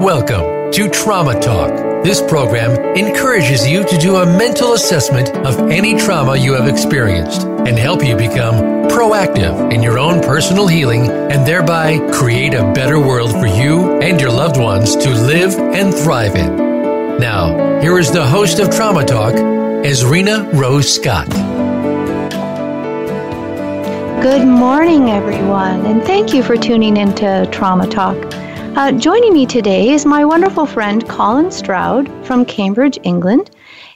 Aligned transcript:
Welcome 0.00 0.70
to 0.74 0.88
Trauma 0.88 1.40
Talk. 1.40 2.04
This 2.04 2.22
program 2.22 2.70
encourages 2.96 3.66
you 3.66 3.84
to 3.84 3.98
do 3.98 4.14
a 4.14 4.24
mental 4.24 4.74
assessment 4.74 5.30
of 5.38 5.58
any 5.72 5.98
trauma 5.98 6.36
you 6.36 6.52
have 6.52 6.68
experienced 6.68 7.42
and 7.42 7.76
help 7.76 8.04
you 8.04 8.16
become 8.16 8.86
proactive 8.88 9.72
in 9.72 9.82
your 9.82 9.98
own 9.98 10.20
personal 10.20 10.68
healing 10.68 11.10
and 11.10 11.44
thereby 11.44 11.98
create 12.12 12.54
a 12.54 12.72
better 12.72 13.00
world 13.00 13.32
for 13.32 13.48
you 13.48 14.00
and 14.00 14.20
your 14.20 14.30
loved 14.30 14.56
ones 14.56 14.94
to 14.94 15.10
live 15.10 15.58
and 15.58 15.92
thrive 15.92 16.36
in. 16.36 17.18
Now, 17.18 17.80
here 17.80 17.98
is 17.98 18.12
the 18.12 18.24
host 18.24 18.60
of 18.60 18.70
Trauma 18.70 19.04
Talk, 19.04 19.34
Esrina 19.34 20.48
Rose 20.52 20.94
Scott. 20.94 21.28
Good 24.22 24.46
morning, 24.46 25.10
everyone, 25.10 25.84
and 25.86 26.04
thank 26.04 26.32
you 26.32 26.44
for 26.44 26.56
tuning 26.56 26.96
into 26.96 27.48
Trauma 27.50 27.88
Talk. 27.88 28.47
Uh, 28.78 28.92
joining 28.92 29.32
me 29.32 29.44
today 29.44 29.90
is 29.90 30.06
my 30.06 30.24
wonderful 30.24 30.64
friend 30.64 31.08
Colin 31.08 31.50
Stroud 31.50 32.08
from 32.24 32.44
Cambridge, 32.44 32.96
England. 33.02 33.50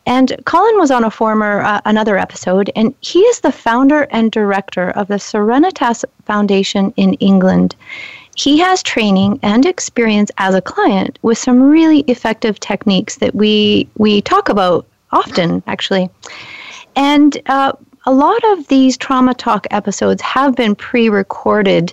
And 0.06 0.34
Colin 0.44 0.76
was 0.76 0.90
on 0.90 1.04
a 1.04 1.10
former, 1.10 1.60
uh, 1.60 1.80
another 1.84 2.18
episode, 2.18 2.68
and 2.74 2.92
he 3.00 3.20
is 3.20 3.38
the 3.38 3.52
founder 3.52 4.08
and 4.10 4.32
director 4.32 4.90
of 4.90 5.06
the 5.06 5.20
Serenitas 5.20 6.04
Foundation 6.24 6.92
in 6.96 7.14
England. 7.20 7.76
He 8.34 8.58
has 8.58 8.82
training 8.82 9.38
and 9.44 9.64
experience 9.66 10.32
as 10.38 10.56
a 10.56 10.60
client 10.60 11.16
with 11.22 11.38
some 11.38 11.62
really 11.62 12.00
effective 12.08 12.58
techniques 12.58 13.18
that 13.18 13.36
we 13.36 13.88
we 13.98 14.20
talk 14.20 14.48
about 14.48 14.84
often, 15.12 15.62
actually. 15.68 16.10
And 16.96 17.40
uh, 17.46 17.74
a 18.04 18.12
lot 18.12 18.42
of 18.46 18.66
these 18.66 18.96
trauma 18.96 19.34
talk 19.34 19.64
episodes 19.70 20.20
have 20.22 20.56
been 20.56 20.74
pre-recorded 20.74 21.92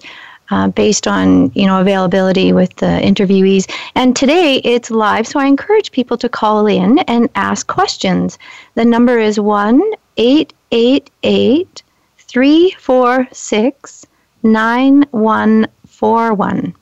uh, 0.52 0.68
based 0.70 1.08
on 1.08 1.52
you 1.54 1.66
know 1.66 1.82
availability 1.82 2.54
with 2.54 2.76
the 2.78 2.86
interviewees. 2.86 3.70
And 3.96 4.16
today 4.16 4.56
it's 4.64 4.92
live, 4.92 5.28
so 5.28 5.40
I 5.40 5.46
encourage 5.46 5.92
people 5.92 6.18
to 6.18 6.30
call 6.30 6.68
in 6.68 7.00
and 7.00 7.30
ask 7.36 7.68
questions. 7.68 8.38
The 8.76 8.86
number 8.86 9.18
is 9.18 9.40
one 9.40 9.82
eight 10.18 10.54
eight 10.72 11.10
eight 11.24 11.84
three 12.18 12.76
four 12.80 13.28
six 13.32 14.06
nine 14.44 15.04
one 15.12 15.68
four 15.86 16.34
one 16.34 16.74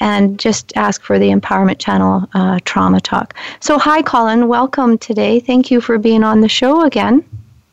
and 0.00 0.38
just 0.38 0.72
ask 0.76 1.02
for 1.02 1.18
the 1.18 1.30
Empowerment 1.30 1.78
Channel 1.78 2.28
uh, 2.34 2.58
Trauma 2.64 3.00
Talk. 3.00 3.34
So, 3.60 3.78
hi, 3.78 4.02
Colin. 4.02 4.48
Welcome 4.48 4.98
today. 4.98 5.40
Thank 5.40 5.70
you 5.70 5.80
for 5.80 5.98
being 5.98 6.24
on 6.24 6.40
the 6.40 6.48
show 6.48 6.84
again. 6.84 7.24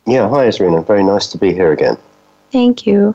Yeah, 0.06 0.28
hi, 0.28 0.46
Esrina. 0.46 0.86
Very 0.86 1.04
nice 1.04 1.28
to 1.28 1.38
be 1.38 1.52
here 1.52 1.72
again. 1.72 1.96
Thank 2.50 2.86
you. 2.86 3.14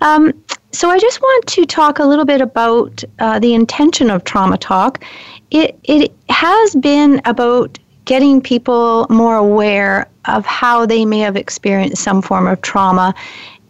Um, 0.00 0.32
so 0.72 0.88
I 0.88 0.98
just 0.98 1.20
want 1.20 1.46
to 1.48 1.66
talk 1.66 1.98
a 1.98 2.04
little 2.04 2.24
bit 2.24 2.40
about 2.40 3.02
uh, 3.18 3.38
the 3.38 3.54
intention 3.54 4.10
of 4.10 4.24
Trauma 4.24 4.56
Talk. 4.56 5.02
It, 5.50 5.78
it 5.84 6.12
has 6.28 6.74
been 6.76 7.20
about 7.24 7.78
getting 8.04 8.40
people 8.40 9.06
more 9.10 9.36
aware 9.36 10.08
of 10.26 10.46
how 10.46 10.86
they 10.86 11.04
may 11.04 11.18
have 11.20 11.36
experienced 11.36 12.02
some 12.02 12.22
form 12.22 12.46
of 12.46 12.60
trauma 12.62 13.14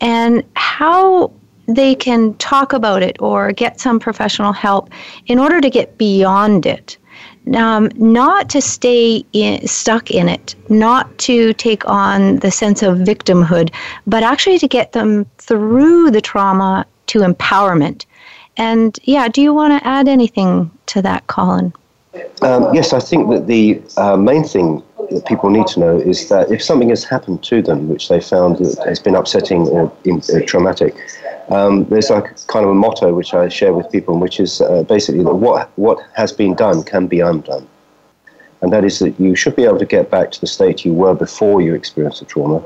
and 0.00 0.44
how 0.56 1.32
they 1.66 1.94
can 1.94 2.34
talk 2.34 2.72
about 2.72 3.02
it 3.02 3.16
or 3.20 3.52
get 3.52 3.80
some 3.80 3.98
professional 3.98 4.52
help 4.52 4.90
in 5.26 5.38
order 5.38 5.60
to 5.60 5.70
get 5.70 5.96
beyond 5.96 6.66
it 6.66 6.98
um, 7.54 7.90
not 7.96 8.48
to 8.50 8.60
stay 8.60 9.24
in, 9.32 9.66
stuck 9.66 10.10
in 10.10 10.28
it, 10.28 10.54
not 10.68 11.16
to 11.18 11.52
take 11.54 11.88
on 11.88 12.36
the 12.36 12.50
sense 12.50 12.82
of 12.82 12.98
victimhood, 12.98 13.72
but 14.06 14.22
actually 14.22 14.58
to 14.58 14.68
get 14.68 14.92
them 14.92 15.26
through 15.38 16.10
the 16.10 16.20
trauma 16.20 16.86
to 17.10 17.20
empowerment. 17.20 18.06
And 18.56 18.98
yeah, 19.04 19.28
do 19.28 19.40
you 19.40 19.52
want 19.54 19.72
to 19.80 19.86
add 19.86 20.08
anything 20.08 20.70
to 20.86 21.02
that, 21.02 21.26
Colin? 21.26 21.72
Um, 22.42 22.74
yes, 22.74 22.92
I 22.92 23.00
think 23.00 23.30
that 23.30 23.46
the 23.46 23.80
uh, 23.96 24.16
main 24.16 24.44
thing 24.44 24.82
that 25.10 25.26
people 25.26 25.50
need 25.50 25.66
to 25.68 25.80
know 25.80 25.96
is 25.98 26.28
that 26.28 26.50
if 26.50 26.62
something 26.62 26.88
has 26.88 27.04
happened 27.04 27.42
to 27.44 27.62
them 27.62 27.88
which 27.88 28.08
they 28.08 28.20
found 28.20 28.58
has 28.58 28.98
been 28.98 29.14
upsetting 29.14 29.62
or 29.68 29.92
uh, 30.06 30.40
traumatic, 30.46 30.94
um, 31.50 31.84
there's 31.86 32.10
like 32.10 32.26
kind 32.46 32.64
of 32.64 32.70
a 32.70 32.74
motto 32.74 33.12
which 33.14 33.34
I 33.34 33.48
share 33.48 33.72
with 33.72 33.90
people, 33.90 34.18
which 34.18 34.38
is 34.40 34.60
uh, 34.60 34.82
basically 34.84 35.24
that 35.24 35.34
what 35.34 35.70
what 35.76 35.98
has 36.14 36.32
been 36.32 36.54
done 36.54 36.82
can 36.82 37.06
be 37.06 37.20
undone, 37.20 37.66
and 38.62 38.72
that 38.72 38.84
is 38.84 38.98
that 38.98 39.18
you 39.18 39.34
should 39.34 39.56
be 39.56 39.64
able 39.64 39.78
to 39.78 39.86
get 39.86 40.10
back 40.10 40.30
to 40.32 40.40
the 40.40 40.46
state 40.46 40.84
you 40.84 40.92
were 40.92 41.14
before 41.14 41.60
you 41.60 41.74
experienced 41.74 42.20
the 42.20 42.26
trauma, 42.26 42.62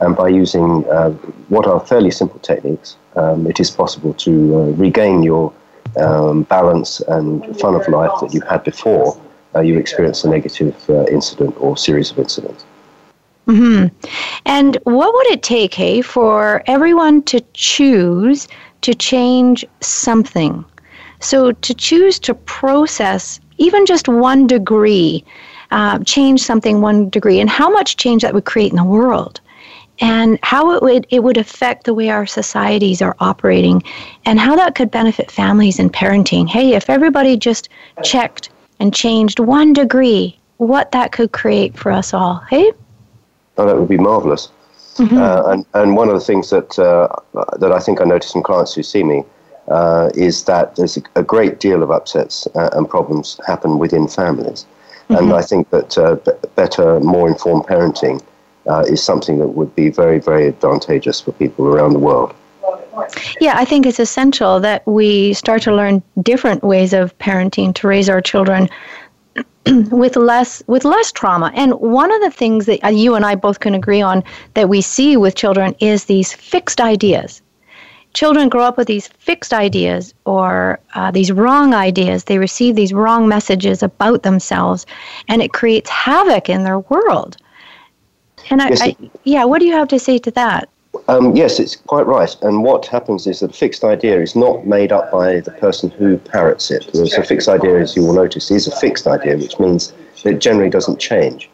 and 0.00 0.16
by 0.16 0.28
using 0.28 0.84
uh, 0.90 1.10
what 1.48 1.66
are 1.66 1.80
fairly 1.80 2.10
simple 2.10 2.40
techniques, 2.40 2.96
um, 3.16 3.46
it 3.46 3.60
is 3.60 3.70
possible 3.70 4.14
to 4.14 4.32
uh, 4.56 4.58
regain 4.72 5.22
your 5.22 5.52
um, 5.98 6.42
balance 6.42 7.00
and 7.00 7.58
fun 7.58 7.74
of 7.74 7.86
life 7.88 8.12
that 8.20 8.34
you 8.34 8.40
had 8.42 8.62
before 8.64 9.18
uh, 9.54 9.60
you 9.60 9.78
experienced 9.78 10.24
a 10.24 10.28
negative 10.28 10.74
uh, 10.90 11.04
incident 11.06 11.54
or 11.58 11.76
series 11.76 12.10
of 12.10 12.18
incidents. 12.18 12.64
Mm-hmm. 13.46 13.86
And 14.44 14.76
what 14.82 15.14
would 15.14 15.26
it 15.28 15.42
take, 15.42 15.72
hey, 15.72 16.02
for 16.02 16.62
everyone 16.66 17.22
to 17.24 17.40
choose 17.54 18.48
to 18.82 18.94
change 18.94 19.64
something? 19.80 20.64
So 21.20 21.52
to 21.52 21.74
choose 21.74 22.18
to 22.20 22.34
process 22.34 23.40
even 23.58 23.86
just 23.86 24.08
one 24.08 24.46
degree, 24.46 25.24
uh, 25.70 25.98
change 26.00 26.42
something 26.42 26.80
one 26.80 27.08
degree, 27.10 27.40
and 27.40 27.50
how 27.50 27.70
much 27.70 27.96
change 27.96 28.22
that 28.22 28.34
would 28.34 28.44
create 28.44 28.70
in 28.70 28.76
the 28.76 28.84
world, 28.84 29.40
and 30.00 30.38
how 30.42 30.72
it 30.72 30.82
would 30.82 31.06
it 31.10 31.22
would 31.22 31.36
affect 31.36 31.84
the 31.84 31.94
way 31.94 32.10
our 32.10 32.26
societies 32.26 33.02
are 33.02 33.16
operating, 33.20 33.82
and 34.24 34.38
how 34.38 34.56
that 34.56 34.74
could 34.74 34.90
benefit 34.90 35.30
families 35.30 35.78
and 35.78 35.92
parenting. 35.92 36.48
Hey, 36.48 36.74
if 36.74 36.90
everybody 36.90 37.36
just 37.36 37.68
checked 38.02 38.50
and 38.78 38.92
changed 38.94 39.38
one 39.38 39.72
degree, 39.72 40.38
what 40.58 40.92
that 40.92 41.12
could 41.12 41.32
create 41.32 41.76
for 41.76 41.90
us 41.92 42.12
all. 42.14 42.36
Hey. 42.50 42.72
Oh, 43.58 43.66
that 43.66 43.76
would 43.76 43.88
be 43.88 43.96
marvelous. 43.96 44.50
Mm-hmm. 44.96 45.16
Uh, 45.16 45.52
and, 45.52 45.66
and 45.74 45.96
one 45.96 46.08
of 46.08 46.14
the 46.14 46.20
things 46.20 46.50
that, 46.50 46.78
uh, 46.78 47.08
that 47.58 47.72
I 47.72 47.78
think 47.78 48.00
I 48.00 48.04
notice 48.04 48.34
in 48.34 48.42
clients 48.42 48.74
who 48.74 48.82
see 48.82 49.02
me 49.02 49.24
uh, 49.68 50.10
is 50.14 50.44
that 50.44 50.76
there's 50.76 50.96
a, 50.96 51.02
a, 51.16 51.22
great 51.22 51.58
deal 51.58 51.82
of 51.82 51.90
upsets 51.90 52.46
uh, 52.54 52.70
and 52.72 52.88
problems 52.88 53.40
happen 53.46 53.78
within 53.78 54.06
families. 54.06 54.64
Mm-hmm. 55.08 55.16
And 55.16 55.32
I 55.32 55.42
think 55.42 55.70
that 55.70 55.98
uh, 55.98 56.14
b- 56.16 56.32
better, 56.54 57.00
more 57.00 57.28
informed 57.28 57.64
parenting 57.64 58.22
uh, 58.66 58.84
is 58.86 59.02
something 59.02 59.38
that 59.38 59.48
would 59.48 59.74
be 59.74 59.88
very, 59.90 60.18
very 60.18 60.46
advantageous 60.48 61.20
for 61.20 61.32
people 61.32 61.66
around 61.66 61.92
the 61.92 61.98
world. 61.98 62.34
Yeah, 63.40 63.54
I 63.56 63.64
think 63.64 63.86
it's 63.86 64.00
essential 64.00 64.58
that 64.60 64.86
we 64.86 65.34
start 65.34 65.62
to 65.62 65.74
learn 65.74 66.02
different 66.22 66.62
ways 66.64 66.92
of 66.92 67.16
parenting 67.18 67.74
to 67.74 67.86
raise 67.86 68.08
our 68.08 68.20
children 68.20 68.68
with 69.90 70.16
less 70.16 70.62
with 70.66 70.84
less 70.84 71.12
trauma. 71.12 71.52
And 71.54 71.74
one 71.74 72.12
of 72.12 72.20
the 72.22 72.30
things 72.30 72.66
that 72.66 72.82
uh, 72.84 72.88
you 72.88 73.14
and 73.14 73.24
I 73.26 73.34
both 73.34 73.60
can 73.60 73.74
agree 73.74 74.00
on 74.00 74.24
that 74.54 74.68
we 74.68 74.80
see 74.80 75.16
with 75.16 75.34
children 75.34 75.74
is 75.80 76.06
these 76.06 76.32
fixed 76.32 76.80
ideas. 76.80 77.42
Children 78.16 78.48
grow 78.48 78.62
up 78.62 78.78
with 78.78 78.86
these 78.86 79.08
fixed 79.08 79.52
ideas 79.52 80.14
or 80.24 80.80
uh, 80.94 81.10
these 81.10 81.30
wrong 81.30 81.74
ideas. 81.74 82.24
They 82.24 82.38
receive 82.38 82.74
these 82.74 82.94
wrong 82.94 83.28
messages 83.28 83.82
about 83.82 84.22
themselves, 84.22 84.86
and 85.28 85.42
it 85.42 85.52
creates 85.52 85.90
havoc 85.90 86.48
in 86.48 86.64
their 86.64 86.78
world. 86.78 87.36
And 88.48 88.62
I, 88.62 88.70
I 88.80 88.96
yeah, 89.24 89.44
what 89.44 89.58
do 89.58 89.66
you 89.66 89.74
have 89.74 89.88
to 89.88 89.98
say 89.98 90.16
to 90.16 90.30
that? 90.30 90.70
Um, 91.08 91.36
yes, 91.36 91.60
it's 91.60 91.76
quite 91.76 92.06
right. 92.06 92.34
And 92.40 92.64
what 92.64 92.86
happens 92.86 93.26
is 93.26 93.40
that 93.40 93.50
a 93.50 93.52
fixed 93.52 93.84
idea 93.84 94.18
is 94.18 94.34
not 94.34 94.66
made 94.66 94.92
up 94.92 95.12
by 95.12 95.40
the 95.40 95.50
person 95.50 95.90
who 95.90 96.16
parrots 96.16 96.70
it. 96.70 96.88
Whereas 96.94 97.12
a 97.12 97.22
fixed 97.22 97.50
idea, 97.50 97.78
as 97.78 97.96
you 97.96 98.02
will 98.02 98.14
notice, 98.14 98.50
is 98.50 98.66
a 98.66 98.74
fixed 98.76 99.06
idea, 99.06 99.36
which 99.36 99.58
means 99.58 99.92
that 100.22 100.36
it 100.36 100.38
generally 100.38 100.70
doesn't 100.70 100.98
change. 100.98 101.50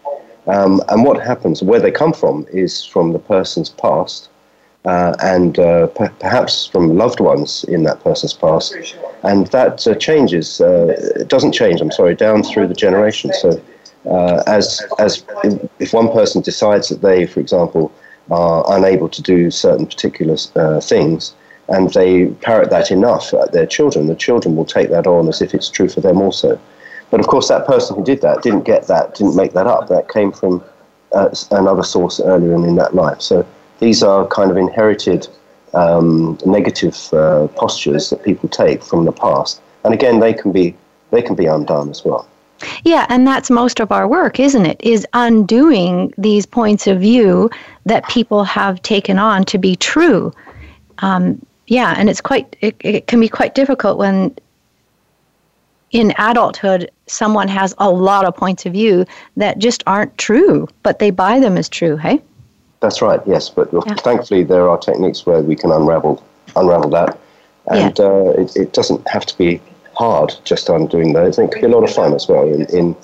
Um, 0.46 0.80
and 0.90 1.04
what 1.04 1.20
happens, 1.20 1.60
where 1.60 1.80
they 1.80 1.90
come 1.90 2.12
from, 2.12 2.46
is 2.52 2.84
from 2.84 3.12
the 3.12 3.18
person's 3.18 3.70
past 3.70 4.28
uh, 4.84 5.14
and 5.22 5.58
uh, 5.58 5.86
p- 5.88 6.06
perhaps 6.18 6.66
from 6.66 6.96
loved 6.96 7.20
ones 7.20 7.64
in 7.64 7.84
that 7.84 8.02
person's 8.02 8.32
past. 8.32 8.74
And 9.22 9.46
that 9.48 9.86
uh, 9.86 9.94
changes, 9.94 10.60
uh, 10.60 10.96
it 11.16 11.28
doesn't 11.28 11.52
change, 11.52 11.80
I'm 11.80 11.92
sorry, 11.92 12.14
down 12.14 12.42
through 12.42 12.68
the 12.68 12.74
generations. 12.74 13.38
So 13.40 13.62
uh, 14.06 14.42
as, 14.46 14.82
as 14.98 15.24
if 15.78 15.92
one 15.92 16.10
person 16.10 16.42
decides 16.42 16.88
that 16.88 17.02
they, 17.02 17.26
for 17.26 17.40
example, 17.40 17.92
are 18.30 18.64
unable 18.76 19.08
to 19.08 19.22
do 19.22 19.50
certain 19.50 19.86
particular 19.86 20.36
uh, 20.56 20.80
things, 20.80 21.34
and 21.68 21.92
they 21.94 22.26
parrot 22.26 22.70
that 22.70 22.90
enough 22.90 23.32
at 23.34 23.52
their 23.52 23.66
children, 23.66 24.06
the 24.06 24.16
children 24.16 24.56
will 24.56 24.64
take 24.64 24.90
that 24.90 25.06
on 25.06 25.28
as 25.28 25.40
if 25.40 25.54
it's 25.54 25.68
true 25.68 25.88
for 25.88 26.00
them 26.00 26.20
also. 26.20 26.60
But 27.10 27.20
of 27.20 27.26
course, 27.26 27.48
that 27.48 27.66
person 27.66 27.94
who 27.96 28.04
did 28.04 28.20
that 28.22 28.42
didn't 28.42 28.64
get 28.64 28.86
that, 28.88 29.14
didn't 29.14 29.36
make 29.36 29.52
that 29.52 29.66
up. 29.66 29.88
That 29.88 30.08
came 30.08 30.32
from 30.32 30.64
uh, 31.12 31.28
another 31.50 31.82
source 31.82 32.20
earlier 32.20 32.54
in, 32.54 32.64
in 32.64 32.76
that 32.76 32.94
life. 32.94 33.20
So 33.20 33.46
these 33.82 34.00
are 34.00 34.26
kind 34.28 34.48
of 34.48 34.56
inherited 34.56 35.26
um, 35.74 36.38
negative 36.46 36.96
uh, 37.12 37.48
postures 37.48 38.10
that 38.10 38.22
people 38.22 38.48
take 38.48 38.80
from 38.80 39.04
the 39.04 39.12
past, 39.12 39.60
and 39.84 39.92
again, 39.92 40.20
they 40.20 40.32
can 40.32 40.52
be 40.52 40.76
they 41.10 41.20
can 41.20 41.34
be 41.34 41.46
undone 41.46 41.90
as 41.90 42.04
well. 42.04 42.28
Yeah, 42.84 43.06
and 43.08 43.26
that's 43.26 43.50
most 43.50 43.80
of 43.80 43.90
our 43.90 44.06
work, 44.06 44.38
isn't 44.38 44.66
it? 44.66 44.80
Is 44.80 45.04
undoing 45.14 46.14
these 46.16 46.46
points 46.46 46.86
of 46.86 47.00
view 47.00 47.50
that 47.84 48.08
people 48.08 48.44
have 48.44 48.80
taken 48.82 49.18
on 49.18 49.44
to 49.46 49.58
be 49.58 49.74
true. 49.74 50.32
Um, 50.98 51.44
yeah, 51.66 51.94
and 51.98 52.08
it's 52.08 52.20
quite 52.20 52.54
it, 52.60 52.76
it 52.80 53.08
can 53.08 53.18
be 53.18 53.28
quite 53.28 53.56
difficult 53.56 53.98
when 53.98 54.32
in 55.90 56.14
adulthood, 56.18 56.90
someone 57.06 57.48
has 57.48 57.74
a 57.78 57.90
lot 57.90 58.24
of 58.24 58.34
points 58.34 58.64
of 58.64 58.72
view 58.72 59.04
that 59.36 59.58
just 59.58 59.82
aren't 59.86 60.16
true, 60.16 60.66
but 60.82 60.98
they 60.98 61.10
buy 61.10 61.38
them 61.38 61.58
as 61.58 61.68
true, 61.68 61.96
hey? 61.96 62.22
That's 62.82 63.00
right, 63.00 63.20
yes. 63.26 63.48
But 63.48 63.72
yeah. 63.72 63.94
thankfully, 63.94 64.42
there 64.42 64.68
are 64.68 64.76
techniques 64.76 65.24
where 65.24 65.40
we 65.40 65.54
can 65.54 65.70
unravel, 65.70 66.22
unravel 66.56 66.90
that. 66.90 67.16
And 67.70 67.96
yeah. 67.96 68.04
uh, 68.04 68.34
it, 68.36 68.56
it, 68.56 68.72
doesn't 68.72 69.06
have 69.08 69.24
to 69.26 69.38
be 69.38 69.60
hard 69.94 70.34
just 70.44 70.68
on 70.68 70.88
doing 70.88 71.12
those. 71.12 71.38
It 71.38 71.52
can 71.52 71.60
be 71.60 71.66
a 71.68 71.70
lot 71.70 71.88
of 71.88 71.94
fun 71.94 72.12
as 72.12 72.26
well. 72.26 72.52
In, 72.52 72.62
in 72.76 72.96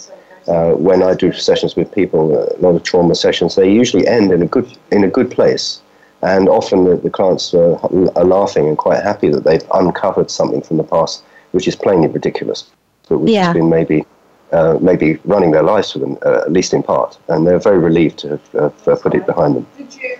uh, 0.49 0.73
when 0.73 1.05
I 1.05 1.15
do 1.15 1.33
sessions 1.33 1.77
with 1.77 1.95
people, 1.95 2.37
a 2.37 2.59
lot 2.59 2.75
of 2.75 2.83
trauma 2.83 3.15
sessions, 3.15 3.55
they 3.55 3.73
usually 3.73 4.07
end 4.09 4.33
in 4.33 4.43
a 4.43 4.47
good 4.47 4.77
in 4.91 5.05
a 5.05 5.09
good 5.09 5.31
place. 5.31 5.81
And 6.23 6.49
often 6.49 6.83
the, 6.83 6.97
the 6.97 7.11
clients 7.11 7.55
are, 7.55 7.77
are 8.19 8.25
laughing 8.25 8.67
and 8.67 8.77
quite 8.77 9.01
happy 9.01 9.29
that 9.29 9.45
they've 9.45 9.63
uncovered 9.75 10.33
something 10.33 10.63
from 10.63 10.79
the 10.79 10.83
past, 10.83 11.23
which 11.53 11.69
is 11.69 11.77
plainly 11.77 12.09
ridiculous, 12.09 12.69
but 13.09 13.19
which 13.19 13.31
yeah. 13.31 13.45
has 13.45 13.55
been 13.55 13.71
maybe 13.71 14.05
uh, 14.53 14.79
maybe 14.81 15.19
running 15.25 15.51
their 15.51 15.63
lives 15.63 15.93
for 15.93 15.99
them, 15.99 16.19
uh, 16.25 16.43
at 16.47 16.53
least 16.53 16.73
in 16.73 16.83
part. 16.83 17.19
And 17.29 17.47
they're 17.47 17.59
very 17.59 17.79
relieved 17.79 18.19
to 18.21 18.29
have, 18.31 18.53
have 18.53 18.89
uh, 18.89 18.97
put 18.97 19.15
it 19.15 19.27
behind 19.27 19.57
them. 19.57 19.67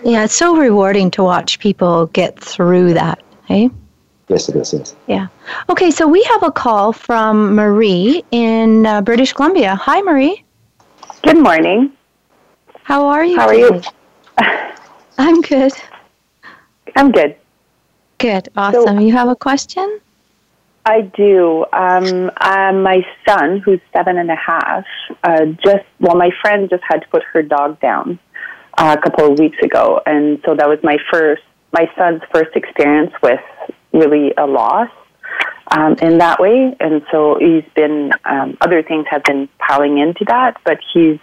Yeah, 0.03 0.23
it's 0.23 0.35
so 0.35 0.55
rewarding 0.55 1.11
to 1.11 1.23
watch 1.23 1.59
people 1.59 2.07
get 2.07 2.39
through 2.39 2.93
that, 2.93 3.21
hey? 3.45 3.69
Yes, 4.27 4.47
it 4.47 4.55
is, 4.55 4.73
yes. 4.73 4.95
Yeah. 5.07 5.27
Okay, 5.69 5.89
so 5.89 6.07
we 6.07 6.21
have 6.23 6.43
a 6.43 6.51
call 6.51 6.93
from 6.93 7.55
Marie 7.55 8.23
in 8.29 8.85
uh, 8.85 9.01
British 9.01 9.33
Columbia. 9.33 9.75
Hi, 9.75 10.01
Marie. 10.01 10.43
Good 11.23 11.39
morning. 11.39 11.91
How 12.83 13.07
are 13.07 13.25
you? 13.25 13.37
How 13.37 13.47
are 13.47 13.55
you? 13.55 13.81
I'm 15.17 15.41
good. 15.41 15.73
I'm 16.95 17.11
good. 17.11 17.35
Good. 18.19 18.49
Awesome. 18.55 18.97
So, 18.97 18.99
you 18.99 19.11
have 19.13 19.29
a 19.29 19.35
question? 19.35 19.99
I 20.85 21.01
do. 21.01 21.65
Um, 21.73 22.31
uh, 22.37 22.71
my 22.73 23.05
son, 23.27 23.59
who's 23.59 23.79
seven 23.93 24.17
and 24.17 24.31
a 24.31 24.35
half, 24.35 24.85
uh, 25.23 25.45
just, 25.63 25.85
well, 25.99 26.15
my 26.15 26.29
friend 26.41 26.69
just 26.69 26.83
had 26.87 27.01
to 27.01 27.07
put 27.09 27.23
her 27.33 27.43
dog 27.43 27.79
down 27.79 28.19
uh, 28.77 28.95
a 28.97 29.01
couple 29.01 29.31
of 29.31 29.37
weeks 29.37 29.57
ago. 29.61 30.01
And 30.05 30.41
so 30.45 30.55
that 30.55 30.67
was 30.67 30.79
my 30.83 30.97
first, 31.11 31.43
my 31.73 31.89
son's 31.97 32.21
first 32.33 32.55
experience 32.55 33.11
with 33.21 33.41
really 33.93 34.33
a 34.37 34.47
loss 34.47 34.89
um, 35.71 35.95
in 36.01 36.17
that 36.19 36.39
way. 36.39 36.75
And 36.79 37.03
so 37.11 37.37
he's 37.39 37.65
been, 37.75 38.11
um, 38.25 38.57
other 38.61 38.81
things 38.81 39.05
have 39.09 39.23
been 39.23 39.49
piling 39.59 39.99
into 39.99 40.25
that, 40.27 40.57
but 40.63 40.79
he's 40.93 41.19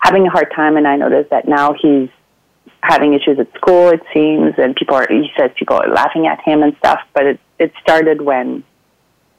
having 0.00 0.26
a 0.26 0.30
hard 0.30 0.52
time. 0.54 0.76
And 0.76 0.86
I 0.86 0.96
noticed 0.96 1.30
that 1.30 1.48
now 1.48 1.74
he's 1.80 2.10
having 2.82 3.14
issues 3.14 3.38
at 3.38 3.52
school, 3.54 3.90
it 3.90 4.00
seems, 4.12 4.54
and 4.58 4.74
people 4.74 4.96
are, 4.96 5.06
he 5.08 5.30
says 5.38 5.50
people 5.56 5.76
are 5.76 5.88
laughing 5.88 6.26
at 6.26 6.40
him 6.40 6.62
and 6.62 6.74
stuff, 6.78 7.00
but 7.14 7.26
it, 7.26 7.40
it 7.58 7.72
started 7.82 8.22
when 8.22 8.64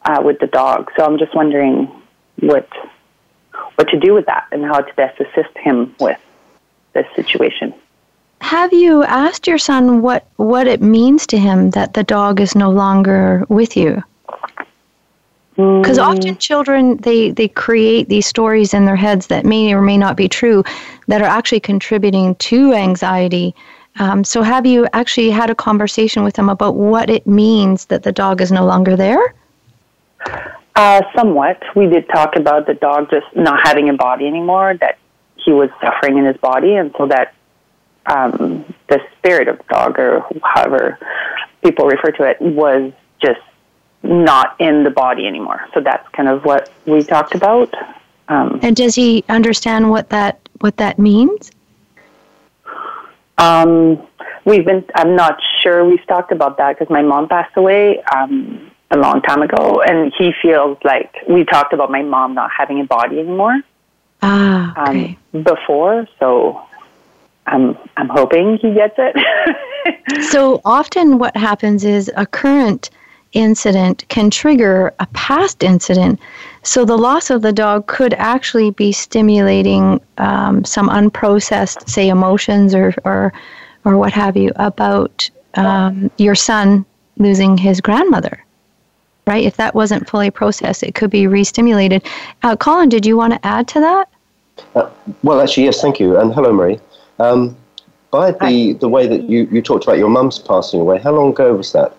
uh, 0.06 0.21
with 0.24 0.39
the 0.39 0.48
dog. 0.48 0.92
So 0.98 1.06
I'm 1.06 1.18
just 1.18 1.36
wondering 1.36 1.89
what 2.39 2.68
what 3.75 3.88
to 3.89 4.00
do 4.00 4.13
with 4.13 4.25
that 4.25 4.48
and 4.51 4.63
how 4.63 4.81
to 4.81 4.94
best 4.95 5.19
assist 5.19 5.56
him 5.57 5.95
with 6.00 6.19
this 6.94 7.06
situation. 7.15 7.74
Have 8.42 8.74
you 8.74 9.03
asked 9.03 9.48
your 9.48 9.57
son 9.57 10.01
what 10.01 10.25
what 10.38 10.68
it 10.68 10.81
means 10.81 11.27
to 11.27 11.38
him 11.38 11.71
that 11.71 11.94
the 11.94 12.03
dog 12.03 12.39
is 12.39 12.56
no 12.56 12.71
longer 12.71 13.45
with 13.50 13.77
you? 13.77 14.03
Because 15.56 16.00
mm. 16.00 16.04
often 16.04 16.38
children 16.38 16.97
they 16.97 17.31
they 17.31 17.47
create 17.47 18.09
these 18.09 18.25
stories 18.25 18.74
in 18.74 18.86
their 18.86 18.95
heads 18.95 19.27
that 19.27 19.45
may 19.45 19.74
or 19.74 19.81
may 19.81 19.97
not 19.97 20.18
be 20.18 20.27
true, 20.27 20.63
that 21.07 21.21
are 21.21 21.25
actually 21.25 21.59
contributing 21.59 22.36
to 22.36 22.74
anxiety. 22.74 23.54
Um, 24.00 24.24
so 24.24 24.42
have 24.42 24.65
you 24.65 24.88
actually 24.94 25.30
had 25.30 25.50
a 25.50 25.56
conversation 25.56 26.24
with 26.24 26.36
him 26.36 26.50
about 26.50 26.75
what 26.75 27.09
it 27.09 27.27
means 27.27 27.86
that 27.86 28.04
the 28.04 28.12
dog 28.12 28.42
is 28.42 28.51
no 28.51 28.65
longer 28.65 28.95
there? 28.95 29.36
Uh, 30.75 31.01
somewhat. 31.15 31.62
We 31.75 31.88
did 31.88 32.07
talk 32.09 32.35
about 32.38 32.65
the 32.65 32.73
dog 32.73 33.09
just 33.12 33.27
not 33.35 33.59
having 33.68 33.89
a 33.89 33.94
body 33.94 34.25
anymore, 34.25 34.75
that 34.79 34.97
he 35.35 35.51
was 35.51 35.69
suffering 35.83 36.18
in 36.18 36.25
his 36.25 36.38
body, 36.38 36.75
and 36.75 36.94
so 36.97 37.07
that 37.07 37.33
um, 38.06 38.73
the 38.88 39.00
spirit 39.18 39.47
of 39.47 39.57
the 39.57 39.63
dog, 39.69 40.00
or 40.00 40.25
however 40.44 40.97
people 41.63 41.85
refer 41.85 42.12
to 42.12 42.23
it, 42.23 42.41
was 42.41 42.94
just 43.21 43.41
not 44.03 44.56
in 44.59 44.83
the 44.83 44.89
body 44.89 45.27
anymore. 45.27 45.68
So 45.73 45.81
that's 45.81 46.07
kind 46.09 46.29
of 46.29 46.45
what 46.45 46.71
we 46.85 47.03
talked 47.03 47.35
about. 47.35 47.73
Um, 48.27 48.59
and 48.63 48.75
does 48.75 48.95
he 48.95 49.23
understand 49.29 49.89
what 49.89 50.09
that 50.09 50.39
what 50.62 50.77
that 50.77 50.97
means? 50.97 51.51
Um, 53.38 54.07
we've 54.45 54.65
been. 54.65 54.85
I'm 54.95 55.15
not 55.15 55.38
sure. 55.62 55.83
We've 55.83 56.06
talked 56.07 56.31
about 56.31 56.57
that 56.57 56.77
because 56.77 56.91
my 56.91 57.01
mom 57.01 57.27
passed 57.27 57.57
away. 57.57 58.01
Um, 58.03 58.70
a 58.92 58.98
long 58.98 59.22
time 59.22 59.42
ago, 59.42 59.82
and 59.82 60.14
he 60.18 60.34
feels 60.42 60.78
like 60.84 61.16
we 61.28 61.46
talked 61.46 61.74
about 61.74 61.90
my 61.90 62.02
mom 62.02 62.34
not 62.34 62.52
having 62.56 62.80
a 62.82 62.86
body 62.86 63.20
anymore. 63.20 63.62
Ah, 64.22 64.90
okay. 64.90 65.18
Um, 65.34 65.44
before, 65.44 66.08
so 66.20 66.62
I'm 67.48 67.78
I'm 67.98 68.10
hoping 68.10 68.58
he 68.58 68.74
gets 68.74 68.96
it. 68.98 70.24
so 70.30 70.62
often, 70.66 71.18
what 71.18 71.36
happens 71.36 71.84
is 71.84 72.12
a 72.16 72.26
current 72.26 72.90
incident 73.34 74.04
can 74.10 74.30
trigger 74.30 74.94
a 75.00 75.06
past 75.08 75.64
incident. 75.64 76.20
So 76.64 76.84
the 76.84 76.98
loss 76.98 77.30
of 77.30 77.42
the 77.42 77.54
dog 77.54 77.88
could 77.88 78.14
actually 78.16 78.72
be 78.72 78.92
stimulating 78.92 80.02
um, 80.18 80.66
some 80.66 80.90
unprocessed, 80.90 81.90
say, 81.90 82.10
emotions 82.10 82.76
or 82.76 82.94
or 83.06 83.34
or 83.86 83.98
what 83.98 84.14
have 84.14 84.38
you 84.38 84.52
about 84.58 85.30
um, 85.56 86.12
your 86.18 86.36
son 86.36 86.86
losing 87.18 87.58
his 87.58 87.82
grandmother 87.82 88.41
right? 89.31 89.45
If 89.45 89.56
that 89.56 89.74
wasn't 89.74 90.10
fully 90.10 90.30
processed, 90.30 90.83
it 90.83 90.94
could 90.94 91.10
be 91.10 91.25
re-stimulated. 91.25 92.06
Uh, 92.44 92.57
Colin, 92.57 92.89
did 92.89 93.06
you 93.06 93.16
want 93.16 93.31
to 93.33 93.45
add 93.45 93.66
to 93.69 93.80
that? 93.80 94.10
Uh, 94.75 94.89
well, 95.24 95.39
actually, 95.39 95.63
yes, 95.63 95.81
thank 95.81 96.01
you. 96.01 96.18
And 96.18 96.33
hello, 96.33 96.51
Marie. 96.51 96.80
Um, 97.18 97.56
by 98.12 98.31
the, 98.31 98.74
the 98.74 98.89
way 98.89 99.07
that 99.07 99.24
you, 99.30 99.48
you 99.50 99.62
talked 99.62 99.86
about 99.86 99.98
your 99.98 100.10
mum's 100.10 100.38
passing 100.38 100.81
away, 100.81 101.00
how 101.00 101.13
long 101.13 101.30
ago 101.30 101.56
was 101.56 101.72
that? 101.72 101.95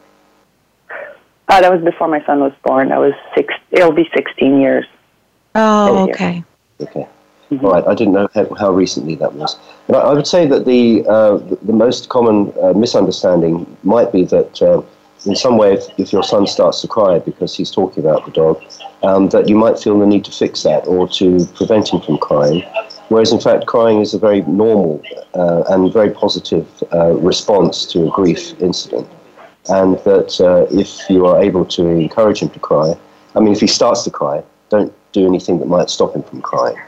Uh, 1.49 1.61
that 1.63 1.73
was 1.73 1.83
before 1.83 2.07
my 2.07 2.23
son 2.27 2.41
was 2.41 2.53
born. 2.65 2.93
I 2.93 2.99
was 2.99 3.15
six. 3.35 3.53
It'll 3.71 3.93
be 3.93 4.09
sixteen 4.15 4.61
years. 4.61 4.87
Oh, 5.55 6.09
okay. 6.09 6.45
Okay. 6.81 7.07
Mm-hmm. 7.51 7.67
Right. 7.67 7.87
I 7.87 7.95
didn't 7.95 8.15
know 8.15 8.29
how, 8.35 8.55
how 8.55 8.71
recently 8.71 9.17
that 9.17 9.35
was. 9.35 9.59
But 9.87 9.97
I, 9.97 10.11
I 10.11 10.15
would 10.15 10.27
say 10.27 10.47
that 10.47 10.65
the 10.65 11.05
uh, 11.07 11.37
the, 11.39 11.59
the, 11.63 11.73
most 11.73 12.09
common 12.09 12.53
uh, 12.63 12.73
misunderstanding 12.73 13.67
might 13.83 14.13
be 14.13 14.25
that 14.27 14.63
uh, 14.63 14.83
in 15.27 15.37
some 15.37 15.57
way, 15.57 15.75
if, 15.75 15.87
if, 15.99 16.13
your 16.13 16.23
son 16.23 16.47
starts 16.47 16.81
to 16.81 16.89
cry 16.89 17.19
because 17.19 17.55
he's 17.55 17.71
talking 17.71 18.05
about 18.05 18.25
the 18.25 18.33
dog, 18.33 18.63
um, 19.03 19.29
that 19.31 19.49
you 19.49 19.57
might 19.57 19.79
feel 19.79 19.99
the 19.99 20.07
need 20.07 20.25
to 20.25 20.33
fix 20.33 20.63
that 20.63 20.87
or 20.87 21.09
to 21.09 21.45
prevent 21.55 21.93
him 21.93 22.01
from 22.01 22.19
crying. 22.19 22.63
Whereas, 23.09 23.33
in 23.33 23.41
fact, 23.41 23.67
crying 23.67 24.01
is 24.01 24.15
a 24.15 24.19
very 24.19 24.43
normal 24.43 25.03
uh, 25.35 25.65
and 25.69 25.93
very 25.93 26.11
positive 26.11 26.67
uh, 26.93 27.13
response 27.15 27.85
to 27.87 28.09
a 28.09 28.11
grief 28.11 28.61
incident. 28.61 29.09
And 29.69 29.99
that 30.01 30.41
uh, 30.41 30.67
if 30.77 31.09
you 31.09 31.27
are 31.27 31.41
able 31.41 31.65
to 31.67 31.87
encourage 31.87 32.41
him 32.41 32.51
to 32.51 32.59
cry, 32.59 32.95
I 33.37 33.41
mean, 33.41 33.53
if 33.53 33.61
he 33.61 33.67
starts 33.67 34.03
to 34.05 34.11
cry, 34.11 34.43
don't 34.71 34.93
do 35.13 35.27
anything 35.27 35.59
that 35.61 35.69
might 35.69 35.91
stop 35.91 36.17
him 36.17 36.23
from 36.23 36.43
crying. 36.43 36.79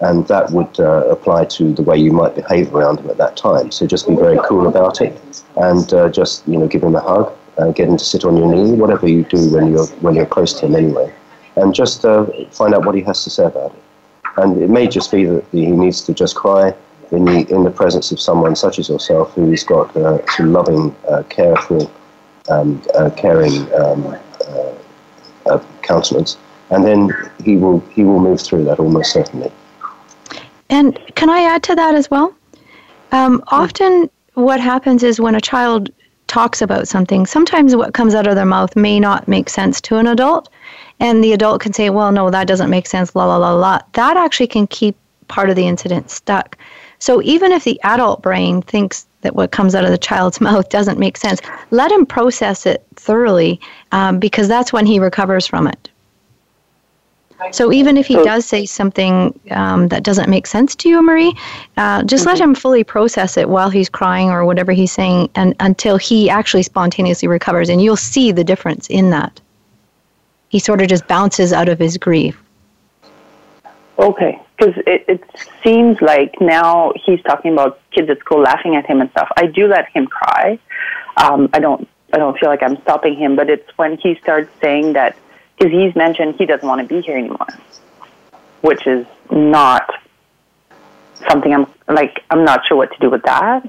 And 0.00 0.26
that 0.28 0.50
would 0.50 0.78
uh, 0.78 1.06
apply 1.08 1.46
to 1.46 1.74
the 1.74 1.82
way 1.82 1.96
you 1.98 2.12
might 2.12 2.34
behave 2.34 2.74
around 2.74 3.00
him 3.00 3.10
at 3.10 3.18
that 3.18 3.36
time. 3.36 3.70
So 3.70 3.86
just 3.86 4.08
be 4.08 4.14
very 4.14 4.38
cool 4.46 4.66
about 4.66 5.00
it 5.00 5.18
and 5.56 5.92
uh, 5.92 6.08
just, 6.08 6.46
you 6.48 6.56
know, 6.56 6.68
give 6.68 6.82
him 6.82 6.94
a 6.94 7.00
hug 7.00 7.36
uh, 7.60 7.70
get 7.72 7.88
him 7.88 7.96
to 7.96 8.04
sit 8.04 8.24
on 8.24 8.36
your 8.36 8.52
knee, 8.52 8.72
whatever 8.72 9.06
you 9.08 9.24
do 9.24 9.52
when 9.52 9.70
you're 9.70 9.86
when 10.00 10.14
you're 10.14 10.26
close 10.26 10.52
to 10.60 10.66
him 10.66 10.74
anyway, 10.74 11.12
and 11.56 11.74
just 11.74 12.04
uh, 12.04 12.26
find 12.50 12.74
out 12.74 12.84
what 12.84 12.94
he 12.94 13.02
has 13.02 13.22
to 13.24 13.30
say 13.30 13.44
about 13.44 13.74
it. 13.74 13.82
And 14.36 14.62
it 14.62 14.70
may 14.70 14.86
just 14.86 15.10
be 15.10 15.24
that 15.24 15.44
he 15.52 15.66
needs 15.66 16.00
to 16.02 16.14
just 16.14 16.36
cry 16.36 16.74
in 17.10 17.24
the 17.24 17.46
in 17.54 17.64
the 17.64 17.70
presence 17.70 18.12
of 18.12 18.20
someone 18.20 18.56
such 18.56 18.78
as 18.78 18.88
yourself 18.88 19.34
who's 19.34 19.64
got 19.64 19.94
uh, 19.96 20.24
some 20.36 20.52
loving, 20.52 20.94
uh, 21.08 21.22
careful, 21.28 21.90
um, 22.48 22.82
uh, 22.94 23.10
caring 23.10 23.72
um, 23.74 24.16
uh, 25.46 25.58
countenance, 25.82 26.38
and 26.70 26.84
then 26.84 27.10
he 27.44 27.56
will 27.56 27.80
he 27.90 28.04
will 28.04 28.20
move 28.20 28.40
through 28.40 28.64
that 28.64 28.78
almost 28.78 29.12
certainly. 29.12 29.50
And 30.68 30.98
can 31.16 31.28
I 31.28 31.40
add 31.42 31.62
to 31.64 31.74
that 31.74 31.94
as 31.94 32.10
well? 32.10 32.34
Um, 33.12 33.42
often, 33.48 34.08
what 34.34 34.60
happens 34.60 35.02
is 35.02 35.20
when 35.20 35.34
a 35.34 35.40
child 35.40 35.90
talks 36.30 36.62
about 36.62 36.86
something, 36.86 37.26
sometimes 37.26 37.74
what 37.74 37.92
comes 37.92 38.14
out 38.14 38.28
of 38.28 38.36
their 38.36 38.46
mouth 38.46 38.76
may 38.76 39.00
not 39.00 39.26
make 39.26 39.50
sense 39.50 39.80
to 39.80 39.96
an 39.96 40.06
adult. 40.06 40.48
And 41.00 41.24
the 41.24 41.32
adult 41.32 41.60
can 41.60 41.72
say, 41.72 41.90
well, 41.90 42.12
no, 42.12 42.30
that 42.30 42.46
doesn't 42.46 42.70
make 42.70 42.86
sense, 42.86 43.16
la, 43.16 43.26
la, 43.26 43.36
la, 43.36 43.52
la. 43.52 43.80
That 43.94 44.16
actually 44.16 44.46
can 44.46 44.68
keep 44.68 44.96
part 45.26 45.50
of 45.50 45.56
the 45.56 45.66
incident 45.66 46.08
stuck. 46.08 46.56
So 47.00 47.20
even 47.22 47.50
if 47.50 47.64
the 47.64 47.80
adult 47.82 48.22
brain 48.22 48.62
thinks 48.62 49.06
that 49.22 49.34
what 49.34 49.50
comes 49.50 49.74
out 49.74 49.84
of 49.84 49.90
the 49.90 49.98
child's 49.98 50.40
mouth 50.48 50.68
doesn't 50.68 51.00
make 51.00 51.16
sense, 51.16 51.40
let 51.72 51.90
him 51.90 52.06
process 52.06 52.64
it 52.64 52.86
thoroughly 52.94 53.60
um, 53.90 54.20
because 54.20 54.46
that's 54.46 54.72
when 54.72 54.86
he 54.86 55.00
recovers 55.00 55.48
from 55.48 55.66
it. 55.66 55.89
So 57.52 57.72
even 57.72 57.96
if 57.96 58.06
he 58.06 58.14
does 58.14 58.44
say 58.46 58.66
something 58.66 59.38
um, 59.50 59.88
that 59.88 60.02
doesn't 60.02 60.28
make 60.28 60.46
sense 60.46 60.76
to 60.76 60.88
you, 60.88 61.02
Marie, 61.02 61.34
uh, 61.76 62.02
just 62.04 62.22
mm-hmm. 62.22 62.30
let 62.30 62.40
him 62.40 62.54
fully 62.54 62.84
process 62.84 63.36
it 63.36 63.48
while 63.48 63.70
he's 63.70 63.88
crying 63.88 64.30
or 64.30 64.44
whatever 64.44 64.72
he's 64.72 64.92
saying, 64.92 65.30
and 65.34 65.54
until 65.60 65.96
he 65.96 66.28
actually 66.30 66.62
spontaneously 66.62 67.28
recovers, 67.28 67.68
and 67.68 67.82
you'll 67.82 67.96
see 67.96 68.32
the 68.32 68.44
difference 68.44 68.88
in 68.88 69.10
that. 69.10 69.40
he 70.50 70.58
sort 70.58 70.82
of 70.82 70.88
just 70.88 71.06
bounces 71.06 71.52
out 71.52 71.68
of 71.68 71.78
his 71.78 71.96
grief. 71.96 72.40
Okay, 73.98 74.40
because 74.56 74.74
it, 74.86 75.04
it 75.08 75.22
seems 75.62 76.00
like 76.00 76.40
now 76.40 76.92
he's 77.04 77.22
talking 77.22 77.52
about 77.52 77.80
kids 77.92 78.10
at 78.10 78.18
school 78.20 78.40
laughing 78.40 78.74
at 78.76 78.84
him 78.86 79.00
and 79.00 79.10
stuff. 79.10 79.30
I 79.36 79.46
do 79.46 79.66
let 79.66 79.88
him 79.90 80.06
cry. 80.06 80.58
Um, 81.16 81.48
I 81.52 81.58
don't. 81.60 81.88
I 82.12 82.18
don't 82.18 82.36
feel 82.38 82.48
like 82.48 82.62
I'm 82.62 82.80
stopping 82.82 83.14
him, 83.14 83.36
but 83.36 83.48
it's 83.48 83.70
when 83.78 83.96
he 83.96 84.16
starts 84.16 84.50
saying 84.60 84.94
that 84.94 85.16
because 85.60 85.72
he's 85.72 85.94
mentioned 85.94 86.36
he 86.36 86.46
doesn't 86.46 86.66
want 86.66 86.80
to 86.80 86.86
be 86.86 87.02
here 87.02 87.16
anymore, 87.16 87.46
which 88.62 88.86
is 88.86 89.06
not 89.30 89.88
something 91.28 91.52
I'm 91.52 91.66
like. 91.88 92.24
I'm 92.30 92.44
not 92.44 92.66
sure 92.66 92.76
what 92.76 92.90
to 92.92 92.98
do 92.98 93.10
with 93.10 93.22
that. 93.24 93.68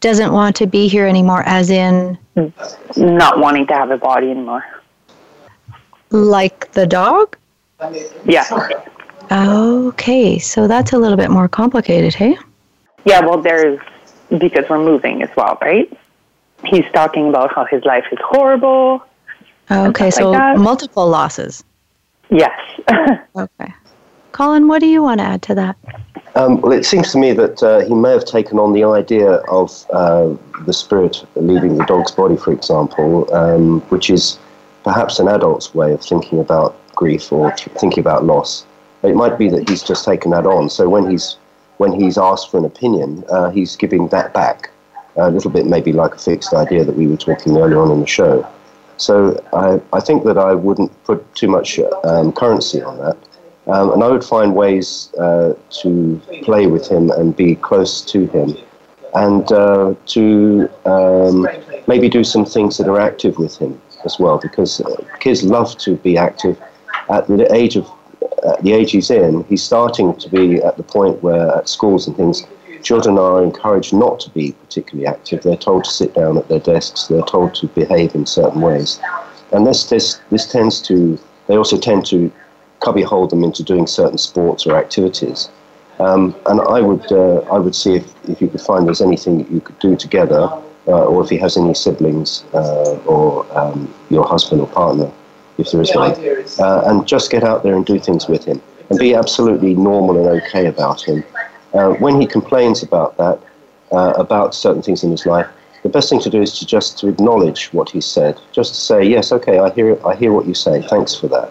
Doesn't 0.00 0.32
want 0.32 0.56
to 0.56 0.66
be 0.66 0.88
here 0.88 1.06
anymore, 1.06 1.42
as 1.46 1.70
in 1.70 2.18
not 2.96 3.38
wanting 3.38 3.66
to 3.68 3.74
have 3.74 3.90
a 3.90 3.96
body 3.96 4.30
anymore. 4.30 4.64
Like 6.10 6.70
the 6.72 6.86
dog? 6.86 7.36
Yeah. 8.24 8.44
Okay, 9.30 10.38
so 10.38 10.68
that's 10.68 10.92
a 10.92 10.98
little 10.98 11.16
bit 11.16 11.30
more 11.30 11.48
complicated, 11.48 12.14
hey? 12.14 12.36
Yeah, 13.04 13.20
well, 13.20 13.40
there's 13.40 13.80
because 14.36 14.68
we're 14.68 14.84
moving 14.84 15.22
as 15.22 15.30
well, 15.36 15.56
right? 15.62 15.90
He's 16.64 16.84
talking 16.92 17.28
about 17.28 17.54
how 17.54 17.64
his 17.64 17.84
life 17.84 18.04
is 18.12 18.18
horrible. 18.22 19.04
Okay, 19.72 20.10
so 20.10 20.30
like 20.30 20.58
multiple 20.58 21.08
losses. 21.08 21.64
Yes. 22.30 22.52
okay. 23.36 23.72
Colin, 24.32 24.68
what 24.68 24.80
do 24.80 24.86
you 24.86 25.02
want 25.02 25.20
to 25.20 25.24
add 25.24 25.42
to 25.42 25.54
that? 25.54 25.76
Um, 26.34 26.60
well, 26.62 26.72
it 26.72 26.84
seems 26.84 27.12
to 27.12 27.18
me 27.18 27.32
that 27.32 27.62
uh, 27.62 27.80
he 27.80 27.94
may 27.94 28.10
have 28.10 28.24
taken 28.24 28.58
on 28.58 28.72
the 28.72 28.84
idea 28.84 29.32
of 29.48 29.84
uh, 29.92 30.34
the 30.64 30.72
spirit 30.72 31.24
leaving 31.36 31.76
the 31.76 31.84
dog's 31.84 32.10
body, 32.10 32.36
for 32.36 32.52
example, 32.52 33.32
um, 33.34 33.80
which 33.90 34.08
is 34.08 34.38
perhaps 34.82 35.18
an 35.18 35.28
adult's 35.28 35.74
way 35.74 35.92
of 35.92 36.02
thinking 36.02 36.40
about 36.40 36.74
grief 36.94 37.30
or 37.32 37.54
thinking 37.56 38.00
about 38.00 38.24
loss. 38.24 38.64
It 39.02 39.14
might 39.14 39.38
be 39.38 39.48
that 39.50 39.68
he's 39.68 39.82
just 39.82 40.04
taken 40.04 40.30
that 40.30 40.46
on. 40.46 40.70
So 40.70 40.88
when 40.88 41.10
he's 41.10 41.36
when 41.78 41.92
he's 41.92 42.16
asked 42.16 42.50
for 42.50 42.58
an 42.58 42.64
opinion, 42.64 43.24
uh, 43.28 43.50
he's 43.50 43.76
giving 43.76 44.08
that 44.08 44.32
back. 44.32 44.70
A 45.16 45.30
little 45.30 45.50
bit 45.50 45.66
maybe 45.66 45.92
like 45.92 46.14
a 46.14 46.18
fixed 46.18 46.54
idea 46.54 46.84
that 46.84 46.96
we 46.96 47.06
were 47.06 47.16
talking 47.18 47.56
earlier 47.56 47.80
on 47.80 47.90
in 47.90 48.00
the 48.00 48.06
show. 48.06 48.46
So 49.02 49.42
I, 49.52 49.80
I 49.96 50.00
think 50.00 50.22
that 50.24 50.38
I 50.38 50.54
wouldn't 50.54 50.92
put 51.02 51.18
too 51.34 51.48
much 51.48 51.80
um, 52.04 52.32
currency 52.32 52.80
on 52.82 52.98
that. 52.98 53.16
Um, 53.66 53.92
and 53.92 54.02
I 54.04 54.08
would 54.08 54.24
find 54.24 54.54
ways 54.54 55.12
uh, 55.18 55.54
to 55.82 56.20
play 56.42 56.66
with 56.68 56.86
him 56.88 57.10
and 57.10 57.36
be 57.36 57.56
close 57.56 58.00
to 58.12 58.26
him 58.26 58.56
and 59.14 59.50
uh, 59.50 59.94
to 60.06 60.70
um, 60.84 61.48
maybe 61.88 62.08
do 62.08 62.22
some 62.22 62.44
things 62.44 62.78
that 62.78 62.88
are 62.88 63.00
active 63.00 63.38
with 63.38 63.56
him 63.56 63.80
as 64.04 64.18
well 64.20 64.38
because 64.38 64.80
uh, 64.80 64.96
kids 65.18 65.42
love 65.42 65.76
to 65.78 65.96
be 65.96 66.16
active 66.16 66.60
at 67.10 67.26
the 67.26 67.52
age 67.52 67.76
of 67.76 67.88
at 68.48 68.62
the 68.62 68.72
age 68.72 68.90
he's 68.92 69.10
in, 69.10 69.44
he's 69.44 69.62
starting 69.62 70.16
to 70.16 70.28
be 70.28 70.62
at 70.62 70.76
the 70.76 70.82
point 70.82 71.22
where 71.22 71.48
at 71.56 71.68
schools 71.68 72.06
and 72.06 72.16
things, 72.16 72.44
children 72.82 73.18
are 73.18 73.42
encouraged 73.42 73.92
not 73.92 74.20
to 74.20 74.30
be 74.30 74.52
particularly 74.52 75.06
active. 75.06 75.42
They're 75.42 75.56
told 75.56 75.84
to 75.84 75.90
sit 75.90 76.14
down 76.14 76.36
at 76.36 76.48
their 76.48 76.60
desks. 76.60 77.06
They're 77.06 77.22
told 77.22 77.54
to 77.56 77.66
behave 77.68 78.14
in 78.14 78.26
certain 78.26 78.60
ways, 78.60 79.00
and 79.52 79.66
this 79.66 79.88
this 79.88 80.20
this 80.30 80.50
tends 80.50 80.80
to. 80.82 81.18
They 81.48 81.56
also 81.56 81.76
tend 81.76 82.06
to 82.06 82.30
cubbyhole 82.80 83.28
them 83.28 83.44
into 83.44 83.62
doing 83.62 83.86
certain 83.86 84.18
sports 84.18 84.66
or 84.66 84.76
activities. 84.76 85.50
Um, 85.98 86.34
and 86.46 86.60
I 86.60 86.80
would 86.80 87.10
uh, 87.12 87.40
I 87.52 87.58
would 87.58 87.74
see 87.74 87.94
if, 87.94 88.28
if 88.28 88.40
you 88.40 88.48
could 88.48 88.60
find 88.60 88.86
there's 88.86 89.02
anything 89.02 89.38
that 89.38 89.50
you 89.50 89.60
could 89.60 89.78
do 89.78 89.96
together, 89.96 90.48
uh, 90.88 91.04
or 91.04 91.22
if 91.22 91.30
he 91.30 91.36
has 91.38 91.56
any 91.56 91.74
siblings 91.74 92.44
uh, 92.54 92.96
or 93.06 93.46
um, 93.56 93.92
your 94.10 94.26
husband 94.26 94.60
or 94.60 94.66
partner 94.68 95.10
if 95.58 95.70
there 95.70 95.82
is 95.82 95.94
one, 95.94 96.12
uh, 96.58 96.82
and 96.86 97.06
just 97.06 97.30
get 97.30 97.44
out 97.44 97.62
there 97.62 97.74
and 97.74 97.84
do 97.84 97.98
things 97.98 98.26
with 98.26 98.44
him 98.44 98.60
and 98.88 98.98
be 98.98 99.14
absolutely 99.14 99.74
normal 99.74 100.16
and 100.18 100.42
okay 100.42 100.66
about 100.66 101.02
him. 101.02 101.22
Uh, 101.74 101.92
when 101.94 102.20
he 102.20 102.26
complains 102.26 102.82
about 102.82 103.16
that, 103.16 103.40
uh, 103.92 104.12
about 104.16 104.54
certain 104.54 104.82
things 104.82 105.04
in 105.04 105.10
his 105.10 105.24
life, 105.26 105.46
the 105.82 105.88
best 105.88 106.10
thing 106.10 106.20
to 106.20 106.30
do 106.30 106.40
is 106.40 106.58
to 106.58 106.66
just 106.66 106.98
to 106.98 107.08
acknowledge 107.08 107.72
what 107.72 107.90
he 107.90 108.00
said, 108.00 108.38
just 108.52 108.74
to 108.74 108.80
say, 108.80 109.02
yes, 109.02 109.32
okay, 109.32 109.58
I 109.58 109.70
hear, 109.70 109.98
I 110.06 110.14
hear 110.14 110.32
what 110.32 110.46
you 110.46 110.54
say, 110.54 110.82
thanks 110.82 111.14
for 111.14 111.28
that. 111.28 111.50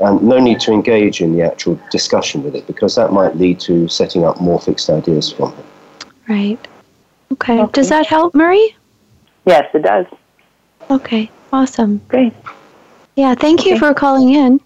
And 0.00 0.22
no 0.22 0.38
need 0.38 0.60
to 0.60 0.72
engage 0.72 1.20
in 1.20 1.36
the 1.36 1.42
actual 1.42 1.78
discussion 1.90 2.44
with 2.44 2.54
it 2.54 2.66
because 2.66 2.94
that 2.94 3.12
might 3.12 3.36
lead 3.36 3.58
to 3.60 3.88
setting 3.88 4.24
up 4.24 4.40
more 4.40 4.60
fixed 4.60 4.88
ideas 4.88 5.32
from 5.32 5.52
him. 5.52 5.64
Right. 6.28 6.68
Okay. 7.32 7.60
okay. 7.60 7.72
Does 7.72 7.88
that 7.88 8.06
help, 8.06 8.34
Marie? 8.34 8.76
Yes, 9.44 9.68
it 9.74 9.82
does. 9.82 10.06
Okay. 10.90 11.30
Awesome. 11.52 12.00
Great. 12.08 12.32
Yeah, 13.16 13.34
thank 13.34 13.66
you 13.66 13.78
for 13.78 13.92
calling 13.92 14.34
in. 14.34 14.60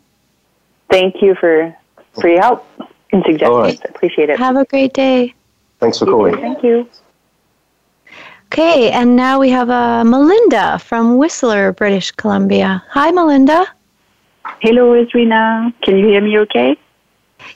Thank 0.90 1.22
you 1.22 1.34
for, 1.34 1.75
for 2.20 2.28
your 2.28 2.40
help 2.40 2.66
and 3.12 3.23
suggestions. 3.25 3.81
Right. 3.81 3.85
Appreciate 3.88 4.31
it. 4.31 4.38
Have 4.38 4.57
a 4.57 4.64
great 4.64 4.92
day. 4.92 5.35
Thanks 5.78 5.99
for 5.99 6.07
calling. 6.07 6.37
Thank 6.37 6.62
you. 6.62 6.88
Okay, 8.47 8.90
and 8.90 9.16
now 9.16 9.40
we 9.40 9.49
have 9.49 9.71
uh, 9.71 10.04
Melinda 10.04 10.78
from 10.78 11.16
Whistler, 11.16 11.73
British 11.73 12.11
Columbia. 12.11 12.83
Hi, 12.90 13.11
Melinda. 13.11 13.66
Hello, 14.61 14.92
Edwina. 14.95 15.73
Can 15.83 15.97
you 15.97 16.09
hear 16.09 16.21
me 16.21 16.38
okay? 16.40 16.76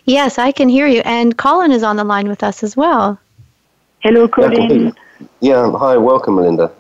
Yes, 0.07 0.39
I 0.39 0.53
can 0.53 0.69
hear 0.69 0.87
you. 0.87 1.03
And 1.05 1.37
Colin 1.37 1.71
is 1.71 1.83
on 1.83 1.97
the 1.97 2.05
line 2.05 2.29
with 2.29 2.43
us 2.43 2.63
as 2.63 2.77
well. 2.77 3.19
Hello, 4.01 4.27
Colin. 4.27 4.95
Yeah, 5.41 5.71
hi, 5.73 5.97
welcome, 5.97 6.37
Melinda. 6.37 6.73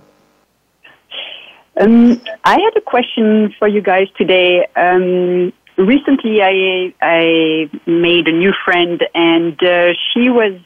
Um, 1.78 2.21
I 2.45 2.59
had 2.59 2.75
a 2.75 2.80
question 2.80 3.54
for 3.59 3.68
you 3.68 3.83
guys 3.83 4.09
today. 4.16 4.66
Um, 4.76 5.52
recently, 5.76 6.42
I 6.42 6.95
I 7.00 7.71
made 7.87 8.28
a 8.28 8.33
new 8.33 8.52
friend, 8.64 9.02
and 9.14 9.62
uh, 9.62 9.92
she 10.12 10.30
was 10.30 10.61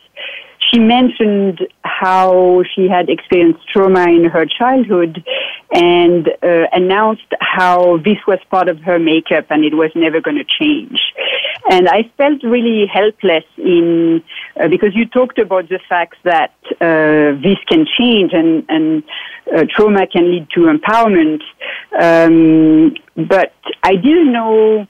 she 0.70 0.78
mentioned 0.78 1.66
how 1.82 2.62
she 2.74 2.88
had 2.88 3.08
experienced 3.08 3.66
trauma 3.68 4.04
in 4.04 4.24
her 4.24 4.46
childhood 4.46 5.24
and 5.72 6.28
uh, 6.42 6.66
announced 6.72 7.32
how 7.40 7.96
this 7.98 8.18
was 8.26 8.38
part 8.50 8.68
of 8.68 8.78
her 8.80 8.98
makeup 8.98 9.46
and 9.50 9.64
it 9.64 9.74
was 9.74 9.90
never 9.94 10.20
going 10.20 10.36
to 10.36 10.44
change. 10.44 11.00
And 11.70 11.88
I 11.88 12.10
felt 12.16 12.42
really 12.42 12.86
helpless 12.86 13.44
in 13.56 14.22
uh, 14.60 14.68
because 14.68 14.94
you 14.94 15.06
talked 15.06 15.38
about 15.38 15.68
the 15.68 15.80
fact 15.88 16.16
that 16.24 16.54
uh, 16.80 17.40
this 17.40 17.58
can 17.66 17.86
change 17.98 18.32
and 18.32 18.64
and 18.68 19.02
uh, 19.54 19.64
trauma 19.74 20.06
can 20.06 20.30
lead 20.30 20.48
to 20.54 20.60
empowerment. 20.60 21.42
Um, 21.98 22.94
but 23.16 23.54
I 23.82 23.96
didn't 23.96 24.32
know 24.32 24.86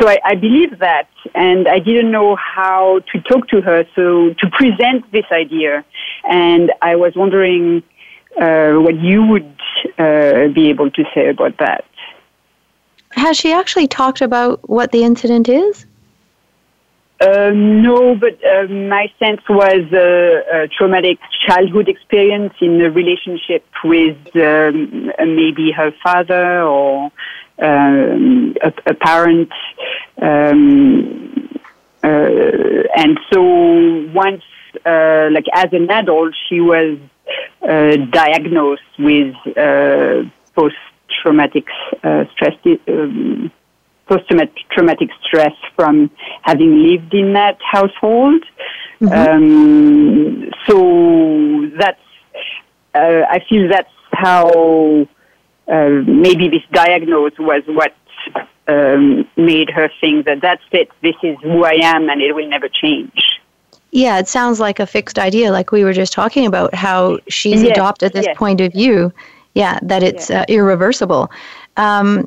so 0.00 0.08
I, 0.08 0.18
I 0.24 0.34
believe 0.34 0.78
that, 0.78 1.08
and 1.34 1.68
I 1.68 1.78
didn't 1.78 2.10
know 2.10 2.36
how 2.36 3.00
to 3.12 3.20
talk 3.20 3.48
to 3.48 3.60
her, 3.60 3.84
so 3.94 4.32
to 4.34 4.50
present 4.50 5.10
this 5.12 5.26
idea, 5.30 5.84
and 6.28 6.72
I 6.80 6.96
was 6.96 7.14
wondering 7.14 7.82
uh, 8.40 8.72
what 8.72 8.98
you 8.98 9.24
would 9.26 9.60
uh, 9.98 10.48
be 10.48 10.70
able 10.70 10.90
to 10.90 11.04
say 11.14 11.28
about 11.28 11.58
that. 11.58 11.84
Has 13.10 13.36
she 13.36 13.52
actually 13.52 13.88
talked 13.88 14.22
about 14.22 14.68
what 14.68 14.92
the 14.92 15.04
incident 15.04 15.48
is? 15.48 15.86
Um, 17.20 17.82
no, 17.82 18.16
but 18.16 18.44
uh, 18.44 18.66
my 18.66 19.12
sense 19.20 19.42
was 19.48 19.84
a, 19.92 20.62
a, 20.64 20.68
traumatic 20.68 21.18
childhood 21.46 21.88
experience 21.88 22.54
in 22.60 22.80
a 22.80 22.90
relationship 22.90 23.64
with 23.84 24.18
um, 24.34 25.12
maybe 25.20 25.70
her 25.70 25.92
father 26.02 26.62
or 26.62 27.12
um, 27.62 28.54
a, 28.62 28.72
a, 28.86 28.94
parent. 28.94 29.50
Um, 30.20 31.48
uh, 32.02 32.08
and 32.96 33.18
so 33.32 33.40
once, 34.12 34.42
uh, 34.84 35.28
like 35.30 35.46
as 35.54 35.68
an 35.72 35.90
adult, 35.90 36.34
she 36.48 36.60
was 36.60 36.98
uh, 37.62 37.96
diagnosed 38.10 38.82
with 38.98 39.34
uh, 39.56 40.28
post-traumatic 40.54 41.66
uh, 42.02 42.24
stress. 42.34 42.54
Um, 42.88 43.52
post-traumatic 44.08 45.08
stress 45.24 45.54
from 45.76 46.10
having 46.42 46.82
lived 46.82 47.14
in 47.14 47.32
that 47.32 47.56
household. 47.62 48.44
Mm-hmm. 49.00 49.12
Um, 49.12 50.50
so 50.66 51.70
that's, 51.78 52.00
uh, 52.94 53.22
I 53.30 53.40
feel 53.48 53.68
that's 53.68 53.88
how 54.12 55.06
maybe 55.72 56.48
this 56.48 56.62
diagnosis 56.72 57.38
was 57.38 57.62
what 57.66 57.94
um, 58.68 59.28
made 59.36 59.70
her 59.70 59.90
think 60.00 60.26
that 60.26 60.40
that's 60.40 60.62
it, 60.72 60.90
this 61.02 61.16
is 61.22 61.36
who 61.42 61.64
I 61.64 61.78
am, 61.82 62.08
and 62.08 62.20
it 62.20 62.34
will 62.34 62.48
never 62.48 62.68
change. 62.68 63.40
Yeah, 63.90 64.18
it 64.18 64.28
sounds 64.28 64.58
like 64.58 64.80
a 64.80 64.86
fixed 64.86 65.18
idea, 65.18 65.52
like 65.52 65.70
we 65.70 65.84
were 65.84 65.92
just 65.92 66.12
talking 66.12 66.46
about, 66.46 66.74
how 66.74 67.18
she's 67.28 67.62
yes, 67.62 67.72
adopted 67.72 68.12
this 68.12 68.26
yes. 68.26 68.36
point 68.36 68.60
of 68.60 68.72
view. 68.72 69.12
Yeah, 69.54 69.78
that 69.82 70.02
it's 70.02 70.30
yes. 70.30 70.42
uh, 70.42 70.44
irreversible. 70.48 71.30
Um, 71.76 72.26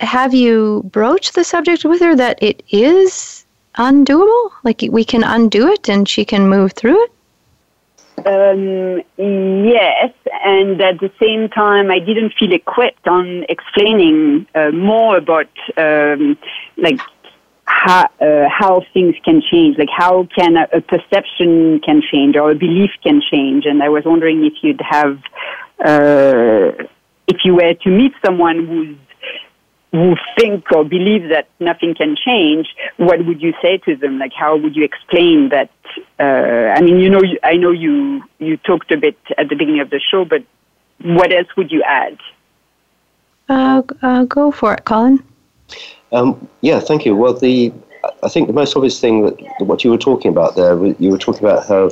have 0.00 0.34
you 0.34 0.82
broached 0.92 1.34
the 1.34 1.44
subject 1.44 1.84
with 1.86 2.00
her 2.00 2.14
that 2.16 2.42
it 2.42 2.62
is 2.68 3.46
undoable? 3.76 4.50
Like 4.62 4.84
we 4.90 5.04
can 5.04 5.24
undo 5.24 5.68
it 5.68 5.88
and 5.88 6.06
she 6.06 6.24
can 6.24 6.48
move 6.48 6.72
through 6.72 7.02
it? 7.02 7.12
Um, 8.18 9.02
yes, 9.18 10.12
and 10.44 10.80
at 10.80 11.00
the 11.00 11.10
same 11.20 11.48
time, 11.48 11.90
I 11.90 11.98
didn't 11.98 12.32
feel 12.38 12.52
equipped 12.52 13.06
on 13.06 13.44
explaining 13.48 14.46
uh, 14.54 14.70
more 14.70 15.16
about 15.18 15.48
um, 15.76 16.38
like 16.76 17.00
how 17.64 18.04
uh, 18.20 18.48
how 18.48 18.82
things 18.92 19.16
can 19.24 19.42
change, 19.50 19.78
like 19.78 19.88
how 19.90 20.28
can 20.36 20.56
a, 20.56 20.66
a, 20.72 20.80
perception 20.80 21.80
can 21.80 22.02
change 22.10 22.36
or 22.36 22.50
a 22.50 22.54
belief 22.54 22.90
can 23.02 23.20
change. 23.30 23.66
And 23.66 23.82
I 23.82 23.88
was 23.88 24.04
wondering 24.04 24.44
if 24.44 24.54
you'd 24.62 24.80
have, 24.80 25.18
uh, 25.84 26.72
if 27.26 27.38
you 27.44 27.54
were 27.54 27.74
to 27.74 27.90
meet 27.90 28.12
someone 28.24 28.66
who's 28.66 28.96
who 29.94 30.16
think 30.36 30.64
or 30.72 30.84
believe 30.84 31.28
that 31.28 31.46
nothing 31.60 31.94
can 31.94 32.16
change, 32.16 32.66
what 32.96 33.24
would 33.26 33.40
you 33.40 33.54
say 33.62 33.78
to 33.78 33.94
them? 33.94 34.18
Like, 34.18 34.32
how 34.32 34.56
would 34.56 34.74
you 34.74 34.82
explain 34.82 35.50
that? 35.50 35.70
Uh, 36.18 36.74
I 36.76 36.80
mean, 36.80 36.98
you 36.98 37.08
know, 37.08 37.22
I 37.44 37.54
know 37.54 37.70
you 37.70 38.24
you 38.40 38.56
talked 38.56 38.90
a 38.90 38.96
bit 38.96 39.16
at 39.38 39.48
the 39.48 39.54
beginning 39.54 39.80
of 39.80 39.90
the 39.90 40.00
show, 40.00 40.24
but 40.24 40.42
what 41.00 41.32
else 41.32 41.46
would 41.56 41.70
you 41.70 41.84
add? 41.84 42.18
Uh, 43.48 43.82
uh, 44.02 44.24
go 44.24 44.50
for 44.50 44.74
it, 44.74 44.84
Colin. 44.84 45.22
Um, 46.10 46.48
yeah, 46.60 46.80
thank 46.80 47.06
you. 47.06 47.14
Well, 47.14 47.34
the 47.34 47.72
I 48.24 48.28
think 48.28 48.48
the 48.48 48.52
most 48.52 48.74
obvious 48.74 49.00
thing 49.00 49.22
that 49.22 49.36
what 49.60 49.84
you 49.84 49.90
were 49.90 50.04
talking 50.10 50.32
about 50.32 50.56
there, 50.56 50.74
you 50.98 51.10
were 51.10 51.18
talking 51.18 51.46
about 51.46 51.68
how 51.68 51.90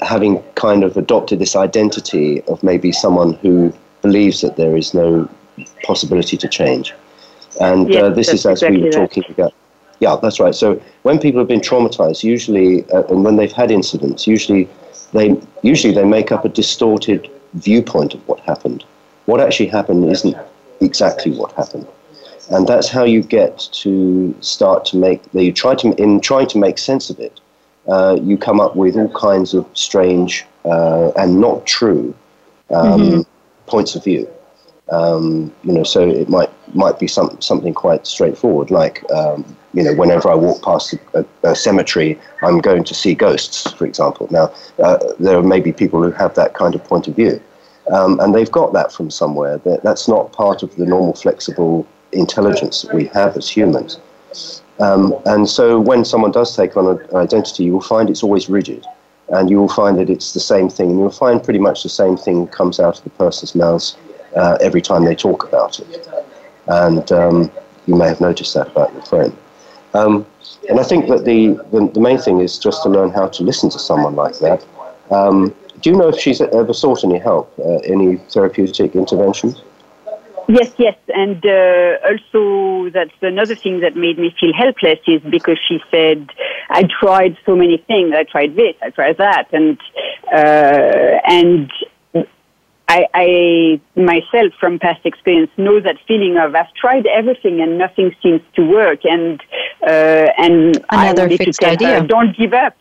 having 0.00 0.42
kind 0.54 0.84
of 0.84 0.96
adopted 0.96 1.38
this 1.38 1.54
identity 1.54 2.42
of 2.44 2.62
maybe 2.62 2.92
someone 2.92 3.34
who 3.34 3.74
believes 4.00 4.40
that 4.40 4.56
there 4.56 4.74
is 4.74 4.94
no 4.94 5.28
possibility 5.82 6.38
to 6.38 6.48
change. 6.48 6.94
And 7.60 7.92
yes, 7.92 8.02
uh, 8.02 8.10
this 8.10 8.28
is 8.28 8.46
as 8.46 8.62
exactly 8.62 8.78
we 8.78 8.84
were 8.84 8.92
talking 8.92 9.24
that. 9.28 9.32
about. 9.32 9.54
Yeah, 10.00 10.16
that's 10.20 10.38
right. 10.38 10.54
So 10.54 10.80
when 11.02 11.18
people 11.18 11.40
have 11.40 11.48
been 11.48 11.60
traumatized, 11.60 12.22
usually, 12.22 12.84
uh, 12.90 13.04
and 13.04 13.24
when 13.24 13.36
they've 13.36 13.52
had 13.52 13.70
incidents, 13.70 14.26
usually 14.26 14.68
they 15.12 15.40
usually 15.62 15.94
they 15.94 16.04
make 16.04 16.32
up 16.32 16.44
a 16.44 16.48
distorted 16.48 17.30
viewpoint 17.54 18.14
of 18.14 18.26
what 18.28 18.40
happened. 18.40 18.84
What 19.24 19.40
actually 19.40 19.68
happened 19.68 20.04
isn't 20.10 20.36
exactly 20.80 21.32
what 21.32 21.52
happened, 21.52 21.86
and 22.50 22.66
that's 22.66 22.88
how 22.88 23.04
you 23.04 23.22
get 23.22 23.58
to 23.72 24.34
start 24.40 24.84
to 24.86 24.96
make. 24.96 25.22
You 25.32 25.52
try 25.52 25.74
to 25.76 25.94
in 26.02 26.20
trying 26.20 26.48
to 26.48 26.58
make 26.58 26.78
sense 26.78 27.08
of 27.08 27.18
it. 27.18 27.40
Uh, 27.88 28.18
you 28.20 28.36
come 28.36 28.60
up 28.60 28.74
with 28.76 28.96
all 28.96 29.08
kinds 29.10 29.54
of 29.54 29.64
strange 29.74 30.44
uh, 30.64 31.10
and 31.16 31.40
not 31.40 31.64
true 31.66 32.14
um, 32.70 33.00
mm-hmm. 33.00 33.20
points 33.66 33.94
of 33.94 34.02
view. 34.04 34.28
Um, 34.90 35.52
you 35.62 35.72
know, 35.72 35.84
so 35.84 36.08
it 36.08 36.28
might 36.28 36.50
might 36.74 36.98
be 36.98 37.06
some, 37.06 37.40
something 37.40 37.74
quite 37.74 38.06
straightforward, 38.06 38.70
like 38.70 39.08
um, 39.12 39.56
you 39.74 39.82
know, 39.82 39.94
whenever 39.94 40.30
I 40.30 40.34
walk 40.34 40.62
past 40.62 40.94
a, 41.14 41.24
a, 41.42 41.54
cemetery, 41.54 42.18
I'm 42.42 42.60
going 42.60 42.82
to 42.84 42.94
see 42.94 43.14
ghosts, 43.14 43.70
for 43.72 43.84
example. 43.84 44.26
Now, 44.30 44.52
uh, 44.82 44.98
there 45.18 45.42
may 45.42 45.60
be 45.60 45.72
people 45.72 46.02
who 46.02 46.10
have 46.12 46.34
that 46.34 46.54
kind 46.54 46.74
of 46.74 46.82
point 46.84 47.08
of 47.08 47.16
view, 47.16 47.40
um, 47.92 48.18
and 48.20 48.34
they've 48.34 48.50
got 48.50 48.72
that 48.72 48.90
from 48.90 49.10
somewhere. 49.10 49.58
That, 49.58 49.82
that's 49.82 50.08
not 50.08 50.32
part 50.32 50.62
of 50.62 50.74
the 50.76 50.86
normal 50.86 51.14
flexible 51.14 51.86
intelligence 52.12 52.82
that 52.82 52.94
we 52.94 53.06
have 53.06 53.36
as 53.36 53.48
humans. 53.48 54.00
Um, 54.80 55.14
and 55.26 55.48
so, 55.48 55.78
when 55.78 56.04
someone 56.04 56.32
does 56.32 56.56
take 56.56 56.76
on 56.76 56.86
an 56.86 57.16
identity, 57.16 57.64
you 57.64 57.74
will 57.74 57.80
find 57.82 58.08
it's 58.08 58.22
always 58.22 58.48
rigid 58.48 58.86
and 59.28 59.50
you 59.50 59.58
will 59.58 59.68
find 59.68 59.98
that 59.98 60.08
it's 60.08 60.32
the 60.32 60.40
same 60.40 60.68
thing, 60.68 60.90
and 60.90 60.98
you'll 60.98 61.10
find 61.10 61.42
pretty 61.42 61.58
much 61.58 61.82
the 61.82 61.88
same 61.88 62.16
thing 62.16 62.46
comes 62.46 62.78
out 62.78 62.98
of 62.98 63.04
the 63.04 63.10
person's 63.10 63.54
mouths 63.54 63.96
uh, 64.36 64.56
every 64.60 64.80
time 64.80 65.04
they 65.04 65.14
talk 65.14 65.44
about 65.44 65.80
it. 65.80 66.08
And 66.68 67.10
um, 67.12 67.50
you 67.86 67.94
may 67.94 68.08
have 68.08 68.20
noticed 68.20 68.54
that 68.54 68.68
about 68.68 68.92
your 68.92 69.02
friend. 69.02 69.36
Um, 69.94 70.26
and 70.68 70.80
I 70.80 70.82
think 70.82 71.08
that 71.08 71.24
the, 71.24 71.54
the, 71.72 71.90
the, 71.94 72.00
main 72.00 72.18
thing 72.18 72.40
is 72.40 72.58
just 72.58 72.82
to 72.82 72.88
learn 72.88 73.10
how 73.10 73.28
to 73.28 73.42
listen 73.42 73.70
to 73.70 73.78
someone 73.78 74.14
like 74.14 74.38
that. 74.40 74.64
Um, 75.10 75.54
do 75.80 75.90
you 75.90 75.96
know 75.96 76.08
if 76.08 76.18
she's 76.18 76.40
ever 76.40 76.72
sought 76.72 77.04
any 77.04 77.18
help, 77.18 77.52
uh, 77.58 77.78
any 77.78 78.16
therapeutic 78.16 78.94
interventions? 78.94 79.62
Yes, 80.48 80.72
yes, 80.78 80.96
and 81.08 81.44
uh, 81.44 81.96
also 82.08 82.90
that's 82.90 83.10
another 83.20 83.56
thing 83.56 83.80
that 83.80 83.96
made 83.96 84.16
me 84.16 84.34
feel 84.38 84.52
helpless 84.52 85.00
is 85.08 85.20
because 85.22 85.58
she 85.66 85.82
said, 85.90 86.30
"I 86.70 86.84
tried 86.84 87.36
so 87.44 87.56
many 87.56 87.78
things. 87.78 88.14
I 88.14 88.22
tried 88.22 88.54
this, 88.54 88.76
I 88.80 88.90
tried 88.90 89.16
that, 89.16 89.48
and 89.52 89.76
uh, 90.32 91.18
and 91.26 91.68
I, 92.88 93.06
I 93.14 93.80
myself, 94.00 94.52
from 94.60 94.78
past 94.78 95.04
experience, 95.04 95.50
know 95.56 95.80
that 95.80 95.96
feeling 96.06 96.36
of 96.36 96.54
I've 96.54 96.72
tried 96.74 97.06
everything 97.06 97.60
and 97.60 97.78
nothing 97.78 98.14
seems 98.22 98.40
to 98.54 98.62
work, 98.62 99.00
and 99.04 99.40
uh, 99.82 100.28
and 100.38 100.76
another 100.90 101.24
I 101.24 101.36
fixed 101.36 101.64
idea. 101.64 102.00
Her, 102.00 102.06
Don't 102.06 102.36
give 102.36 102.52
up. 102.52 102.76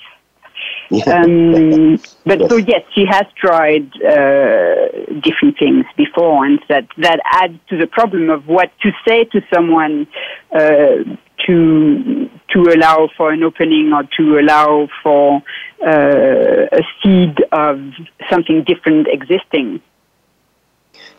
um, 1.07 1.97
but 2.25 2.39
yes. 2.39 2.49
so 2.49 2.57
yes, 2.57 2.81
she 2.93 3.05
has 3.09 3.25
tried 3.35 3.89
uh, 4.03 4.75
different 5.21 5.57
things 5.57 5.85
before, 5.97 6.45
and 6.45 6.59
that 6.69 6.87
that 6.97 7.19
adds 7.31 7.57
to 7.69 7.77
the 7.77 7.87
problem 7.87 8.29
of 8.29 8.47
what 8.47 8.71
to 8.83 8.91
say 9.07 9.23
to 9.23 9.41
someone 9.51 10.05
uh, 10.51 11.17
to 11.47 12.29
to 12.49 12.61
allow 12.73 13.09
for 13.17 13.31
an 13.31 13.41
opening 13.41 13.91
or 13.91 14.03
to 14.17 14.39
allow 14.39 14.87
for 15.01 15.41
uh, 15.85 16.67
a 16.71 16.83
seed 17.01 17.43
of 17.51 17.81
something 18.29 18.63
different 18.63 19.07
existing. 19.07 19.81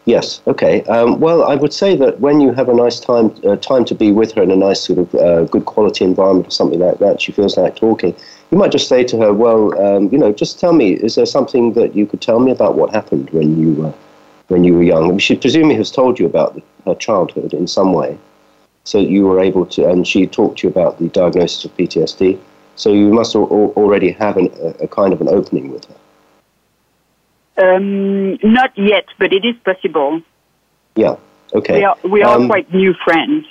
Yes. 0.07 0.41
Okay. 0.47 0.85
Um, 0.85 1.19
well, 1.19 1.43
I 1.43 1.57
would 1.57 1.73
say 1.73 1.97
that 1.97 2.21
when 2.21 2.41
you 2.41 2.53
have 2.53 2.69
a 2.69 2.75
nice 2.75 3.01
time 3.01 3.35
uh, 3.45 3.57
time 3.57 3.85
to 3.87 3.95
be 3.95 4.13
with 4.13 4.33
her 4.35 4.43
in 4.43 4.53
a 4.53 4.57
nice 4.57 4.81
sort 4.81 5.01
of 5.01 5.15
uh, 5.17 5.45
good 5.45 5.67
quality 5.67 6.05
environment 6.05 6.47
or 6.47 6.51
something 6.53 6.79
like 6.79 6.99
that, 7.01 7.21
she 7.21 7.33
feels 7.33 7.57
like 7.57 7.75
talking. 7.75 8.15
You 8.53 8.59
might 8.59 8.71
just 8.71 8.89
say 8.89 9.03
to 9.03 9.19
her, 9.19 9.33
"Well, 9.35 9.77
um, 9.85 10.09
you 10.13 10.19
know, 10.19 10.33
just 10.33 10.61
tell 10.61 10.73
me. 10.73 10.93
Is 10.93 11.17
there 11.17 11.27
something 11.27 11.73
that 11.73 11.97
you 11.97 12.07
could 12.07 12.21
tell 12.21 12.39
me 12.39 12.53
about 12.53 12.77
what 12.77 12.95
happened 12.95 13.31
when 13.31 13.59
you 13.61 13.87
uh, 13.87 13.93
when 14.47 14.63
you 14.63 14.75
were 14.75 14.85
young?" 14.85 15.19
She 15.19 15.35
presumably 15.35 15.75
has 15.75 15.91
told 15.91 16.21
you 16.21 16.27
about 16.27 16.55
the, 16.55 16.63
her 16.85 16.95
childhood 16.95 17.53
in 17.53 17.67
some 17.67 17.93
way, 17.93 18.17
so 18.85 18.99
you 19.01 19.27
were 19.27 19.41
able 19.41 19.67
to, 19.67 19.89
and 19.89 20.07
she 20.07 20.27
talked 20.29 20.61
to 20.61 20.69
you 20.69 20.71
about 20.71 20.99
the 21.01 21.09
diagnosis 21.09 21.65
of 21.65 21.77
PTSD. 21.77 22.39
So 22.77 22.93
you 22.93 23.13
must 23.13 23.35
al- 23.35 23.73
already 23.77 24.13
have 24.13 24.37
an, 24.37 24.53
a, 24.63 24.85
a 24.85 24.89
kind 24.89 25.13
of 25.13 25.21
an 25.21 25.29
opening 25.29 25.73
with 25.73 25.85
her. 25.87 25.97
Um, 27.59 28.35
not 28.43 28.77
yet, 28.77 29.07
but 29.19 29.33
it 29.33 29.45
is 29.45 29.57
possible. 29.65 30.21
Yeah. 30.95 31.17
Okay. 31.55 31.79
We 31.79 31.85
are, 31.85 31.97
we 32.05 32.23
are 32.23 32.37
um, 32.37 32.49
quite 32.49 32.73
new 32.73 32.93
friends. 33.05 33.47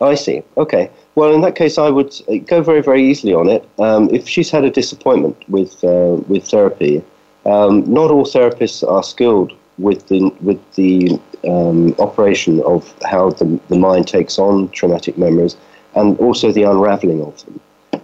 I 0.00 0.14
see. 0.14 0.42
Okay. 0.56 0.90
Well, 1.14 1.32
in 1.32 1.40
that 1.42 1.54
case, 1.54 1.78
I 1.78 1.88
would 1.88 2.12
uh, 2.28 2.36
go 2.46 2.62
very, 2.62 2.82
very 2.82 3.08
easily 3.08 3.32
on 3.32 3.48
it. 3.48 3.66
Um, 3.78 4.10
if 4.12 4.28
she's 4.28 4.50
had 4.50 4.64
a 4.64 4.70
disappointment 4.70 5.36
with 5.48 5.82
uh, 5.84 6.20
with 6.28 6.44
therapy, 6.48 7.02
um, 7.46 7.84
not 7.90 8.10
all 8.10 8.24
therapists 8.24 8.86
are 8.86 9.02
skilled 9.02 9.52
with 9.78 10.08
the 10.08 10.30
with 10.40 10.60
the 10.74 11.18
um, 11.48 11.94
operation 11.98 12.60
of 12.62 12.92
how 13.04 13.30
the, 13.30 13.58
the 13.68 13.78
mind 13.78 14.08
takes 14.08 14.38
on 14.38 14.68
traumatic 14.70 15.16
memories, 15.16 15.56
and 15.94 16.18
also 16.18 16.52
the 16.52 16.64
unraveling 16.64 17.22
of 17.22 17.42
them. 17.44 17.60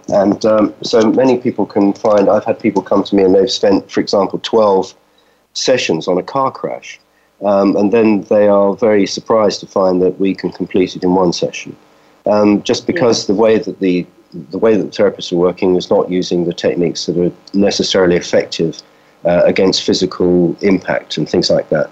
And 0.07 0.45
um, 0.45 0.73
so 0.81 1.11
many 1.11 1.37
people 1.37 1.65
can 1.65 1.93
find. 1.93 2.29
I've 2.29 2.45
had 2.45 2.59
people 2.59 2.81
come 2.81 3.03
to 3.03 3.15
me 3.15 3.23
and 3.23 3.35
they've 3.35 3.51
spent, 3.51 3.91
for 3.91 3.99
example, 3.99 4.39
twelve 4.39 4.95
sessions 5.53 6.07
on 6.07 6.17
a 6.17 6.23
car 6.23 6.51
crash. 6.51 6.99
Um, 7.43 7.75
and 7.75 7.91
then 7.91 8.21
they 8.23 8.47
are 8.47 8.75
very 8.75 9.07
surprised 9.07 9.59
to 9.61 9.67
find 9.67 10.01
that 10.01 10.19
we 10.19 10.35
can 10.35 10.51
complete 10.51 10.95
it 10.95 11.03
in 11.03 11.15
one 11.15 11.33
session. 11.33 11.75
Um, 12.25 12.61
just 12.61 12.85
because 12.85 13.23
yeah. 13.23 13.33
the 13.33 13.41
way 13.41 13.57
that 13.57 13.79
the 13.79 14.05
the 14.49 14.57
way 14.57 14.77
that 14.77 14.83
the 14.83 15.03
therapists 15.03 15.33
are 15.33 15.37
working 15.37 15.75
is 15.75 15.89
not 15.89 16.09
using 16.09 16.45
the 16.45 16.53
techniques 16.53 17.05
that 17.05 17.17
are 17.17 17.31
necessarily 17.53 18.15
effective 18.15 18.81
uh, 19.25 19.41
against 19.43 19.83
physical 19.83 20.55
impact 20.61 21.17
and 21.17 21.27
things 21.27 21.49
like 21.49 21.67
that. 21.69 21.89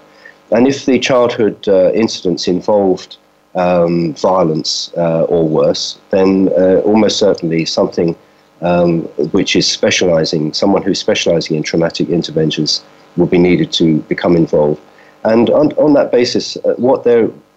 And 0.50 0.66
if 0.66 0.86
the 0.86 0.98
childhood 0.98 1.68
uh, 1.68 1.92
incidents 1.92 2.48
involved 2.48 3.18
um, 3.54 4.14
violence 4.14 4.90
uh, 4.96 5.24
or 5.24 5.46
worse, 5.46 5.98
then 6.10 6.48
uh, 6.58 6.76
almost 6.84 7.18
certainly 7.18 7.64
something 7.66 8.16
um, 8.62 9.02
which 9.32 9.54
is 9.54 9.66
specializing, 9.66 10.52
someone 10.52 10.82
who's 10.82 10.98
specializing 10.98 11.56
in 11.56 11.62
traumatic 11.62 12.08
interventions 12.08 12.82
will 13.16 13.26
be 13.26 13.38
needed 13.38 13.72
to 13.72 13.98
become 14.02 14.36
involved. 14.36 14.80
And 15.24 15.50
on, 15.50 15.72
on 15.72 15.92
that 15.94 16.10
basis, 16.10 16.56
uh, 16.58 16.74
what, 16.76 17.06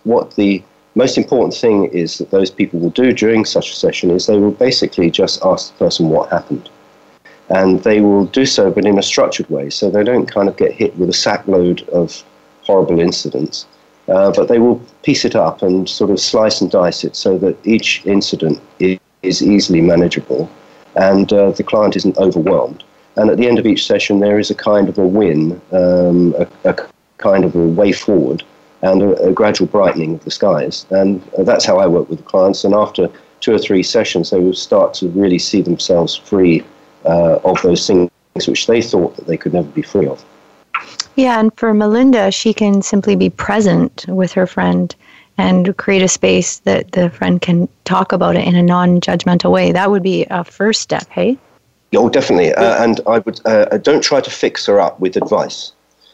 what 0.04 0.36
the 0.36 0.64
most 0.96 1.18
important 1.18 1.54
thing 1.54 1.86
is 1.86 2.18
that 2.18 2.32
those 2.32 2.52
people 2.52 2.80
will 2.80 2.90
do 2.90 3.14
during 3.14 3.46
such 3.46 3.72
a 3.72 3.76
session 3.76 4.12
is 4.12 4.26
they 4.26 4.38
will 4.38 4.52
basically 4.52 5.10
just 5.10 5.44
ask 5.44 5.72
the 5.72 5.86
person 5.86 6.10
what 6.10 6.30
happened. 6.30 6.70
And 7.50 7.84
they 7.84 8.00
will 8.00 8.26
do 8.28 8.46
so, 8.46 8.72
but 8.72 8.86
in 8.86 8.98
a 8.98 9.04
structured 9.04 9.50
way, 9.50 9.70
so 9.70 9.90
they 9.90 10.04
don't 10.04 10.32
kind 10.32 10.48
of 10.48 10.58
get 10.58 10.72
hit 10.72 10.96
with 10.98 11.10
a 11.10 11.14
sackload 11.14 11.88
of 11.90 12.24
horrible 12.64 13.00
incidents. 13.00 13.66
Uh, 14.08 14.32
but 14.32 14.48
they 14.50 14.60
will 14.60 14.82
piece 15.04 15.24
it 15.24 15.36
up 15.36 15.62
and 15.62 15.88
sort 15.88 16.12
of 16.12 16.20
slice 16.20 16.60
and 16.62 16.70
dice 16.70 17.04
it 17.04 17.16
so 17.16 17.38
that 17.38 17.56
each 17.66 18.06
incident 18.06 18.62
is, 18.80 19.00
is 19.22 19.42
easily 19.42 19.82
manageable 19.82 20.50
and 20.96 21.32
uh, 21.32 21.52
the 21.52 21.64
client 21.64 21.96
isn't 21.96 22.18
overwhelmed. 22.18 22.84
And 23.16 23.30
at 23.30 23.38
the 23.38 23.48
end 23.48 23.60
of 23.60 23.66
each 23.66 23.86
session, 23.86 24.20
there 24.20 24.40
is 24.40 24.50
a 24.50 24.56
kind 24.56 24.90
of 24.90 24.98
a 24.98 25.06
win, 25.06 25.62
um, 25.72 26.34
a, 26.38 26.48
a, 26.70 26.76
kind 27.18 27.46
of 27.46 27.56
a 27.56 27.68
way 27.68 27.92
forward, 27.92 28.44
and 28.82 29.02
a, 29.02 29.28
a, 29.28 29.32
gradual 29.32 29.68
brightening 29.68 30.16
of 30.16 30.24
the 30.24 30.32
skies. 30.32 30.86
And 30.90 31.22
that's 31.40 31.64
how 31.64 31.78
I 31.78 31.88
work 31.88 32.10
with 32.10 32.20
the 32.20 32.26
clients. 32.26 32.64
And 32.64 32.74
after 32.74 33.10
two 33.40 33.54
or 33.54 33.60
three 33.60 33.84
sessions, 33.84 34.32
they 34.32 34.40
will 34.40 34.54
start 34.54 34.94
to 34.96 35.10
really 35.10 35.40
see 35.40 35.62
themselves 35.62 36.16
free 36.16 36.64
uh, 37.06 37.40
of 37.44 37.62
those 37.62 37.86
things 37.86 38.10
which 38.48 38.66
they 38.66 38.82
thought 38.82 39.16
that 39.16 39.28
they 39.28 39.38
could 39.38 39.54
never 39.54 39.68
be 39.70 39.84
free 39.84 40.08
of. 40.08 40.24
Yeah, 41.16 41.40
and 41.40 41.52
for 41.56 41.74
Melinda, 41.74 42.32
she 42.32 42.54
can 42.54 42.82
simply 42.82 43.16
be 43.16 43.30
present 43.30 44.06
with 44.08 44.34
her 44.34 44.48
friend 44.48 44.96
and 45.38 45.76
create 45.78 46.02
a 46.02 46.08
space 46.08 46.60
that 46.60 46.92
the 46.92 47.10
friend 47.12 47.42
can 47.42 47.70
talk 47.86 48.12
about 48.12 48.36
it 48.36 48.48
in 48.48 48.56
a 48.56 48.64
non-judgmental 48.64 49.52
way. 49.52 49.72
That 49.72 49.92
would 49.92 50.04
be 50.04 50.26
a 50.30 50.44
first 50.44 50.82
step, 50.82 51.08
hey? 51.10 51.38
Oh, 51.96 52.10
definitely. 52.10 52.54
Uh, 52.54 52.84
and 52.84 53.00
I 53.08 53.20
would 53.20 53.40
uh, 53.46 53.78
don't 53.78 54.04
try 54.04 54.22
to 54.22 54.32
fix 54.32 54.66
her 54.66 54.80
up 54.80 55.00
with 55.00 55.16
advice. 55.16 55.74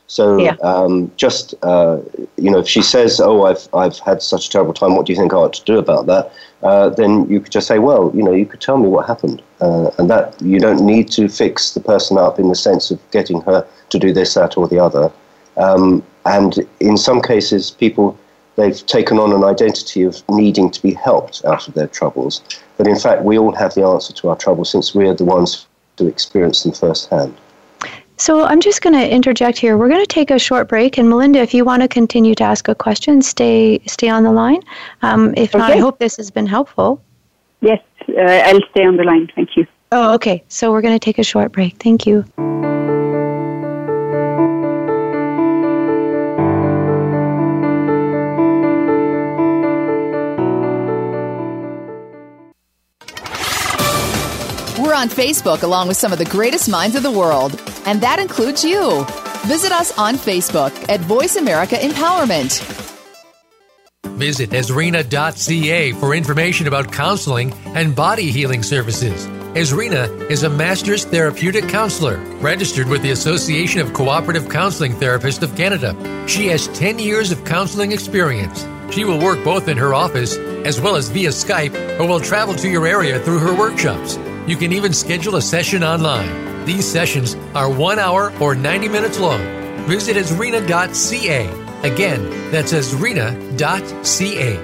So 0.09 0.39
yeah. 0.39 0.55
um, 0.63 1.11
just 1.17 1.53
uh, 1.61 1.99
you 2.35 2.49
know, 2.49 2.59
if 2.59 2.67
she 2.67 2.81
says, 2.81 3.19
"Oh, 3.19 3.45
I've 3.45 3.69
I've 3.75 3.99
had 3.99 4.23
such 4.23 4.47
a 4.47 4.49
terrible 4.49 4.73
time. 4.73 4.95
What 4.95 5.05
do 5.05 5.13
you 5.13 5.19
think 5.19 5.33
I 5.33 5.37
ought 5.37 5.53
to 5.53 5.63
do 5.65 5.77
about 5.77 6.07
that?" 6.07 6.31
Uh, 6.63 6.89
then 6.89 7.29
you 7.29 7.39
could 7.39 7.51
just 7.51 7.67
say, 7.67 7.77
"Well, 7.77 8.11
you 8.15 8.23
know, 8.23 8.31
you 8.31 8.47
could 8.47 8.59
tell 8.59 8.77
me 8.77 8.87
what 8.87 9.05
happened," 9.05 9.43
uh, 9.61 9.91
and 9.99 10.09
that 10.09 10.35
you 10.41 10.59
don't 10.59 10.83
need 10.83 11.11
to 11.11 11.29
fix 11.29 11.73
the 11.75 11.79
person 11.79 12.17
up 12.17 12.39
in 12.39 12.49
the 12.49 12.55
sense 12.55 12.89
of 12.89 12.99
getting 13.11 13.41
her 13.41 13.65
to 13.89 13.99
do 13.99 14.11
this, 14.11 14.33
that, 14.33 14.57
or 14.57 14.67
the 14.67 14.79
other. 14.79 15.11
Um, 15.57 16.03
and 16.25 16.67
in 16.79 16.97
some 16.97 17.21
cases, 17.21 17.69
people 17.69 18.17
they've 18.55 18.83
taken 18.87 19.19
on 19.19 19.31
an 19.31 19.43
identity 19.43 20.03
of 20.03 20.23
needing 20.27 20.71
to 20.71 20.81
be 20.81 20.93
helped 20.93 21.45
out 21.45 21.67
of 21.67 21.75
their 21.75 21.87
troubles. 21.87 22.41
But 22.77 22.87
in 22.87 22.97
fact, 22.97 23.23
we 23.23 23.37
all 23.37 23.53
have 23.53 23.75
the 23.75 23.85
answer 23.85 24.11
to 24.13 24.29
our 24.29 24.35
troubles 24.35 24.71
since 24.71 24.95
we 24.95 25.07
are 25.07 25.13
the 25.13 25.23
ones 25.23 25.67
who 25.99 26.07
experience 26.07 26.63
them 26.63 26.73
firsthand. 26.73 27.35
So 28.17 28.43
I'm 28.43 28.59
just 28.59 28.81
going 28.81 28.95
to 28.95 29.09
interject 29.09 29.57
here. 29.57 29.77
We're 29.77 29.87
going 29.87 30.01
to 30.01 30.13
take 30.13 30.29
a 30.29 30.37
short 30.37 30.67
break, 30.67 30.97
and 30.97 31.09
Melinda, 31.09 31.39
if 31.39 31.53
you 31.53 31.63
want 31.63 31.83
to 31.83 31.87
continue 31.87 32.35
to 32.35 32.43
ask 32.43 32.67
a 32.67 32.75
question, 32.75 33.21
stay 33.21 33.79
stay 33.85 34.09
on 34.09 34.23
the 34.23 34.31
line. 34.31 34.61
Um, 35.01 35.33
if 35.37 35.55
okay. 35.55 35.59
not, 35.59 35.71
I 35.71 35.77
hope 35.77 35.99
this 35.99 36.17
has 36.17 36.29
been 36.29 36.47
helpful. 36.47 37.01
Yes, 37.61 37.81
uh, 38.09 38.21
I'll 38.21 38.61
stay 38.71 38.85
on 38.85 38.97
the 38.97 39.03
line. 39.03 39.31
Thank 39.35 39.55
you. 39.55 39.65
Oh, 39.91 40.13
okay. 40.15 40.43
So 40.49 40.71
we're 40.71 40.81
going 40.81 40.95
to 40.95 40.99
take 40.99 41.17
a 41.17 41.23
short 41.23 41.51
break. 41.51 41.77
Thank 41.77 42.05
you. 42.05 42.25
On 54.99 55.07
Facebook 55.07 55.63
along 55.63 55.87
with 55.87 55.95
some 55.95 56.11
of 56.11 56.19
the 56.19 56.25
greatest 56.25 56.67
minds 56.67 56.93
of 56.93 57.03
the 57.03 57.11
world, 57.11 57.51
and 57.85 58.01
that 58.01 58.19
includes 58.19 58.65
you. 58.65 59.05
Visit 59.47 59.71
us 59.71 59.97
on 59.97 60.15
Facebook 60.15 60.73
at 60.89 60.99
Voice 60.99 61.37
America 61.37 61.75
Empowerment. 61.75 62.59
Visit 64.17 64.49
Esrina.ca 64.49 65.93
for 65.93 66.13
information 66.13 66.67
about 66.67 66.91
counseling 66.91 67.53
and 67.67 67.95
body 67.95 68.29
healing 68.29 68.61
services. 68.61 69.25
Esrina 69.55 70.09
is 70.29 70.43
a 70.43 70.49
master's 70.49 71.05
therapeutic 71.05 71.69
counselor 71.69 72.17
registered 72.41 72.89
with 72.89 73.01
the 73.01 73.11
Association 73.11 73.79
of 73.79 73.93
Cooperative 73.93 74.49
Counseling 74.49 74.91
Therapists 74.91 75.41
of 75.41 75.55
Canada. 75.55 75.95
She 76.27 76.47
has 76.47 76.67
10 76.77 76.99
years 76.99 77.31
of 77.31 77.45
counseling 77.45 77.93
experience. 77.93 78.67
She 78.91 79.05
will 79.05 79.19
work 79.19 79.41
both 79.45 79.69
in 79.69 79.77
her 79.77 79.93
office 79.93 80.35
as 80.65 80.81
well 80.81 80.97
as 80.97 81.07
via 81.07 81.29
Skype 81.29 81.99
or 82.01 82.05
will 82.05 82.19
travel 82.19 82.53
to 82.55 82.67
your 82.67 82.85
area 82.85 83.19
through 83.21 83.39
her 83.39 83.55
workshops. 83.55 84.19
You 84.49 84.57
can 84.57 84.73
even 84.73 84.93
schedule 84.93 85.35
a 85.35 85.43
session 85.43 85.83
online. 85.83 86.65
These 86.65 86.91
sessions 86.91 87.35
are 87.53 87.69
one 87.71 87.99
hour 87.99 88.33
or 88.41 88.55
90 88.55 88.87
minutes 88.89 89.19
long. 89.19 89.39
Visit 89.85 90.17
esrina.ca. 90.17 91.47
Again, 91.83 92.51
that's 92.51 92.73
esrina.ca. 92.73 94.59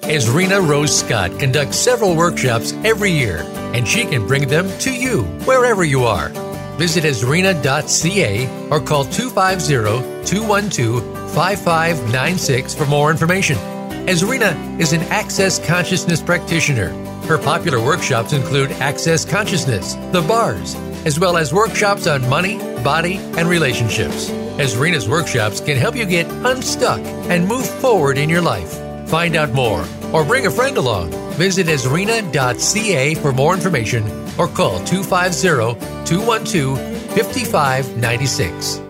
Esrina 0.00 0.66
Rose 0.66 0.98
Scott 0.98 1.38
conducts 1.38 1.76
several 1.76 2.16
workshops 2.16 2.72
every 2.82 3.10
year, 3.10 3.42
and 3.74 3.86
she 3.86 4.06
can 4.06 4.26
bring 4.26 4.48
them 4.48 4.70
to 4.78 4.90
you 4.90 5.24
wherever 5.44 5.84
you 5.84 6.04
are. 6.04 6.30
Visit 6.78 7.04
esrina.ca 7.04 8.68
or 8.70 8.80
call 8.80 9.04
250 9.04 10.24
212 10.24 11.34
5596 11.34 12.74
for 12.74 12.86
more 12.86 13.10
information. 13.10 13.58
Esrina 14.06 14.80
is 14.80 14.94
an 14.94 15.02
Access 15.02 15.58
Consciousness 15.66 16.22
practitioner 16.22 17.09
her 17.30 17.38
popular 17.38 17.78
workshops 17.78 18.32
include 18.32 18.72
Access 18.72 19.24
Consciousness, 19.24 19.94
The 20.10 20.20
Bars, 20.20 20.74
as 21.06 21.20
well 21.20 21.36
as 21.36 21.54
workshops 21.54 22.08
on 22.08 22.28
money, 22.28 22.58
body, 22.82 23.18
and 23.38 23.48
relationships. 23.48 24.28
Esrina's 24.58 25.08
workshops 25.08 25.60
can 25.60 25.76
help 25.76 25.94
you 25.94 26.06
get 26.06 26.26
unstuck 26.44 26.98
and 27.30 27.46
move 27.46 27.64
forward 27.64 28.18
in 28.18 28.28
your 28.28 28.42
life. 28.42 28.72
Find 29.08 29.36
out 29.36 29.52
more 29.52 29.86
or 30.12 30.24
bring 30.24 30.46
a 30.46 30.50
friend 30.50 30.76
along. 30.76 31.12
Visit 31.34 31.68
esrina.ca 31.68 33.14
for 33.14 33.32
more 33.32 33.54
information 33.54 34.02
or 34.36 34.48
call 34.48 34.84
250 34.84 35.78
212 36.04 36.78
5596. 37.14 38.89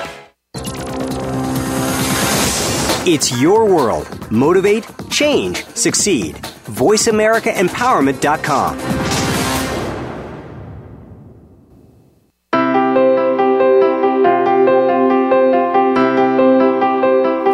It's 3.03 3.41
your 3.41 3.65
world. 3.65 4.29
Motivate, 4.31 4.85
change, 5.09 5.65
succeed. 5.69 6.35
VoiceAmericaEmpowerment.com. 6.35 8.77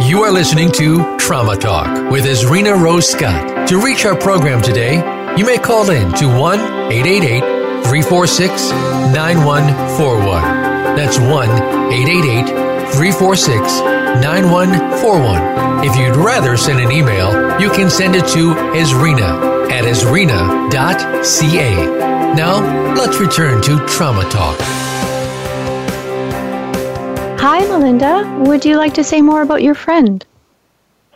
You 0.03 0.23
are 0.23 0.31
listening 0.31 0.69
to 0.73 1.15
Trauma 1.17 1.55
Talk 1.55 2.12
with 2.12 2.25
Esrina 2.25 2.77
Rose 2.77 3.07
Scott. 3.07 3.69
To 3.69 3.79
reach 3.81 4.03
our 4.05 4.17
program 4.17 4.62
today, 4.62 4.95
you 5.38 5.45
may 5.45 5.57
call 5.57 5.89
in 5.91 6.12
to 6.15 6.27
1 6.27 6.60
888 6.91 7.39
346 7.86 8.69
9141. 9.13 10.41
That's 10.97 11.17
1 11.19 11.49
888 11.93 12.47
346 12.93 13.96
9141. 14.21 15.86
If 15.86 15.95
you'd 15.95 16.15
rather 16.15 16.58
send 16.58 16.80
an 16.80 16.91
email, 16.91 17.60
you 17.60 17.69
can 17.69 17.89
send 17.89 18.15
it 18.15 18.25
to 18.27 18.53
Esrina 18.73 19.69
at 19.71 19.84
esrina.ca. 19.86 20.73
Now, 22.36 22.93
let's 22.95 23.19
return 23.19 23.62
to 23.63 23.86
Trauma 23.88 24.23
Talk. 24.30 24.58
Hi, 27.39 27.60
Melinda. 27.67 28.25
Would 28.45 28.65
you 28.65 28.77
like 28.77 28.93
to 28.95 29.03
say 29.03 29.21
more 29.21 29.41
about 29.41 29.62
your 29.63 29.75
friend? 29.75 30.25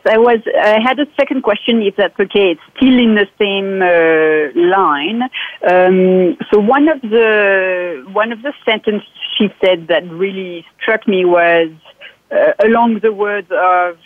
I 0.05 0.17
was. 0.17 0.39
I 0.59 0.79
had 0.81 0.99
a 0.99 1.05
second 1.15 1.43
question, 1.43 1.81
if 1.81 1.95
that's 1.95 2.19
okay. 2.19 2.51
It's 2.51 2.61
still 2.75 2.97
in 2.97 3.15
the 3.15 3.27
same 3.37 3.81
uh, 3.81 4.51
line. 4.69 5.23
Um, 5.67 6.37
so 6.51 6.59
one 6.59 6.87
of 6.87 7.01
the 7.01 8.03
one 8.11 8.31
of 8.31 8.41
the 8.41 8.53
sentences 8.65 9.07
she 9.37 9.53
said 9.63 9.87
that 9.87 10.09
really 10.09 10.65
struck 10.81 11.07
me 11.07 11.25
was, 11.25 11.69
uh, 12.31 12.53
along 12.63 12.99
the 12.99 13.11
words 13.11 13.51
of 13.51 13.97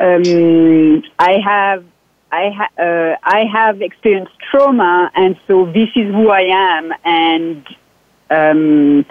um, 0.00 1.02
I 1.18 1.38
have 1.44 1.84
I, 2.32 2.50
ha- 2.50 2.82
uh, 2.82 3.16
I 3.22 3.44
have 3.44 3.82
experienced 3.82 4.32
trauma, 4.50 5.10
and 5.14 5.38
so 5.46 5.66
this 5.66 5.90
is 5.94 6.10
who 6.14 6.30
I 6.30 6.44
am, 6.50 6.92
and 7.04 7.66
um, 8.30 9.04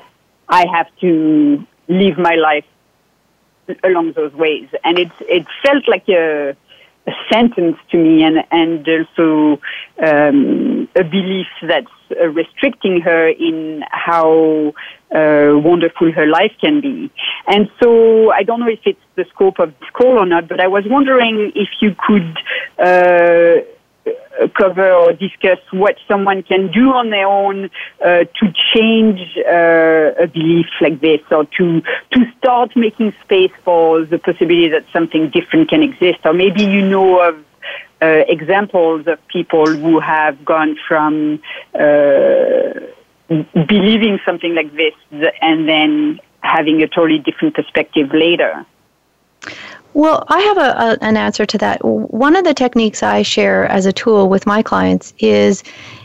I 0.49 0.65
have 0.73 0.87
to 1.01 1.65
live 1.87 2.17
my 2.17 2.33
life 2.33 2.65
along 3.83 4.13
those 4.13 4.33
ways. 4.33 4.69
And 4.83 4.97
it 4.97 5.11
it 5.21 5.45
felt 5.63 5.87
like 5.87 6.09
a 6.09 6.49
a 6.49 6.55
sentence 7.31 7.77
to 7.91 7.97
me 7.97 8.23
and, 8.23 8.37
and 8.51 8.87
also 8.87 9.59
um, 10.05 10.87
a 10.95 11.03
belief 11.03 11.47
that's 11.67 11.87
uh, 12.19 12.27
restricting 12.27 13.01
her 13.01 13.29
in 13.29 13.83
how 13.89 14.73
uh, 15.11 15.51
wonderful 15.57 16.11
her 16.11 16.27
life 16.27 16.53
can 16.59 16.81
be. 16.81 17.11
And 17.47 17.69
so 17.81 18.31
I 18.31 18.43
don't 18.43 18.59
know 18.59 18.69
if 18.69 18.79
it's 18.85 18.99
the 19.15 19.25
scope 19.33 19.59
of 19.59 19.73
this 19.79 19.89
call 19.93 20.19
or 20.19 20.25
not, 20.25 20.47
but 20.47 20.59
I 20.59 20.67
was 20.67 20.83
wondering 20.87 21.51
if 21.55 21.69
you 21.81 21.95
could 22.07 22.37
uh, 22.79 23.61
cover 24.57 24.91
or 24.91 25.13
discuss 25.13 25.59
what 25.71 25.95
someone 26.07 26.43
can 26.43 26.71
do 26.71 26.91
on 26.91 27.09
their 27.09 27.27
own 27.27 27.69
uh, 28.03 28.23
to 28.39 28.53
change 28.73 29.19
uh, 29.37 30.23
a 30.23 30.27
belief 30.27 30.65
like 30.79 30.99
this 31.01 31.21
or 31.29 31.45
to 31.57 31.81
to 32.11 32.31
start 32.37 32.75
making 32.75 33.13
space 33.23 33.51
for 33.63 34.03
the 34.05 34.17
possibility 34.17 34.67
that 34.69 34.85
something 34.91 35.29
different 35.29 35.69
can 35.69 35.83
exist 35.83 36.19
or 36.25 36.33
maybe 36.33 36.63
you 36.63 36.81
know 36.81 37.21
of 37.21 37.35
uh, 38.01 38.23
examples 38.27 39.05
of 39.07 39.19
people 39.27 39.67
who 39.75 39.99
have 39.99 40.43
gone 40.43 40.75
from 40.87 41.39
uh, 41.75 42.73
believing 43.67 44.19
something 44.25 44.55
like 44.55 44.73
this 44.75 44.93
and 45.41 45.69
then 45.69 46.19
having 46.41 46.81
a 46.81 46.87
totally 46.87 47.19
different 47.19 47.53
perspective 47.53 48.09
later? 48.13 48.65
Well, 49.93 50.23
I 50.29 50.39
have 50.39 50.57
a, 50.57 50.61
a, 50.61 50.97
an 51.01 51.17
answer 51.17 51.45
to 51.45 51.57
that. 51.57 51.83
One 51.83 52.35
of 52.35 52.43
the 52.45 52.53
techniques 52.53 53.03
I 53.03 53.23
share 53.23 53.65
as 53.65 53.85
a 53.85 53.93
tool 53.93 54.29
with 54.29 54.45
my 54.45 54.61
clients 54.61 55.13
is 55.19 55.63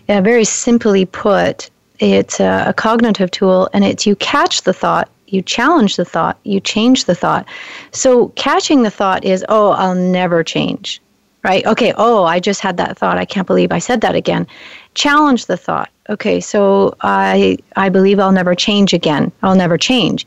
uh, 0.09 0.21
very 0.21 0.45
simply 0.45 1.07
put, 1.07 1.71
it's 2.01 2.41
a, 2.41 2.65
a 2.69 2.75
cognitive 2.75 3.31
tool, 3.31 3.69
and 3.73 3.85
it's 3.85 4.07
you 4.07 4.17
catch 4.17 4.63
the 4.63 4.73
thought, 4.73 5.09
you 5.29 5.43
challenge 5.43 5.97
the 5.97 6.05
thought, 6.05 6.39
you 6.45 6.61
change 6.61 7.05
the 7.05 7.15
thought. 7.15 7.47
So, 7.93 8.29
catching 8.31 8.83
the 8.83 8.91
thought 8.91 9.25
is, 9.25 9.45
oh, 9.49 9.71
I'll 9.71 9.95
never 9.95 10.45
change, 10.45 11.01
right? 11.43 11.65
Okay, 11.67 11.93
oh, 11.97 12.25
I 12.25 12.41
just 12.41 12.61
had 12.61 12.77
that 12.77 12.99
thought. 12.99 13.19
I 13.19 13.25
can't 13.25 13.47
believe 13.47 13.73
I 13.73 13.79
said 13.79 14.01
that 14.03 14.15
again. 14.15 14.47
Challenge 14.95 15.47
the 15.47 15.57
thought. 15.57 15.91
Okay, 16.09 16.41
so 16.41 16.95
I 17.01 17.59
I 17.75 17.89
believe 17.89 18.21
I'll 18.21 18.33
never 18.33 18.55
change 18.55 18.93
again. 18.93 19.33
I'll 19.43 19.57
never 19.57 19.77
change. 19.77 20.27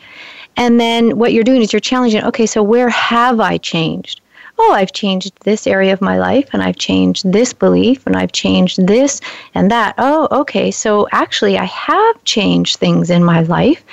And 0.58 0.80
then 0.80 1.18
what 1.18 1.34
you're 1.34 1.44
doing 1.44 1.62
is 1.62 1.72
you're 1.72 1.80
challenging, 1.80 2.24
okay, 2.24 2.46
so 2.46 2.62
where 2.62 2.90
have 2.90 3.40
I 3.40 3.58
changed? 3.58 4.22
Oh, 4.62 4.74
I've 4.74 4.92
changed 4.92 5.32
this 5.46 5.66
area 5.66 5.94
of 5.94 6.02
my 6.02 6.20
life 6.20 6.50
and 6.52 6.62
I've 6.62 6.76
changed 6.76 7.32
this 7.32 7.54
belief 7.54 8.06
and 8.06 8.18
I've 8.18 8.34
changed 8.34 8.88
this 8.88 9.22
and 9.56 9.72
that. 9.72 9.96
Oh, 9.98 10.28
okay, 10.32 10.70
so 10.70 11.08
actually 11.14 11.58
I 11.58 11.64
have 11.64 12.24
changed 12.26 12.76
things 12.76 13.10
in 13.10 13.24
my 13.24 13.44
life. 13.44 13.86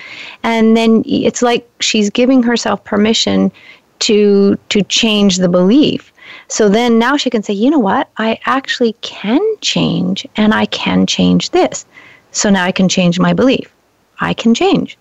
And 0.42 0.76
then 0.76 1.04
it's 1.06 1.40
like 1.40 1.68
she's 1.78 2.10
giving 2.10 2.42
herself 2.42 2.82
permission 2.82 3.52
to 4.00 4.58
to 4.70 4.82
change 4.82 5.36
the 5.36 5.48
belief. 5.48 6.12
So 6.48 6.68
then 6.68 6.98
now 6.98 7.16
she 7.16 7.30
can 7.30 7.44
say, 7.44 7.54
you 7.54 7.70
know 7.70 7.78
what? 7.78 8.10
I 8.16 8.40
actually 8.44 8.94
can 9.02 9.40
change 9.60 10.26
and 10.34 10.52
I 10.52 10.66
can 10.66 11.06
change 11.06 11.50
this. 11.50 11.86
So 12.32 12.50
now 12.50 12.64
I 12.64 12.72
can 12.72 12.88
change 12.88 13.20
my 13.20 13.32
belief. 13.32 13.72
I 14.18 14.34
can 14.34 14.52
change 14.52 14.98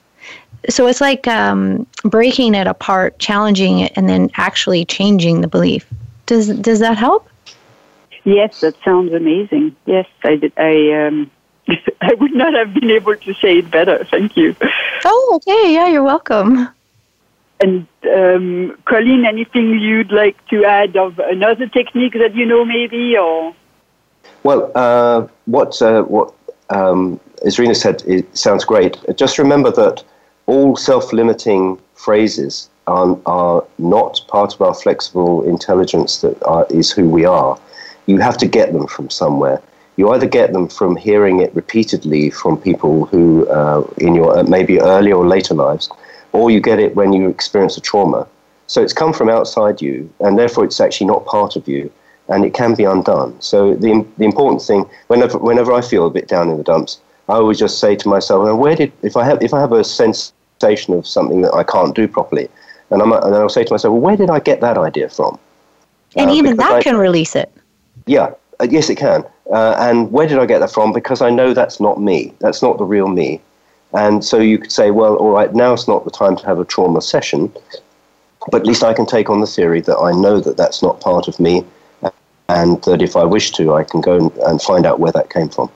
so 0.69 0.87
it's 0.87 1.01
like 1.01 1.27
um, 1.27 1.85
breaking 2.03 2.55
it 2.55 2.67
apart, 2.67 3.17
challenging 3.19 3.79
it, 3.79 3.93
and 3.95 4.09
then 4.09 4.29
actually 4.35 4.85
changing 4.85 5.41
the 5.41 5.47
belief. 5.47 5.85
Does 6.25 6.47
does 6.47 6.79
that 6.79 6.97
help? 6.97 7.29
Yes, 8.23 8.61
that 8.61 8.75
sounds 8.83 9.13
amazing. 9.13 9.75
Yes, 9.85 10.07
I 10.23 10.35
did. 10.35 10.53
I 10.57 11.05
um, 11.05 11.31
I 12.01 12.13
would 12.15 12.33
not 12.33 12.53
have 12.53 12.73
been 12.73 12.91
able 12.91 13.15
to 13.15 13.33
say 13.35 13.59
it 13.59 13.71
better. 13.71 14.03
Thank 14.05 14.35
you. 14.35 14.55
Oh, 15.03 15.33
okay. 15.35 15.73
Yeah, 15.73 15.87
you're 15.87 16.03
welcome. 16.03 16.67
And 17.59 17.87
um, 18.13 18.77
Colleen, 18.85 19.25
anything 19.25 19.79
you'd 19.79 20.11
like 20.11 20.35
to 20.47 20.65
add 20.65 20.97
of 20.97 21.19
another 21.19 21.67
technique 21.67 22.13
that 22.13 22.35
you 22.35 22.45
know, 22.45 22.65
maybe, 22.65 23.17
or? 23.17 23.55
Well, 24.43 24.71
uh, 24.75 25.27
what 25.45 25.81
uh, 25.81 26.03
what 26.03 26.33
um, 26.69 27.19
Irina 27.43 27.75
said 27.75 28.03
it 28.05 28.35
sounds 28.35 28.65
great. 28.65 28.97
Just 29.15 29.37
remember 29.37 29.71
that 29.71 30.03
all 30.47 30.75
self-limiting 30.75 31.79
phrases 31.95 32.69
are, 32.87 33.17
are 33.25 33.63
not 33.77 34.21
part 34.27 34.53
of 34.53 34.61
our 34.61 34.73
flexible 34.73 35.43
intelligence 35.43 36.21
that 36.21 36.41
are, 36.43 36.67
is 36.69 36.91
who 36.91 37.09
we 37.09 37.25
are. 37.25 37.59
You 38.05 38.19
have 38.19 38.37
to 38.37 38.47
get 38.47 38.73
them 38.73 38.87
from 38.87 39.09
somewhere. 39.09 39.61
You 39.97 40.11
either 40.11 40.27
get 40.27 40.53
them 40.53 40.67
from 40.67 40.95
hearing 40.95 41.39
it 41.39 41.55
repeatedly 41.55 42.29
from 42.29 42.57
people 42.57 43.05
who, 43.05 43.47
uh, 43.47 43.87
in 43.97 44.13
your 44.13 44.37
uh, 44.37 44.43
maybe 44.43 44.79
earlier 44.79 45.15
or 45.15 45.27
later 45.27 45.53
lives, 45.53 45.89
or 46.33 46.51
you 46.51 46.59
get 46.59 46.79
it 46.79 46.95
when 46.95 47.13
you 47.13 47.29
experience 47.29 47.77
a 47.77 47.81
trauma. 47.81 48.27
So 48.67 48.83
it's 48.83 48.93
come 48.93 49.13
from 49.13 49.29
outside 49.29 49.81
you, 49.81 50.11
and 50.19 50.37
therefore 50.37 50.65
it's 50.65 50.79
actually 50.79 51.07
not 51.07 51.25
part 51.25 51.55
of 51.55 51.67
you, 51.67 51.91
and 52.27 52.43
it 52.43 52.53
can 52.53 52.75
be 52.75 52.83
undone. 52.83 53.39
So 53.39 53.73
the, 53.73 54.05
the 54.17 54.25
important 54.25 54.61
thing, 54.61 54.85
whenever, 55.07 55.37
whenever 55.37 55.71
I 55.71 55.81
feel 55.81 56.07
a 56.07 56.09
bit 56.09 56.27
down 56.27 56.49
in 56.49 56.57
the 56.57 56.63
dumps, 56.63 56.99
I 57.29 57.33
always 57.33 57.57
just 57.57 57.79
say 57.79 57.95
to 57.95 58.09
myself, 58.09 58.43
well, 58.43 58.57
where 58.57 58.75
did, 58.75 58.91
if 59.01 59.15
I 59.15 59.23
have, 59.23 59.41
if 59.41 59.53
I 59.53 59.59
have 59.59 59.71
a 59.71 59.83
sense 59.83 60.33
of 60.63 61.07
something 61.07 61.41
that 61.41 61.53
I 61.53 61.63
can't 61.63 61.95
do 61.95 62.07
properly. 62.07 62.49
And, 62.89 63.01
I'm, 63.01 63.11
and 63.11 63.35
I'll 63.35 63.49
say 63.49 63.63
to 63.63 63.73
myself, 63.73 63.91
well, 63.91 64.01
where 64.01 64.17
did 64.17 64.29
I 64.29 64.39
get 64.39 64.61
that 64.61 64.77
idea 64.77 65.09
from? 65.09 65.37
And 66.15 66.29
uh, 66.29 66.33
even 66.33 66.57
that 66.57 66.71
I, 66.71 66.81
can 66.81 66.97
release 66.97 67.35
it. 67.35 67.51
Yeah, 68.05 68.33
uh, 68.59 68.67
yes, 68.69 68.89
it 68.89 68.95
can. 68.95 69.23
Uh, 69.51 69.75
and 69.79 70.11
where 70.11 70.27
did 70.27 70.39
I 70.39 70.45
get 70.45 70.59
that 70.59 70.71
from? 70.71 70.93
Because 70.93 71.21
I 71.21 71.29
know 71.29 71.53
that's 71.53 71.79
not 71.79 71.99
me. 71.99 72.33
That's 72.39 72.61
not 72.61 72.77
the 72.77 72.85
real 72.85 73.07
me. 73.07 73.41
And 73.93 74.25
so 74.25 74.37
you 74.37 74.57
could 74.57 74.71
say, 74.71 74.91
well, 74.91 75.15
all 75.15 75.31
right, 75.31 75.53
now 75.53 75.73
it's 75.73 75.87
not 75.87 76.03
the 76.03 76.11
time 76.11 76.35
to 76.35 76.45
have 76.45 76.59
a 76.59 76.65
trauma 76.65 77.01
session, 77.01 77.51
but 78.51 78.61
at 78.61 78.67
least 78.67 78.83
I 78.83 78.93
can 78.93 79.05
take 79.05 79.29
on 79.29 79.39
the 79.39 79.47
theory 79.47 79.81
that 79.81 79.97
I 79.97 80.11
know 80.11 80.39
that 80.39 80.57
that's 80.57 80.81
not 80.81 80.99
part 80.99 81.27
of 81.27 81.39
me, 81.39 81.63
and 82.49 82.81
that 82.83 83.01
if 83.01 83.15
I 83.15 83.23
wish 83.23 83.51
to, 83.53 83.73
I 83.73 83.83
can 83.83 84.01
go 84.01 84.17
and, 84.17 84.31
and 84.39 84.61
find 84.61 84.85
out 84.85 84.99
where 84.99 85.11
that 85.13 85.29
came 85.29 85.49
from. 85.49 85.69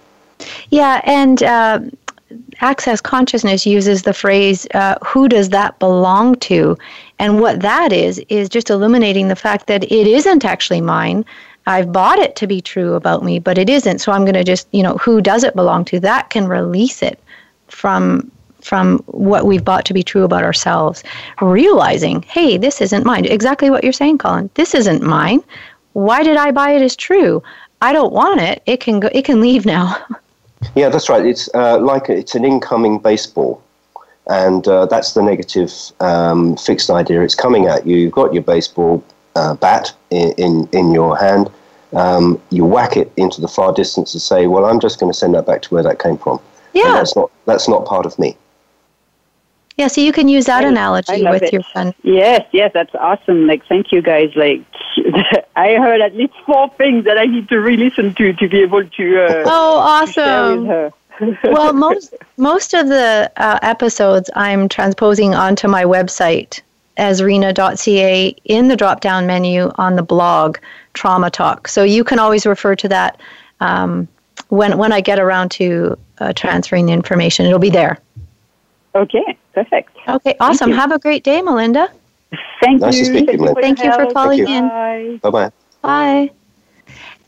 Yeah, 0.70 1.02
and 1.06 1.42
uh, 1.44 1.80
Access 2.62 3.02
Consciousness 3.02 3.66
uses 3.66 4.04
the 4.04 4.14
phrase, 4.14 4.68
uh, 4.74 4.96
who 5.04 5.28
does 5.28 5.50
that 5.50 5.80
belong 5.80 6.36
to? 6.36 6.78
And 7.18 7.40
what 7.40 7.62
that 7.62 7.92
is, 7.92 8.20
is 8.30 8.50
just 8.50 8.70
illuminating 8.70 9.28
the 9.28 9.36
fact 9.36 9.68
that 9.68 9.84
it 9.84 10.08
isn't 10.08 10.46
actually 10.46 10.82
mine. 10.82 11.26
I've 11.68 11.92
bought 11.92 12.20
it 12.20 12.36
to 12.38 12.48
be 12.48 12.62
true 12.62 12.94
about 12.94 13.24
me, 13.24 13.40
but 13.40 13.58
it 13.58 13.70
isn't. 13.70 14.00
So 14.00 14.12
I'm 14.12 14.26
going 14.26 14.34
to 14.34 14.44
just, 14.44 14.68
you 14.72 14.84
know, 14.84 14.98
who 14.98 15.22
does 15.22 15.44
it 15.44 15.56
belong 15.56 15.86
to? 15.86 16.00
That 16.00 16.30
can 16.30 16.48
release 16.48 17.02
it 17.02 17.20
from 17.68 18.32
from 18.62 19.00
what 19.06 19.46
we've 19.46 19.64
bought 19.64 19.86
to 19.86 19.94
be 19.94 20.04
true 20.04 20.24
about 20.26 20.44
ourselves 20.44 21.02
realizing 21.40 22.22
hey 22.24 22.58
this 22.58 22.82
isn't 22.82 23.06
mine 23.06 23.24
exactly 23.24 23.70
what 23.70 23.86
you're 23.86 23.94
saying 23.94 24.18
colin 24.18 24.50
this 24.56 24.76
isn't 24.76 25.02
mine 25.02 25.42
why 25.94 26.24
did 26.24 26.36
i 26.36 26.52
buy 26.52 26.72
it 26.72 26.82
as 26.82 26.94
true 26.94 27.42
i 27.82 27.94
don't 27.94 28.12
want 28.12 28.42
it 28.42 28.62
it 28.66 28.82
can 28.82 29.00
go 29.00 29.08
it 29.14 29.24
can 29.24 29.40
leave 29.40 29.66
now 29.66 29.96
Yeah, 30.76 30.90
that's 30.90 31.10
right. 31.10 31.26
It's 31.26 31.50
uh, 31.54 31.80
like 31.80 32.10
it's 32.10 32.36
an 32.36 32.46
incoming 32.46 33.00
baseball, 33.00 33.62
and 34.28 34.68
uh, 34.68 34.86
that's 34.86 35.14
the 35.14 35.22
negative 35.22 35.72
um, 36.00 36.58
fixed 36.58 36.90
idea. 36.90 37.22
It's 37.22 37.36
coming 37.36 37.68
at 37.68 37.88
you. 37.88 37.98
You've 37.98 38.12
got 38.12 38.34
your 38.34 38.44
baseball 38.44 39.04
uh, 39.36 39.56
bat 39.56 39.94
in, 40.10 40.32
in, 40.34 40.70
in 40.72 40.92
your 40.92 41.18
hand. 41.18 41.50
Um, 41.94 42.42
you 42.52 42.66
whack 42.66 42.98
it 42.98 43.12
into 43.18 43.42
the 43.42 43.48
far 43.48 43.74
distance 43.74 44.14
and 44.14 44.22
say, 44.22 44.48
"Well, 44.48 44.66
I'm 44.66 44.80
just 44.80 45.00
going 45.00 45.12
to 45.12 45.18
send 45.18 45.34
that 45.36 45.46
back 45.46 45.62
to 45.64 45.74
where 45.74 45.84
that 45.84 46.00
came 46.00 46.18
from." 46.18 46.40
Yeah, 46.74 46.88
and 46.88 46.96
that's 46.98 47.16
not 47.16 47.32
that's 47.46 47.68
not 47.68 47.86
part 47.86 48.06
of 48.06 48.20
me. 48.20 48.38
Yeah, 49.80 49.88
so 49.88 50.02
you 50.02 50.12
can 50.12 50.28
use 50.28 50.46
that 50.48 50.66
analogy 50.66 51.24
with 51.24 51.42
it. 51.42 51.54
your 51.54 51.64
friend. 51.64 51.94
Yes, 52.04 52.46
yes, 52.52 52.72
that's 52.74 52.94
awesome. 52.96 53.48
Like, 53.48 53.66
thank 53.68 53.94
you 53.94 54.02
guys. 54.02 54.30
Like, 54.36 54.62
I 55.60 55.76
heard 55.76 56.00
at 56.00 56.16
least 56.16 56.34
four 56.46 56.70
things 56.78 57.04
that 57.04 57.18
I 57.18 57.26
need 57.26 57.50
to 57.50 57.60
re-listen 57.60 58.16
to 58.16 58.32
to 58.32 58.48
be 58.48 58.62
able 58.62 58.88
to. 58.88 59.26
Uh, 59.26 59.44
oh, 59.46 59.78
awesome! 59.78 60.92
Well, 61.44 61.74
most 61.74 62.16
most 62.38 62.74
of 62.74 62.88
the 62.88 63.30
uh, 63.36 63.60
episodes 63.62 64.30
I'm 64.38 64.70
transposing 64.70 65.36
onto 65.36 65.68
my 65.68 65.84
website 65.84 66.62
esrina.ca 66.98 68.36
in 68.46 68.68
the 68.70 68.76
drop-down 68.78 69.28
menu 69.28 69.70
on 69.76 69.98
the 69.98 70.02
blog 70.02 70.60
Trauma 70.94 71.30
Talk. 71.30 71.68
So 71.68 71.84
you 71.84 72.06
can 72.06 72.20
always 72.20 72.46
refer 72.46 72.74
to 72.78 72.88
that 72.88 73.20
um, 73.60 74.08
when 74.48 74.78
when 74.78 74.94
I 74.94 75.02
get 75.02 75.20
around 75.20 75.52
to 75.60 75.98
uh, 76.20 76.32
transferring 76.32 76.86
the 76.86 76.94
information. 76.94 77.46
It'll 77.46 77.60
be 77.60 77.70
there. 77.70 78.00
Okay, 78.96 79.38
perfect. 79.54 79.98
Okay, 80.08 80.38
awesome. 80.40 80.72
Have 80.72 80.94
a 80.94 81.00
great 81.00 81.26
day, 81.26 81.42
Melinda. 81.42 81.92
Thank 82.62 82.82
nice 82.82 82.98
you. 82.98 83.06
To 83.06 83.06
speak 83.06 83.28
Thank, 83.28 83.60
Thank 83.60 83.84
you 83.84 83.92
for 83.92 84.14
calling 84.14 84.40
you. 84.40 84.48
in. 84.48 85.20
Bye 85.20 85.30
bye. 85.30 85.52
Bye. 85.82 86.32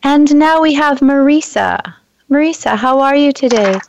And 0.03 0.33
now 0.35 0.61
we 0.61 0.73
have 0.73 0.99
Marisa. 0.99 1.95
Marisa, 2.29 2.75
how 2.75 2.99
are 2.99 3.15
you 3.15 3.31
today? 3.31 3.79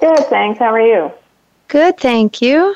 Good, 0.00 0.26
thanks. 0.26 0.58
How 0.58 0.72
are 0.74 0.80
you? 0.80 1.12
Good, 1.68 1.98
thank 1.98 2.42
you. 2.42 2.74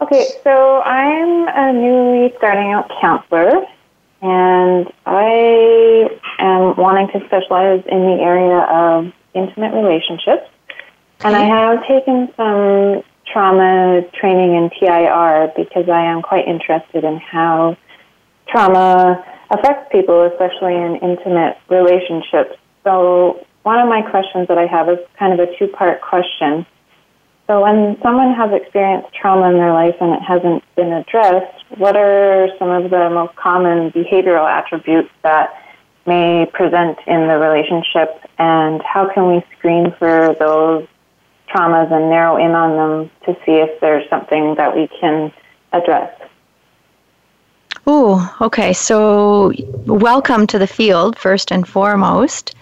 Okay, 0.00 0.26
so 0.42 0.80
I'm 0.82 1.48
a 1.48 1.72
newly 1.72 2.34
starting 2.36 2.72
out 2.72 2.90
counselor, 3.00 3.64
and 4.20 4.92
I 5.06 6.18
am 6.38 6.76
wanting 6.76 7.08
to 7.08 7.24
specialize 7.26 7.84
in 7.86 8.00
the 8.00 8.18
area 8.20 8.58
of 8.58 9.12
intimate 9.34 9.74
relationships. 9.74 10.48
And 11.20 11.36
I 11.36 11.44
have 11.44 11.86
taken 11.86 12.32
some 12.36 13.04
trauma 13.30 14.02
training 14.18 14.54
in 14.54 14.70
TIR 14.78 15.52
because 15.56 15.88
I 15.88 16.04
am 16.04 16.22
quite 16.22 16.46
interested 16.46 17.04
in 17.04 17.18
how 17.18 17.76
trauma 18.48 19.24
affects 19.50 19.88
people, 19.92 20.22
especially 20.22 20.74
in 20.74 20.96
intimate 20.96 21.56
relationships. 21.68 22.56
So, 22.84 23.44
one 23.62 23.78
of 23.78 23.88
my 23.88 24.02
questions 24.02 24.48
that 24.48 24.58
I 24.58 24.66
have 24.66 24.88
is 24.88 24.98
kind 25.18 25.32
of 25.32 25.38
a 25.38 25.56
two 25.58 25.68
part 25.68 26.00
question. 26.00 26.66
So, 27.46 27.62
when 27.62 27.96
someone 28.02 28.34
has 28.34 28.50
experienced 28.52 29.14
trauma 29.14 29.50
in 29.50 29.56
their 29.56 29.72
life 29.72 29.94
and 30.00 30.14
it 30.14 30.22
hasn't 30.22 30.64
been 30.74 30.92
addressed, 30.92 31.64
what 31.78 31.96
are 31.96 32.48
some 32.58 32.70
of 32.70 32.90
the 32.90 33.10
most 33.10 33.36
common 33.36 33.90
behavioral 33.92 34.48
attributes 34.48 35.10
that 35.22 35.54
may 36.06 36.46
present 36.52 36.98
in 37.06 37.28
the 37.28 37.38
relationship, 37.38 38.20
and 38.38 38.82
how 38.82 39.08
can 39.12 39.28
we 39.28 39.42
screen 39.56 39.94
for 39.98 40.34
those 40.38 40.86
traumas 41.52 41.92
and 41.92 42.08
narrow 42.08 42.36
in 42.36 42.52
on 42.52 42.76
them 42.76 43.10
to 43.24 43.34
see 43.44 43.52
if 43.52 43.80
there's 43.80 44.08
something 44.08 44.54
that 44.56 44.74
we 44.74 44.88
can 45.00 45.32
address. 45.72 46.10
Oh, 47.86 48.36
okay. 48.40 48.72
So, 48.72 49.52
welcome 49.86 50.46
to 50.48 50.58
the 50.58 50.66
field, 50.66 51.18
first 51.18 51.50
and 51.50 51.66
foremost. 51.66 52.54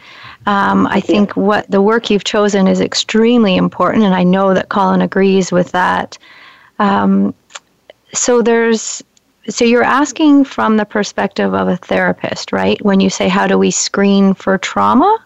Um, 0.47 0.87
I 0.87 1.01
think 1.01 1.37
what 1.37 1.71
the 1.71 1.83
work 1.83 2.09
you've 2.09 2.25
chosen 2.25 2.67
is 2.67 2.81
extremely 2.81 3.57
important, 3.57 4.05
and 4.05 4.15
I 4.15 4.25
know 4.25 4.55
that 4.55 4.71
Colin 4.71 5.03
agrees 5.03 5.53
with 5.53 5.73
that. 5.73 6.17
Um, 6.79 7.35
so 8.15 8.43
there's 8.43 9.03
so 9.49 9.65
you're 9.65 9.83
asking 9.83 10.45
from 10.45 10.77
the 10.77 10.85
perspective 10.85 11.55
of 11.55 11.69
a 11.69 11.77
therapist, 11.77 12.53
right? 12.53 12.81
When 12.85 13.01
you 13.01 13.11
say 13.11 13.29
how 13.29 13.47
do 13.47 13.59
we 13.59 13.71
screen 13.71 14.35
for 14.35 14.57
trauma, 14.59 15.19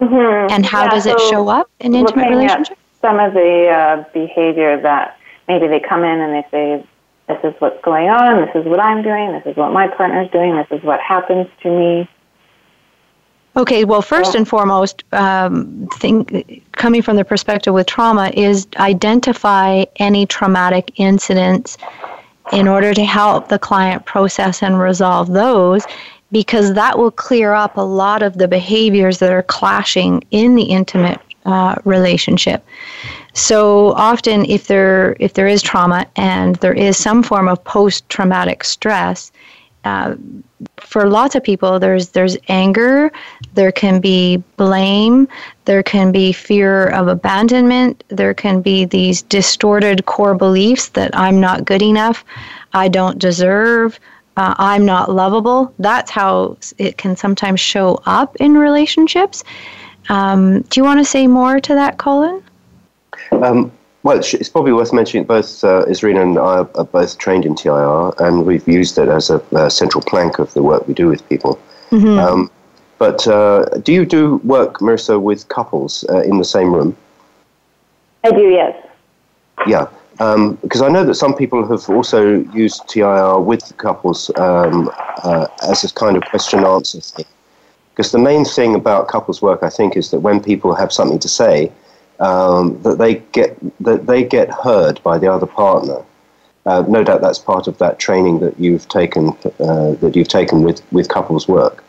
mm-hmm. 0.00 0.52
and 0.52 0.64
how 0.64 0.84
yeah, 0.84 0.90
does 0.90 1.06
it 1.06 1.18
show 1.20 1.48
up 1.48 1.70
in 1.80 1.94
intimate 1.94 2.30
relationships? 2.30 2.80
Some 3.00 3.20
of 3.20 3.32
the 3.34 3.68
uh, 3.68 4.04
behavior 4.12 4.80
that 4.80 5.18
maybe 5.46 5.68
they 5.68 5.80
come 5.80 6.02
in 6.04 6.20
and 6.20 6.34
they 6.34 6.46
say, 6.50 6.86
"This 7.28 7.38
is 7.44 7.54
what's 7.60 7.80
going 7.82 8.08
on. 8.08 8.46
This 8.46 8.54
is 8.54 8.64
what 8.66 8.80
I'm 8.80 9.02
doing. 9.02 9.32
This 9.32 9.46
is 9.46 9.56
what 9.56 9.72
my 9.72 9.88
partner's 9.88 10.30
doing. 10.30 10.56
This 10.56 10.78
is 10.78 10.84
what 10.84 11.00
happens 11.00 11.46
to 11.62 11.70
me." 11.70 12.08
Okay, 13.56 13.84
well, 13.84 14.02
first 14.02 14.36
and 14.36 14.46
foremost, 14.46 15.02
um, 15.12 15.88
think, 15.94 16.62
coming 16.72 17.02
from 17.02 17.16
the 17.16 17.24
perspective 17.24 17.74
with 17.74 17.86
trauma 17.86 18.30
is 18.34 18.68
identify 18.76 19.84
any 19.96 20.26
traumatic 20.26 20.92
incidents 20.96 21.76
in 22.52 22.68
order 22.68 22.94
to 22.94 23.04
help 23.04 23.48
the 23.48 23.58
client 23.58 24.04
process 24.06 24.62
and 24.62 24.78
resolve 24.78 25.32
those 25.32 25.84
because 26.30 26.74
that 26.74 26.98
will 26.98 27.10
clear 27.10 27.52
up 27.52 27.76
a 27.76 27.82
lot 27.82 28.22
of 28.22 28.38
the 28.38 28.48
behaviors 28.48 29.18
that 29.18 29.32
are 29.32 29.42
clashing 29.42 30.22
in 30.30 30.54
the 30.54 30.64
intimate 30.64 31.20
uh, 31.46 31.76
relationship. 31.84 32.64
So 33.32 33.92
often, 33.92 34.44
if 34.44 34.66
there 34.66 35.16
if 35.20 35.34
there 35.34 35.46
is 35.46 35.62
trauma 35.62 36.06
and 36.16 36.56
there 36.56 36.74
is 36.74 36.96
some 36.96 37.22
form 37.22 37.48
of 37.48 37.62
post 37.64 38.08
traumatic 38.08 38.64
stress, 38.64 39.30
uh, 39.84 40.16
for 40.76 41.08
lots 41.08 41.34
of 41.34 41.44
people, 41.44 41.78
there's 41.78 42.08
there's 42.08 42.36
anger, 42.48 43.12
there 43.54 43.72
can 43.72 44.00
be 44.00 44.38
blame, 44.56 45.28
there 45.66 45.82
can 45.82 46.10
be 46.10 46.32
fear 46.32 46.88
of 46.88 47.06
abandonment, 47.08 48.02
there 48.08 48.34
can 48.34 48.60
be 48.60 48.84
these 48.84 49.22
distorted 49.22 50.04
core 50.06 50.34
beliefs 50.34 50.88
that 50.88 51.16
I'm 51.16 51.40
not 51.40 51.64
good 51.64 51.82
enough, 51.82 52.24
I 52.72 52.88
don't 52.88 53.18
deserve, 53.18 54.00
uh, 54.38 54.54
I'm 54.56 54.86
not 54.86 55.10
lovable. 55.10 55.74
That's 55.80 56.12
how 56.12 56.56
it 56.78 56.96
can 56.96 57.16
sometimes 57.16 57.58
show 57.58 58.00
up 58.06 58.36
in 58.36 58.56
relationships. 58.56 59.42
Um, 60.08 60.60
do 60.62 60.80
you 60.80 60.84
want 60.84 61.00
to 61.00 61.04
say 61.04 61.26
more 61.26 61.58
to 61.58 61.74
that, 61.74 61.98
Colin? 61.98 62.42
Um, 63.32 63.72
well, 64.04 64.18
it's 64.18 64.48
probably 64.48 64.72
worth 64.72 64.92
mentioning 64.92 65.26
both 65.26 65.64
uh, 65.64 65.84
Esrina 65.86 66.22
and 66.22 66.38
I 66.38 66.58
are 66.80 66.84
both 66.84 67.18
trained 67.18 67.44
in 67.46 67.56
TIR, 67.56 68.12
and 68.20 68.46
we've 68.46 68.66
used 68.68 68.96
it 68.96 69.08
as 69.08 69.28
a, 69.28 69.42
a 69.50 69.68
central 69.68 70.02
plank 70.02 70.38
of 70.38 70.54
the 70.54 70.62
work 70.62 70.86
we 70.86 70.94
do 70.94 71.08
with 71.08 71.28
people. 71.28 71.60
Mm-hmm. 71.90 72.18
Um, 72.18 72.50
but 72.98 73.26
uh, 73.26 73.64
do 73.82 73.92
you 73.92 74.06
do 74.06 74.36
work, 74.44 74.78
Marissa, 74.78 75.20
with 75.20 75.48
couples 75.48 76.04
uh, 76.10 76.20
in 76.20 76.38
the 76.38 76.44
same 76.44 76.72
room? 76.72 76.96
I 78.22 78.30
do, 78.30 78.48
yes. 78.48 78.86
Yeah, 79.66 79.88
because 80.18 80.82
um, 80.82 80.84
I 80.84 80.88
know 80.88 81.04
that 81.04 81.14
some 81.14 81.34
people 81.34 81.64
have 81.68 81.88
also 81.88 82.40
used 82.52 82.88
TIR 82.88 83.38
with 83.38 83.76
couples 83.76 84.30
um, 84.36 84.90
uh, 85.22 85.46
as 85.62 85.84
a 85.84 85.94
kind 85.94 86.16
of 86.16 86.24
question 86.24 86.64
answer 86.64 87.00
thing. 87.00 87.24
Because 87.90 88.10
the 88.10 88.18
main 88.18 88.44
thing 88.44 88.74
about 88.74 89.06
couples 89.06 89.40
work, 89.40 89.62
I 89.62 89.70
think, 89.70 89.96
is 89.96 90.10
that 90.10 90.20
when 90.20 90.42
people 90.42 90.74
have 90.74 90.92
something 90.92 91.20
to 91.20 91.28
say, 91.28 91.70
um, 92.20 92.82
that 92.82 92.98
they 92.98 93.16
get 93.32 93.56
that 93.80 94.06
they 94.06 94.24
get 94.24 94.50
heard 94.50 95.00
by 95.04 95.18
the 95.18 95.32
other 95.32 95.46
partner. 95.46 96.02
Uh, 96.66 96.84
no 96.88 97.02
doubt 97.04 97.20
that's 97.20 97.38
part 97.38 97.66
of 97.66 97.78
that 97.78 97.98
training 97.98 98.40
that 98.40 98.58
you've 98.58 98.88
taken 98.88 99.28
uh, 99.60 99.92
that 100.00 100.16
you've 100.16 100.28
taken 100.28 100.62
with, 100.62 100.82
with 100.92 101.08
couples 101.08 101.46
work. 101.48 101.84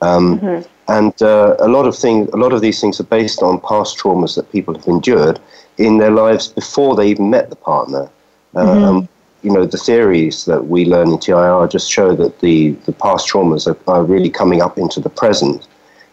Um, 0.00 0.38
mm-hmm. 0.38 0.68
And 0.90 1.22
uh, 1.22 1.56
a 1.58 1.68
lot 1.68 1.86
of 1.86 1.96
things, 1.96 2.30
a 2.32 2.36
lot 2.36 2.52
of 2.52 2.60
these 2.60 2.80
things 2.80 2.98
are 3.00 3.04
based 3.04 3.42
on 3.42 3.60
past 3.60 3.98
traumas 3.98 4.36
that 4.36 4.50
people 4.52 4.74
have 4.74 4.86
endured 4.86 5.38
in 5.76 5.98
their 5.98 6.10
lives 6.10 6.48
before 6.48 6.96
they 6.96 7.08
even 7.08 7.30
met 7.30 7.50
the 7.50 7.56
partner. 7.56 8.08
Uh, 8.54 8.64
mm-hmm. 8.64 8.84
Um, 8.84 9.08
you 9.42 9.52
know, 9.52 9.66
the 9.66 9.76
theories 9.78 10.46
that 10.46 10.66
we 10.66 10.84
learn 10.84 11.10
in 11.10 11.18
TIR 11.18 11.68
just 11.68 11.90
show 11.90 12.16
that 12.16 12.40
the, 12.40 12.70
the 12.86 12.92
past 12.92 13.28
traumas 13.28 13.66
are, 13.66 13.78
are 13.92 14.02
really 14.02 14.30
coming 14.30 14.62
up 14.62 14.78
into 14.78 14.98
the 14.98 15.10
present 15.10 15.68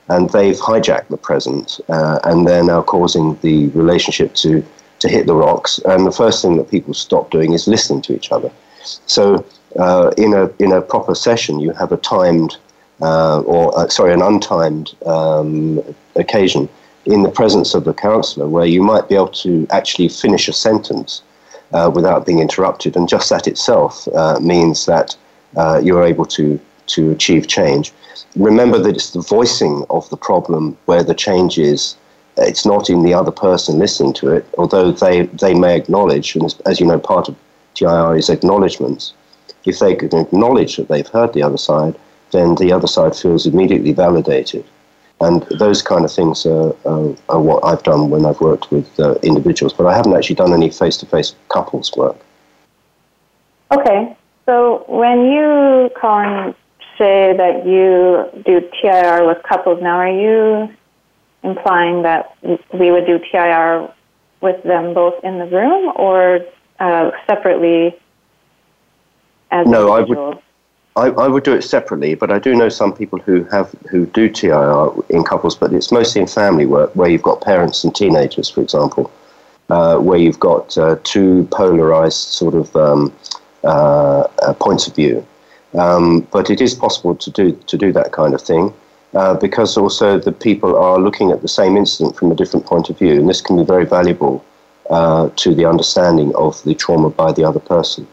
and 0.09 0.29
they've 0.29 0.57
hijacked 0.57 1.07
the 1.07 1.17
present, 1.17 1.79
uh, 1.89 2.19
and 2.23 2.47
they're 2.47 2.63
now 2.63 2.81
causing 2.81 3.37
the 3.41 3.67
relationship 3.69 4.33
to 4.35 4.63
to 4.99 5.09
hit 5.09 5.27
the 5.27 5.35
rocks. 5.35 5.79
And 5.85 6.05
the 6.05 6.11
first 6.11 6.41
thing 6.41 6.55
that 6.57 6.69
people 6.69 6.93
stop 6.93 7.31
doing 7.31 7.53
is 7.53 7.67
listening 7.67 8.01
to 8.03 8.15
each 8.15 8.31
other. 8.31 8.51
So, 8.83 9.45
uh, 9.77 10.11
in 10.17 10.33
a 10.33 10.49
in 10.59 10.71
a 10.71 10.81
proper 10.81 11.15
session, 11.15 11.59
you 11.59 11.71
have 11.71 11.91
a 11.91 11.97
timed 11.97 12.57
uh, 13.01 13.41
or 13.41 13.77
uh, 13.77 13.87
sorry, 13.87 14.13
an 14.13 14.21
untimed 14.21 14.95
um, 15.07 15.83
occasion 16.15 16.69
in 17.05 17.23
the 17.23 17.29
presence 17.29 17.75
of 17.75 17.83
the 17.83 17.93
counselor, 17.93 18.47
where 18.47 18.65
you 18.65 18.81
might 18.81 19.07
be 19.07 19.15
able 19.15 19.27
to 19.27 19.67
actually 19.69 20.09
finish 20.09 20.47
a 20.47 20.53
sentence 20.53 21.21
uh, 21.73 21.91
without 21.93 22.25
being 22.25 22.39
interrupted, 22.39 22.95
and 22.95 23.07
just 23.07 23.29
that 23.29 23.47
itself 23.47 24.07
uh, 24.09 24.39
means 24.39 24.85
that 24.85 25.15
you're 25.83 26.03
able 26.03 26.25
to 26.25 26.59
to 26.87 27.11
achieve 27.11 27.47
change 27.47 27.91
remember 28.35 28.77
that 28.79 28.95
it's 28.95 29.11
the 29.11 29.21
voicing 29.21 29.85
of 29.89 30.09
the 30.09 30.17
problem 30.17 30.77
where 30.85 31.03
the 31.03 31.13
change 31.13 31.57
is. 31.57 31.95
It's 32.37 32.65
not 32.65 32.89
in 32.89 33.03
the 33.03 33.13
other 33.13 33.31
person 33.31 33.79
listening 33.79 34.13
to 34.13 34.33
it, 34.33 34.45
although 34.57 34.91
they, 34.91 35.23
they 35.27 35.53
may 35.53 35.77
acknowledge, 35.77 36.35
and 36.35 36.45
as, 36.45 36.59
as 36.65 36.79
you 36.79 36.85
know, 36.85 36.99
part 36.99 37.29
of 37.29 37.35
TIR 37.75 38.17
is 38.17 38.29
acknowledgements. 38.29 39.13
If 39.65 39.79
they 39.79 39.95
can 39.95 40.17
acknowledge 40.17 40.75
that 40.75 40.89
they've 40.89 41.07
heard 41.07 41.33
the 41.33 41.43
other 41.43 41.57
side, 41.57 41.95
then 42.31 42.55
the 42.55 42.71
other 42.71 42.87
side 42.87 43.15
feels 43.15 43.45
immediately 43.45 43.93
validated. 43.93 44.65
And 45.21 45.43
those 45.59 45.81
kind 45.81 46.03
of 46.03 46.11
things 46.11 46.45
are, 46.45 46.75
are, 46.85 47.15
are 47.29 47.41
what 47.41 47.63
I've 47.63 47.83
done 47.83 48.09
when 48.09 48.25
I've 48.25 48.41
worked 48.41 48.71
with 48.71 48.99
uh, 48.99 49.15
individuals, 49.23 49.73
but 49.73 49.85
I 49.85 49.95
haven't 49.95 50.13
actually 50.13 50.35
done 50.35 50.53
any 50.53 50.69
face 50.69 50.97
to 50.97 51.05
face 51.05 51.35
couples 51.49 51.95
work. 51.95 52.17
Okay. 53.71 54.15
So 54.45 54.83
when 54.87 55.31
you, 55.31 55.89
Colin, 55.99 56.53
say 56.97 57.33
that 57.35 57.65
you 57.65 58.29
do 58.43 58.61
TIR 58.81 59.25
with 59.25 59.41
couples. 59.43 59.81
Now, 59.81 59.97
are 59.97 60.09
you 60.09 60.69
implying 61.43 62.01
that 62.03 62.35
we 62.73 62.91
would 62.91 63.05
do 63.05 63.19
TIR 63.19 63.91
with 64.41 64.61
them 64.63 64.93
both 64.93 65.23
in 65.23 65.39
the 65.39 65.45
room 65.45 65.93
or 65.95 66.41
uh, 66.79 67.11
separately 67.27 67.97
as 69.51 69.67
no, 69.67 69.91
I 69.91 70.01
would. 70.01 70.39
I, 70.97 71.07
I, 71.07 71.27
would 71.27 71.43
do 71.43 71.53
it 71.53 71.63
separately, 71.63 72.15
but 72.15 72.31
I 72.31 72.39
do 72.39 72.55
know 72.55 72.69
some 72.69 72.93
people 72.93 73.19
who 73.19 73.43
have 73.45 73.69
who 73.89 74.05
do 74.05 74.29
TIR 74.29 74.91
in 75.09 75.25
couples, 75.25 75.53
but 75.53 75.73
it's 75.73 75.91
mostly 75.91 76.21
in 76.21 76.27
family 76.27 76.65
work 76.65 76.95
where 76.95 77.09
you've 77.09 77.21
got 77.21 77.41
parents 77.41 77.83
and 77.83 77.93
teenagers, 77.93 78.49
for 78.49 78.61
example, 78.61 79.11
uh, 79.69 79.97
where 79.97 80.17
you've 80.17 80.39
got 80.39 80.77
uh, 80.77 80.95
two 81.03 81.49
polarized 81.51 82.17
sort 82.17 82.55
of 82.55 82.73
um, 82.77 83.13
uh, 83.65 84.27
uh 84.41 84.53
points 84.53 84.87
of 84.87 84.95
view. 84.95 85.25
Um, 85.73 86.21
but 86.31 86.49
it 86.49 86.61
is 86.61 86.73
possible 86.73 87.13
to 87.15 87.29
do 87.29 87.51
to 87.51 87.77
do 87.77 87.91
that 87.91 88.13
kind 88.13 88.33
of 88.33 88.41
thing 88.41 88.73
uh, 89.15 89.33
because 89.33 89.75
also 89.75 90.17
the 90.17 90.31
people 90.31 90.77
are 90.77 90.97
looking 90.97 91.31
at 91.31 91.41
the 91.41 91.49
same 91.49 91.75
incident 91.75 92.15
from 92.15 92.31
a 92.31 92.35
different 92.35 92.65
point 92.65 92.89
of 92.89 92.97
view, 92.97 93.19
and 93.19 93.27
this 93.27 93.41
can 93.41 93.57
be 93.57 93.65
very 93.65 93.85
valuable 93.85 94.45
uh, 94.89 95.29
to 95.35 95.53
the 95.53 95.65
understanding 95.65 96.33
of 96.35 96.63
the 96.63 96.73
trauma 96.73 97.09
by 97.09 97.33
the 97.33 97.43
other 97.43 97.59
person. 97.59 98.07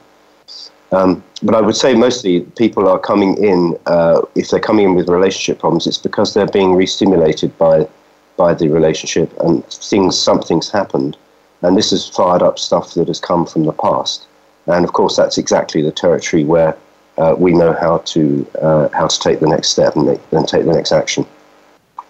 Um, 0.93 1.25
but 1.43 1.55
I 1.55 1.61
would 1.61 1.75
say 1.75 1.95
mostly 1.95 2.43
people 2.57 2.87
are 2.87 2.99
coming 2.99 3.43
in 3.43 3.79
uh, 3.87 4.21
if 4.35 4.51
they're 4.51 4.61
coming 4.61 4.85
in 4.85 4.95
with 4.95 5.09
relationship 5.09 5.59
problems, 5.59 5.87
it's 5.87 5.99
because 5.99 6.35
they're 6.35 6.47
being 6.47 6.75
re-stimulated 6.75 7.57
by 7.59 7.89
by 8.37 8.55
the 8.55 8.69
relationship 8.69 9.31
and 9.41 9.65
things 9.67 10.19
something's 10.19 10.71
happened, 10.71 11.17
and 11.63 11.77
this 11.77 11.91
has 11.91 12.09
fired 12.09 12.43
up 12.43 12.59
stuff 12.59 12.95
that 12.95 13.09
has 13.09 13.21
come 13.21 13.47
from 13.47 13.65
the 13.65 13.73
past. 13.73 14.27
And 14.67 14.85
of 14.85 14.93
course, 14.93 15.17
that's 15.17 15.39
exactly 15.39 15.83
the 15.83 15.91
territory 15.91 16.45
where 16.45 16.77
uh, 17.19 17.35
we 17.37 17.53
know 17.53 17.73
how 17.73 17.99
to 17.99 18.47
uh, 18.61 18.89
how 18.93 19.07
to 19.07 19.19
take 19.19 19.41
the 19.41 19.49
next 19.49 19.69
step 19.69 19.97
and, 19.97 20.19
then 20.31 20.47
take 20.47 20.65
the 20.65 20.73
next 20.73 20.93
action. 20.93 21.27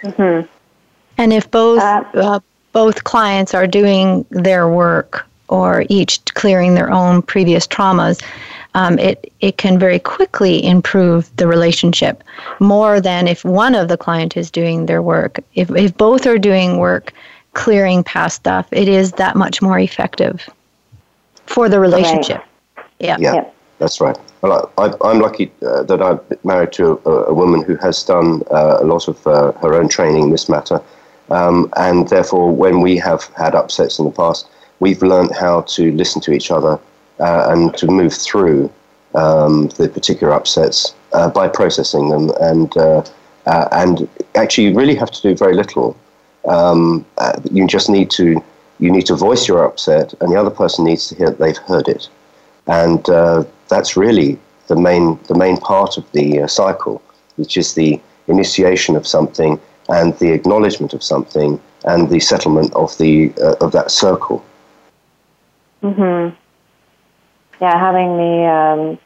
Mm-hmm. 0.02 0.46
And 1.18 1.32
if 1.32 1.50
both 1.50 1.80
uh, 1.80 2.04
uh, 2.14 2.40
both 2.72 3.04
clients 3.04 3.54
are 3.54 3.66
doing 3.66 4.24
their 4.30 4.68
work 4.68 5.26
or 5.48 5.84
each 5.88 6.24
clearing 6.34 6.74
their 6.74 6.90
own 6.90 7.22
previous 7.22 7.66
traumas, 7.66 8.22
um, 8.74 8.98
it 8.98 9.32
it 9.40 9.56
can 9.58 9.78
very 9.78 9.98
quickly 9.98 10.64
improve 10.64 11.34
the 11.36 11.46
relationship 11.46 12.22
more 12.60 13.00
than 13.00 13.28
if 13.28 13.44
one 13.44 13.74
of 13.74 13.88
the 13.88 13.96
client 13.96 14.36
is 14.36 14.50
doing 14.50 14.86
their 14.86 15.02
work. 15.02 15.40
If 15.54 15.70
if 15.70 15.96
both 15.96 16.26
are 16.26 16.38
doing 16.38 16.78
work 16.78 17.12
clearing 17.54 18.02
past 18.02 18.36
stuff, 18.36 18.66
it 18.72 18.88
is 18.88 19.12
that 19.12 19.36
much 19.36 19.60
more 19.60 19.78
effective 19.78 20.48
for 21.46 21.68
the 21.68 21.78
relationship. 21.78 22.38
Right. 22.76 22.86
Yeah. 22.98 23.16
yeah. 23.18 23.50
That's 23.78 24.00
right. 24.00 24.16
Well, 24.42 24.72
I, 24.78 25.10
am 25.10 25.18
lucky 25.18 25.50
uh, 25.66 25.82
that 25.82 26.00
I'm 26.00 26.20
married 26.44 26.72
to 26.74 27.00
a, 27.04 27.10
a 27.24 27.34
woman 27.34 27.62
who 27.62 27.74
has 27.76 28.02
done 28.04 28.42
uh, 28.50 28.78
a 28.80 28.84
lot 28.84 29.08
of 29.08 29.26
uh, 29.26 29.52
her 29.60 29.74
own 29.74 29.88
training 29.88 30.24
in 30.24 30.30
this 30.30 30.48
matter. 30.48 30.80
Um, 31.30 31.72
and 31.76 32.08
therefore, 32.08 32.54
when 32.54 32.80
we 32.80 32.96
have 32.98 33.24
had 33.36 33.54
upsets 33.54 33.98
in 33.98 34.04
the 34.04 34.10
past, 34.12 34.48
we've 34.80 35.02
learned 35.02 35.34
how 35.34 35.62
to 35.62 35.90
listen 35.92 36.20
to 36.22 36.32
each 36.32 36.50
other 36.50 36.78
uh, 37.20 37.48
and 37.50 37.74
to 37.76 37.86
move 37.86 38.14
through 38.14 38.70
um, 39.14 39.68
the 39.78 39.88
particular 39.88 40.32
upsets 40.32 40.94
uh, 41.12 41.28
by 41.28 41.48
processing 41.48 42.08
them 42.10 42.30
and 42.40 42.76
uh, 42.76 43.02
Uh, 43.44 43.66
and 43.72 44.08
actually, 44.34 44.68
you 44.68 44.74
really 44.80 44.94
have 44.94 45.10
to 45.10 45.20
do 45.20 45.34
very 45.34 45.54
little. 45.54 45.96
Um, 46.46 47.04
uh, 47.18 47.32
you 47.50 47.66
just 47.66 47.88
need 47.88 48.08
to 48.10 48.24
you 48.78 48.90
need 48.90 49.06
to 49.06 49.16
voice 49.16 49.48
your 49.48 49.64
upset, 49.64 50.14
and 50.20 50.30
the 50.30 50.38
other 50.40 50.50
person 50.50 50.84
needs 50.84 51.08
to 51.08 51.14
hear 51.16 51.30
that 51.30 51.38
they've 51.38 51.64
heard 51.66 51.88
it. 51.88 52.08
And 52.66 53.04
that's 53.68 53.96
really 53.96 54.38
the 54.68 54.76
main 54.76 55.18
the 55.26 55.34
main 55.34 55.56
part 55.56 55.98
of 55.98 56.04
the 56.12 56.46
cycle, 56.46 57.00
which 57.36 57.56
is 57.56 57.74
the 57.74 58.00
initiation 58.28 58.96
of 58.96 59.06
something 59.06 59.58
and 59.88 60.16
the 60.18 60.32
acknowledgement 60.32 60.94
of 60.94 61.02
something 61.02 61.60
and 61.84 62.08
the 62.08 62.20
settlement 62.20 62.72
of 62.74 62.96
the 62.98 63.32
uh, 63.42 63.56
of 63.64 63.72
that 63.72 63.90
circle. 63.90 64.38
Mhm. 65.82 66.32
Yeah, 67.62 67.78
having 67.78 68.16
the 68.16 68.44
um, 68.44 68.98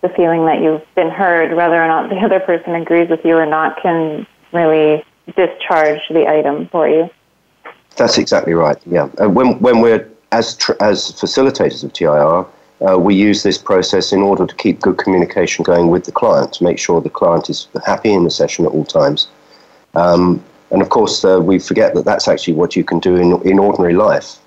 the 0.00 0.08
feeling 0.16 0.46
that 0.46 0.62
you've 0.62 0.82
been 0.94 1.10
heard, 1.10 1.54
whether 1.54 1.74
or 1.74 1.86
not 1.86 2.08
the 2.08 2.16
other 2.24 2.40
person 2.40 2.74
agrees 2.74 3.10
with 3.10 3.22
you 3.26 3.36
or 3.36 3.44
not, 3.44 3.80
can 3.82 4.26
really 4.54 5.04
discharge 5.36 6.00
the 6.08 6.26
item 6.26 6.66
for 6.68 6.88
you. 6.88 7.10
That's 7.96 8.16
exactly 8.16 8.54
right. 8.54 8.78
Yeah, 8.86 9.10
uh, 9.20 9.28
when 9.28 9.58
when 9.60 9.82
we're 9.82 10.10
as 10.32 10.56
tr- 10.56 10.80
as 10.80 11.12
facilitators 11.12 11.84
of 11.84 11.92
TIR, 11.92 12.46
uh, 12.88 12.98
we 12.98 13.14
use 13.14 13.42
this 13.42 13.58
process 13.58 14.12
in 14.12 14.20
order 14.20 14.46
to 14.46 14.54
keep 14.54 14.80
good 14.80 14.96
communication 14.96 15.62
going 15.62 15.88
with 15.88 16.06
the 16.06 16.12
client 16.12 16.54
to 16.54 16.64
make 16.64 16.78
sure 16.78 17.02
the 17.02 17.10
client 17.10 17.50
is 17.50 17.68
happy 17.84 18.14
in 18.14 18.24
the 18.24 18.30
session 18.30 18.64
at 18.64 18.72
all 18.72 18.86
times. 18.86 19.28
Um, 19.94 20.42
and 20.70 20.80
of 20.80 20.88
course, 20.88 21.22
uh, 21.22 21.38
we 21.38 21.58
forget 21.58 21.94
that 21.94 22.06
that's 22.06 22.28
actually 22.28 22.54
what 22.54 22.76
you 22.76 22.82
can 22.82 22.98
do 22.98 23.16
in, 23.16 23.42
in 23.42 23.58
ordinary 23.58 23.92
life. 23.92 24.38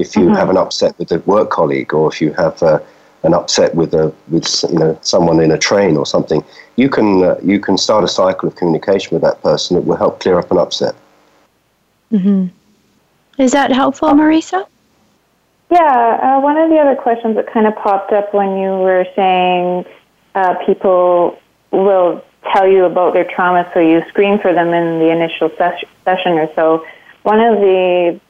If 0.00 0.16
you 0.16 0.26
mm-hmm. 0.26 0.34
have 0.34 0.50
an 0.50 0.56
upset 0.56 0.98
with 0.98 1.12
a 1.12 1.18
work 1.20 1.50
colleague, 1.50 1.92
or 1.92 2.12
if 2.12 2.20
you 2.20 2.32
have 2.34 2.62
uh, 2.62 2.80
an 3.22 3.34
upset 3.34 3.74
with 3.74 3.92
a 3.94 4.12
with 4.28 4.46
you 4.70 4.78
know 4.78 4.98
someone 5.02 5.40
in 5.40 5.50
a 5.50 5.58
train 5.58 5.96
or 5.96 6.06
something, 6.06 6.42
you 6.76 6.88
can 6.88 7.22
uh, 7.22 7.36
you 7.42 7.60
can 7.60 7.76
start 7.76 8.02
a 8.04 8.08
cycle 8.08 8.48
of 8.48 8.56
communication 8.56 9.14
with 9.14 9.22
that 9.22 9.42
person 9.42 9.76
that 9.76 9.82
will 9.82 9.96
help 9.96 10.20
clear 10.20 10.38
up 10.38 10.50
an 10.50 10.58
upset. 10.58 10.94
Mm-hmm. 12.12 12.46
Is 13.38 13.52
that 13.52 13.72
helpful, 13.72 14.08
Marisa? 14.10 14.66
Yeah, 15.70 16.36
uh, 16.38 16.40
one 16.40 16.56
of 16.56 16.68
the 16.68 16.78
other 16.78 16.96
questions 16.96 17.36
that 17.36 17.46
kind 17.52 17.66
of 17.66 17.76
popped 17.76 18.12
up 18.12 18.34
when 18.34 18.58
you 18.58 18.70
were 18.70 19.06
saying 19.14 19.84
uh, 20.34 20.54
people 20.66 21.38
will 21.70 22.24
tell 22.52 22.66
you 22.66 22.84
about 22.84 23.12
their 23.12 23.24
trauma, 23.24 23.70
so 23.72 23.78
you 23.80 24.02
screen 24.08 24.40
for 24.40 24.52
them 24.52 24.68
in 24.72 24.98
the 24.98 25.10
initial 25.10 25.50
ses- 25.56 25.84
session 26.04 26.32
or 26.32 26.48
so. 26.54 26.84
One 27.22 27.40
of 27.40 27.60
the 27.60 28.20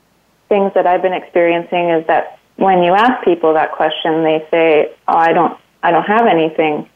things 0.51 0.73
that 0.75 0.87
I've 0.87 1.01
been 1.01 1.15
experiencing 1.15 1.89
is 1.89 2.07
that 2.09 2.39
when 2.57 2.83
you 2.83 2.93
ask 2.93 3.25
people 3.25 3.55
that 3.55 3.73
question, 3.73 4.23
they 4.23 4.47
say, 4.51 4.93
"Oh, 5.09 5.17
I 5.17 5.33
don't, 5.33 5.57
I 5.83 5.91
don't 5.91 6.05
have 6.05 6.27
anything," 6.27 6.87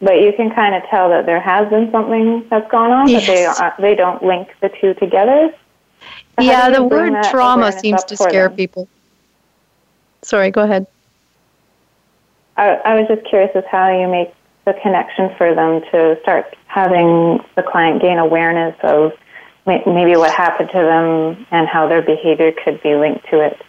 but 0.00 0.22
you 0.22 0.32
can 0.32 0.50
kind 0.54 0.74
of 0.74 0.82
tell 0.88 1.10
that 1.10 1.26
there 1.26 1.40
has 1.40 1.68
been 1.68 1.90
something 1.90 2.46
that's 2.48 2.70
gone 2.70 2.90
on, 2.90 3.08
yes. 3.08 3.26
but 3.26 3.34
they 3.34 3.44
are, 3.44 3.74
they 3.78 3.94
don't 3.94 4.22
link 4.22 4.48
the 4.62 4.70
two 4.80 4.94
together. 4.94 5.52
So 6.38 6.44
yeah, 6.46 6.70
the 6.70 6.82
word 6.82 7.12
trauma 7.24 7.70
seems 7.72 8.02
to 8.04 8.16
scare 8.16 8.48
them? 8.48 8.56
people. 8.56 8.88
Sorry, 10.22 10.50
go 10.50 10.62
ahead. 10.62 10.86
I, 12.56 12.76
I 12.84 12.94
was 12.94 13.08
just 13.08 13.28
curious 13.28 13.50
as 13.54 13.64
how 13.70 13.90
you 13.90 14.08
make 14.08 14.32
the 14.64 14.74
connection 14.82 15.34
for 15.36 15.54
them 15.54 15.82
to 15.90 16.18
start 16.22 16.56
having 16.66 17.40
the 17.56 17.62
client 17.62 18.00
gain 18.00 18.18
awareness 18.18 18.76
of 18.82 19.12
maybe 19.66 20.16
what 20.16 20.32
happened 20.32 20.70
to 20.70 20.78
them 20.78 21.46
and 21.50 21.68
how 21.68 21.88
their 21.88 22.02
behavior 22.02 22.52
could 22.64 22.82
be 22.82 22.94
linked 22.94 23.28
to 23.30 23.40
it. 23.40 23.60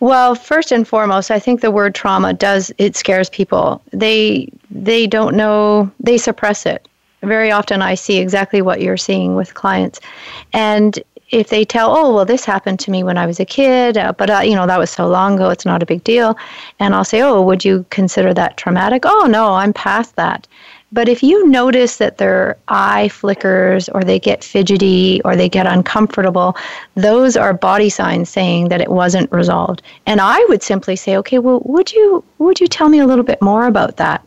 Well, 0.00 0.34
first 0.34 0.72
and 0.72 0.86
foremost, 0.86 1.30
I 1.30 1.38
think 1.38 1.60
the 1.60 1.70
word 1.70 1.94
trauma 1.94 2.34
does 2.34 2.70
it 2.76 2.96
scares 2.96 3.30
people. 3.30 3.82
They 3.92 4.50
they 4.70 5.06
don't 5.06 5.36
know, 5.36 5.90
they 6.00 6.18
suppress 6.18 6.66
it. 6.66 6.86
Very 7.22 7.50
often 7.50 7.80
I 7.80 7.94
see 7.94 8.18
exactly 8.18 8.60
what 8.60 8.82
you're 8.82 8.98
seeing 8.98 9.36
with 9.36 9.54
clients. 9.54 10.00
And 10.52 11.02
if 11.30 11.48
they 11.48 11.64
tell, 11.64 11.96
oh, 11.96 12.14
well, 12.14 12.24
this 12.24 12.44
happened 12.44 12.78
to 12.80 12.90
me 12.90 13.02
when 13.02 13.18
I 13.18 13.26
was 13.26 13.40
a 13.40 13.44
kid, 13.44 13.96
uh, 13.96 14.12
but, 14.12 14.30
uh, 14.30 14.40
you 14.44 14.54
know, 14.54 14.66
that 14.66 14.78
was 14.78 14.90
so 14.90 15.08
long 15.08 15.34
ago, 15.34 15.50
it's 15.50 15.66
not 15.66 15.82
a 15.82 15.86
big 15.86 16.04
deal. 16.04 16.36
And 16.78 16.94
I'll 16.94 17.04
say, 17.04 17.20
oh, 17.22 17.42
would 17.42 17.64
you 17.64 17.84
consider 17.90 18.32
that 18.34 18.56
traumatic? 18.56 19.02
Oh, 19.04 19.26
no, 19.28 19.54
I'm 19.54 19.72
past 19.72 20.14
that. 20.16 20.46
But 20.92 21.08
if 21.08 21.22
you 21.22 21.48
notice 21.48 21.96
that 21.96 22.18
their 22.18 22.56
eye 22.68 23.08
flickers 23.08 23.88
or 23.88 24.04
they 24.04 24.20
get 24.20 24.44
fidgety 24.44 25.20
or 25.24 25.34
they 25.34 25.48
get 25.48 25.66
uncomfortable, 25.66 26.56
those 26.94 27.36
are 27.36 27.52
body 27.52 27.90
signs 27.90 28.28
saying 28.28 28.68
that 28.68 28.80
it 28.80 28.90
wasn't 28.90 29.30
resolved. 29.32 29.82
And 30.06 30.20
I 30.20 30.44
would 30.48 30.62
simply 30.62 30.94
say, 30.94 31.16
okay, 31.16 31.38
well, 31.38 31.60
would 31.64 31.92
you 31.92 32.22
would 32.38 32.60
you 32.60 32.68
tell 32.68 32.88
me 32.88 33.00
a 33.00 33.06
little 33.06 33.24
bit 33.24 33.42
more 33.42 33.66
about 33.66 33.96
that? 33.96 34.24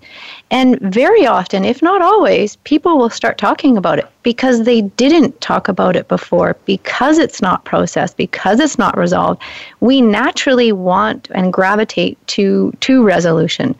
And 0.51 0.79
very 0.81 1.25
often, 1.25 1.63
if 1.63 1.81
not 1.81 2.01
always, 2.01 2.55
people 2.57 2.97
will 2.97 3.09
start 3.09 3.37
talking 3.37 3.77
about 3.77 3.99
it 3.99 4.07
because 4.23 4.63
they 4.63 4.81
didn't 4.81 5.39
talk 5.41 5.67
about 5.67 5.95
it 5.95 6.07
before, 6.07 6.57
because 6.65 7.19
it's 7.19 7.41
not 7.41 7.65
processed, 7.65 8.17
because 8.17 8.59
it's 8.59 8.77
not 8.77 8.97
resolved. 8.97 9.41
We 9.79 10.01
naturally 10.01 10.71
want 10.71 11.29
and 11.31 11.53
gravitate 11.53 12.17
to 12.27 12.73
to 12.81 13.03
resolution. 13.03 13.75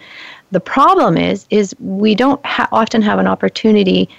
The 0.51 0.59
problem 0.59 1.17
is, 1.17 1.45
is 1.49 1.75
we 1.79 2.15
don't 2.15 2.43
ha- 2.45 2.69
often 2.71 3.01
have 3.01 3.19
an 3.19 3.27
opportunity 3.27 4.09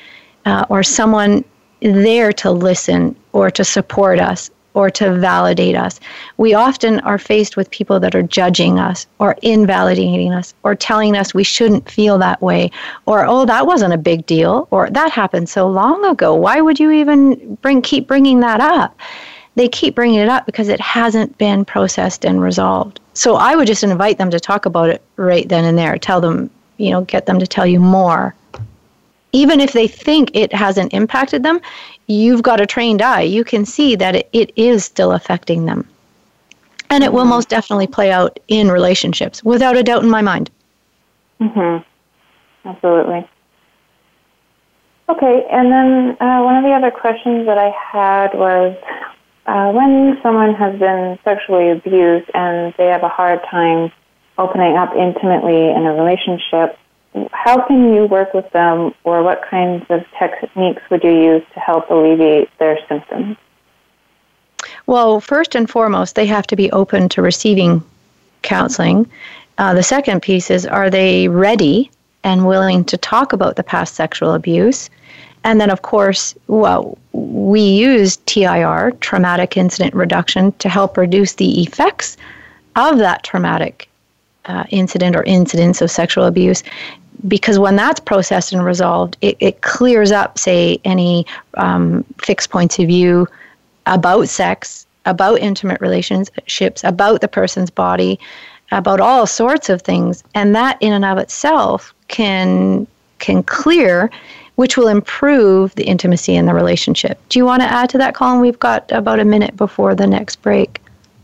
uh, 0.46 0.64
or 0.68 0.82
someone 0.82 1.44
there 1.80 2.32
to 2.32 2.50
listen 2.50 3.16
or 3.32 3.50
to 3.50 3.64
support 3.64 4.20
us 4.20 4.50
or 4.74 4.90
to 4.90 5.14
validate 5.16 5.74
us. 5.74 5.98
We 6.36 6.54
often 6.54 7.00
are 7.00 7.18
faced 7.18 7.56
with 7.56 7.70
people 7.70 7.98
that 8.00 8.14
are 8.14 8.22
judging 8.22 8.78
us 8.78 9.06
or 9.18 9.36
invalidating 9.42 10.32
us 10.32 10.54
or 10.62 10.74
telling 10.74 11.16
us 11.16 11.34
we 11.34 11.42
shouldn't 11.42 11.90
feel 11.90 12.18
that 12.18 12.40
way 12.40 12.70
or 13.06 13.26
oh 13.26 13.44
that 13.46 13.66
wasn't 13.66 13.94
a 13.94 13.98
big 13.98 14.26
deal 14.26 14.68
or 14.70 14.88
that 14.90 15.10
happened 15.10 15.48
so 15.48 15.68
long 15.68 16.04
ago. 16.04 16.34
Why 16.34 16.60
would 16.60 16.78
you 16.78 16.90
even 16.92 17.56
bring 17.56 17.82
keep 17.82 18.06
bringing 18.06 18.40
that 18.40 18.60
up? 18.60 18.96
They 19.60 19.68
keep 19.68 19.94
bringing 19.94 20.20
it 20.20 20.30
up 20.30 20.46
because 20.46 20.68
it 20.68 20.80
hasn't 20.80 21.36
been 21.36 21.66
processed 21.66 22.24
and 22.24 22.40
resolved. 22.40 22.98
So 23.12 23.34
I 23.34 23.54
would 23.54 23.66
just 23.66 23.84
invite 23.84 24.16
them 24.16 24.30
to 24.30 24.40
talk 24.40 24.64
about 24.64 24.88
it 24.88 25.02
right 25.16 25.46
then 25.46 25.66
and 25.66 25.76
there. 25.76 25.98
Tell 25.98 26.18
them, 26.18 26.48
you 26.78 26.90
know, 26.90 27.02
get 27.02 27.26
them 27.26 27.38
to 27.38 27.46
tell 27.46 27.66
you 27.66 27.78
more. 27.78 28.34
Even 29.32 29.60
if 29.60 29.74
they 29.74 29.86
think 29.86 30.30
it 30.32 30.50
hasn't 30.50 30.94
impacted 30.94 31.42
them, 31.42 31.60
you've 32.06 32.42
got 32.42 32.58
a 32.58 32.64
trained 32.64 33.02
eye. 33.02 33.20
You 33.20 33.44
can 33.44 33.66
see 33.66 33.96
that 33.96 34.16
it, 34.16 34.30
it 34.32 34.50
is 34.56 34.86
still 34.86 35.12
affecting 35.12 35.66
them. 35.66 35.86
And 36.88 37.04
it 37.04 37.12
will 37.12 37.24
mm-hmm. 37.24 37.28
most 37.28 37.50
definitely 37.50 37.86
play 37.86 38.10
out 38.10 38.40
in 38.48 38.70
relationships, 38.70 39.44
without 39.44 39.76
a 39.76 39.82
doubt 39.82 40.02
in 40.02 40.08
my 40.08 40.22
mind. 40.22 40.50
Mhm. 41.38 41.84
Absolutely. 42.64 43.28
Okay, 45.10 45.46
and 45.52 45.70
then 45.70 46.16
uh, 46.18 46.42
one 46.44 46.56
of 46.56 46.64
the 46.64 46.70
other 46.70 46.90
questions 46.90 47.44
that 47.44 47.58
I 47.58 47.68
had 47.92 48.32
was 48.32 48.74
uh, 49.46 49.72
when 49.72 50.18
someone 50.22 50.54
has 50.54 50.78
been 50.78 51.18
sexually 51.24 51.70
abused 51.70 52.30
and 52.34 52.74
they 52.76 52.86
have 52.86 53.02
a 53.02 53.08
hard 53.08 53.40
time 53.50 53.90
opening 54.38 54.76
up 54.76 54.94
intimately 54.94 55.70
in 55.70 55.86
a 55.86 55.94
relationship, 55.94 56.78
how 57.32 57.66
can 57.66 57.92
you 57.92 58.06
work 58.06 58.32
with 58.34 58.50
them 58.52 58.94
or 59.04 59.22
what 59.22 59.42
kinds 59.48 59.84
of 59.90 60.04
techniques 60.18 60.82
would 60.90 61.02
you 61.02 61.10
use 61.10 61.42
to 61.54 61.60
help 61.60 61.90
alleviate 61.90 62.48
their 62.58 62.78
symptoms? 62.88 63.36
Well, 64.86 65.20
first 65.20 65.54
and 65.54 65.68
foremost, 65.68 66.14
they 66.14 66.26
have 66.26 66.46
to 66.48 66.56
be 66.56 66.70
open 66.72 67.08
to 67.10 67.22
receiving 67.22 67.82
counseling. 68.42 69.10
Uh, 69.58 69.74
the 69.74 69.82
second 69.82 70.22
piece 70.22 70.50
is 70.50 70.64
are 70.66 70.90
they 70.90 71.28
ready 71.28 71.90
and 72.24 72.46
willing 72.46 72.84
to 72.84 72.96
talk 72.96 73.32
about 73.32 73.56
the 73.56 73.62
past 73.62 73.94
sexual 73.94 74.34
abuse? 74.34 74.90
And 75.44 75.60
then, 75.60 75.70
of 75.70 75.82
course, 75.82 76.34
well, 76.48 76.98
we 77.12 77.60
use 77.60 78.18
TIR, 78.26 78.92
traumatic 79.00 79.56
incident 79.56 79.94
reduction, 79.94 80.52
to 80.52 80.68
help 80.68 80.96
reduce 80.96 81.34
the 81.34 81.62
effects 81.62 82.16
of 82.76 82.98
that 82.98 83.24
traumatic 83.24 83.88
uh, 84.44 84.64
incident 84.70 85.16
or 85.16 85.22
incidents 85.24 85.80
of 85.80 85.90
sexual 85.90 86.24
abuse. 86.24 86.62
Because 87.26 87.58
when 87.58 87.76
that's 87.76 88.00
processed 88.00 88.52
and 88.52 88.64
resolved, 88.64 89.16
it, 89.20 89.36
it 89.40 89.60
clears 89.60 90.10
up, 90.10 90.38
say, 90.38 90.78
any 90.84 91.26
um, 91.54 92.04
fixed 92.18 92.50
points 92.50 92.78
of 92.78 92.86
view 92.86 93.26
about 93.86 94.28
sex, 94.28 94.86
about 95.06 95.38
intimate 95.40 95.80
relationships, 95.80 96.84
about 96.84 97.20
the 97.20 97.28
person's 97.28 97.70
body, 97.70 98.18
about 98.72 99.00
all 99.00 99.26
sorts 99.26 99.68
of 99.68 99.82
things. 99.82 100.22
And 100.34 100.54
that, 100.54 100.78
in 100.80 100.92
and 100.92 101.04
of 101.04 101.18
itself, 101.18 101.94
can 102.08 102.86
can 103.18 103.42
clear 103.42 104.10
which 104.60 104.76
will 104.76 104.88
improve 104.88 105.74
the 105.76 105.84
intimacy 105.84 106.36
in 106.36 106.44
the 106.44 106.52
relationship. 106.52 107.18
Do 107.30 107.38
you 107.38 107.46
want 107.46 107.62
to 107.62 107.72
add 107.72 107.88
to 107.90 107.96
that, 107.96 108.14
Colin? 108.14 108.40
We've 108.42 108.58
got 108.58 108.92
about 108.92 109.18
a 109.18 109.24
minute 109.24 109.56
before 109.56 109.94
the 109.94 110.06
next 110.06 110.42
break. 110.42 110.82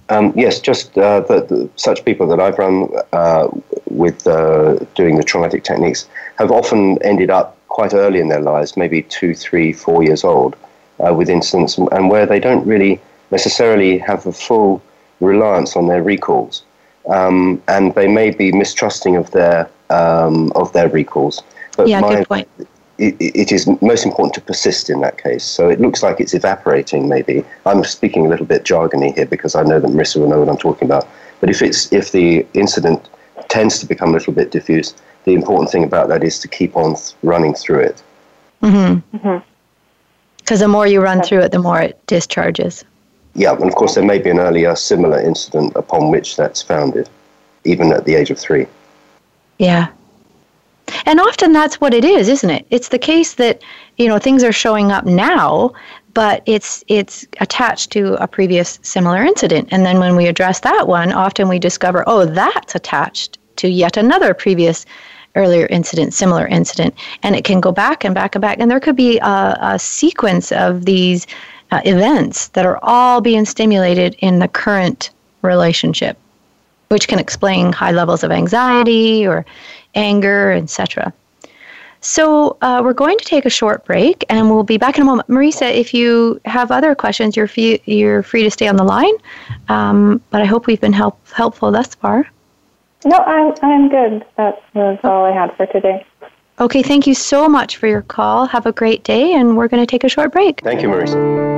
Um, 0.09 0.32
yes, 0.34 0.59
just 0.59 0.97
uh, 0.97 1.20
the, 1.20 1.43
the, 1.43 1.68
such 1.76 2.03
people 2.07 2.26
that 2.28 2.41
I've 2.41 2.59
run 2.59 2.89
uh, 3.12 3.49
with 3.91 4.26
uh, 4.26 4.76
doing 4.95 5.18
the 5.18 5.22
traumatic 5.22 5.64
techniques 5.64 6.09
have 6.39 6.51
often 6.51 6.97
ended 7.03 7.28
up 7.28 7.59
quite 7.68 7.93
early 7.93 8.20
in 8.20 8.28
their 8.28 8.41
lives, 8.41 8.74
maybe 8.74 9.03
two, 9.03 9.34
three, 9.34 9.70
four 9.70 10.03
years 10.03 10.24
old, 10.24 10.57
uh, 11.07 11.12
with 11.12 11.28
incidents, 11.28 11.76
and 11.76 12.09
where 12.09 12.24
they 12.24 12.41
don't 12.41 12.66
really 12.66 12.99
necessarily 13.30 13.99
have 13.99 14.24
a 14.24 14.32
full 14.32 14.80
reliance 15.20 15.76
on 15.76 15.89
their 15.89 16.03
recalls, 16.03 16.62
um, 17.11 17.62
and 17.68 17.95
they 17.97 18.09
may 18.09 18.30
be 18.30 18.51
mistrusting 18.51 19.14
of 19.14 19.30
their 19.32 19.68
um, 19.91 20.51
of 20.53 20.72
their 20.72 20.89
recalls. 20.89 21.43
But 21.76 21.89
yeah, 21.89 22.01
my, 22.01 22.14
good 22.14 22.28
point 22.28 22.49
it, 22.99 23.16
it 23.18 23.53
is 23.53 23.66
most 23.82 24.07
important 24.07 24.34
to 24.34 24.40
persist 24.40 24.88
in 24.88 25.01
that 25.01 25.22
case. 25.22 25.44
So 25.44 25.68
it 25.68 25.80
looks 25.80 26.03
like 26.03 26.20
it's 26.20 26.34
evaporating. 26.34 27.09
Maybe 27.09 27.44
I'm 27.64 27.84
speaking 27.84 28.26
a 28.26 28.28
little 28.28 28.47
bit 28.47 28.64
jargony 28.64 29.14
here 29.14 29.26
because 29.26 29.55
I 29.55 29.62
know 29.62 29.80
that 29.80 29.90
Marissa 29.90 30.16
will 30.16 30.28
know 30.28 30.40
what 30.40 30.49
I'm 30.49 30.57
talking 30.57 30.86
about. 30.86 31.07
But 31.40 31.51
if 31.51 31.62
it's 31.62 31.92
if 31.92 32.12
the 32.12 32.47
incident 32.55 33.09
tends 33.49 33.78
to 33.80 33.86
become 33.86 34.11
a 34.11 34.12
little 34.12 34.32
bit 34.32 34.51
diffuse, 34.51 34.94
the 35.24 35.34
important 35.34 35.70
thing 35.70 35.84
about 35.84 36.09
that 36.09 36.24
is 36.24 36.38
to 36.40 36.49
keep 36.49 36.76
on 36.76 36.94
th- 36.94 37.14
running 37.22 37.55
through 37.55 37.80
it. 37.80 38.03
Mm-hmm. 38.62 39.01
Because 39.12 39.42
mm-hmm. 40.44 40.59
the 40.59 40.68
more 40.68 40.86
you 40.86 41.01
run 41.01 41.22
through 41.22 41.40
it, 41.40 41.53
the 41.53 41.59
more 41.59 41.80
it 41.80 42.07
discharges. 42.07 42.84
Yeah, 43.34 43.55
and 43.55 43.64
of 43.64 43.74
course 43.74 43.94
there 43.94 44.05
may 44.05 44.18
be 44.18 44.30
an 44.30 44.38
earlier 44.38 44.74
similar 44.74 45.20
incident 45.20 45.72
upon 45.76 46.11
which 46.11 46.36
that's 46.36 46.62
founded, 46.62 47.11
even 47.64 47.92
at 47.92 48.07
the 48.07 48.14
age 48.14 48.30
of 48.30 48.38
three. 48.38 48.66
Yeah. 49.59 49.88
And 51.05 51.20
often 51.20 51.53
that's 51.53 51.80
what 51.80 51.95
it 51.95 52.05
is, 52.05 52.28
isn't 52.28 52.51
it? 52.51 52.66
It's 52.70 52.89
the 52.89 52.99
case 52.99 53.34
that, 53.34 53.62
you 53.97 54.09
know, 54.09 54.18
things 54.18 54.45
are 54.45 54.53
showing 54.53 54.93
up 54.93 55.05
now, 55.05 55.72
but 56.14 56.43
it's 56.47 56.84
it's 56.89 57.26
attached 57.41 57.91
to 57.93 58.14
a 58.22 58.26
previous 58.26 58.78
similar 58.82 59.22
incident. 59.24 59.68
And 59.70 59.84
then 59.84 59.99
when 59.99 60.16
we 60.16 60.26
address 60.26 60.61
that 60.61 60.89
one, 60.89 61.12
often 61.12 61.49
we 61.49 61.59
discover, 61.59 62.05
oh, 62.07 62.24
that's 62.24 62.74
attached 62.74 63.39
to 63.57 63.68
yet 63.68 63.97
another 63.97 64.32
previous 64.32 64.87
earlier 65.34 65.66
incident, 65.66 66.14
similar 66.14 66.47
incident. 66.47 66.95
And 67.22 67.37
it 67.37 67.45
can 67.45 67.61
go 67.61 67.70
back 67.72 68.05
and 68.05 68.14
back 68.14 68.34
and 68.34 68.43
back. 68.43 68.59
And 68.59 68.70
there 68.70 68.80
could 68.80 68.97
be 68.97 69.18
a, 69.18 69.59
a 69.61 69.78
sequence 69.78 70.51
of 70.53 70.87
these 70.87 71.26
uh, 71.70 71.80
events 71.84 72.49
that 72.49 72.64
are 72.64 72.78
all 72.82 73.20
being 73.20 73.45
stimulated 73.45 74.16
in 74.20 74.39
the 74.39 74.49
current 74.49 75.11
relationship, 75.43 76.16
which 76.89 77.09
can 77.09 77.18
explain 77.18 77.72
high 77.72 77.93
levels 77.93 78.24
of 78.24 78.30
anxiety 78.30 79.26
or 79.26 79.45
anger, 79.97 80.53
etc. 80.53 81.12
So 82.01 82.57
uh, 82.62 82.82
we're 82.84 82.92
going 82.92 83.18
to 83.18 83.24
take 83.24 83.47
a 83.47 83.51
short 83.51 83.84
break, 83.84 84.24
and 84.28 84.49
we'll 84.49 84.62
be 84.62 84.76
back 84.76 84.97
in 84.97 85.03
a 85.03 85.05
moment. 85.05 85.28
Marisa, 85.28 85.74
if 85.74 85.92
you 85.92 86.40
have 86.44 86.70
other 86.70 86.94
questions, 86.94 87.36
you're 87.36 87.49
free, 87.49 87.80
you're 87.86 88.22
free 88.22 88.44
to 88.44 88.51
stay 88.51 88.68
on 88.68 88.76
the 88.76 88.84
line. 88.84 89.14
Um, 89.68 90.20
but 90.30 90.40
I 90.40 90.44
hope 90.44 90.68
we've 90.68 90.80
been 90.80 90.92
help, 90.92 91.18
helpful 91.30 91.72
thus 91.72 91.94
far. 91.97 92.30
No, 93.05 93.18
I'm 93.18 93.55
I'm 93.62 93.88
good. 93.88 94.24
That 94.36 94.62
was 94.74 94.99
all 95.05 95.24
I 95.24 95.32
had 95.32 95.57
for 95.57 95.66
today. 95.66 96.07
Okay, 96.59 96.82
thank 96.82 97.07
you 97.07 97.14
so 97.14 97.49
much 97.49 97.76
for 97.76 97.86
your 97.86 98.03
call. 98.03 98.47
Have 98.47 98.66
a 98.66 98.72
great 98.72 99.05
day, 99.05 99.34
and 99.34 99.57
we're 99.57 99.68
going 99.68 99.82
to 99.82 99.86
take 99.86 100.05
a 100.05 100.09
short 100.09 100.32
break. 100.32 100.61
Thank 100.61 100.82
you, 100.82 100.88
Marisa. 100.88 101.56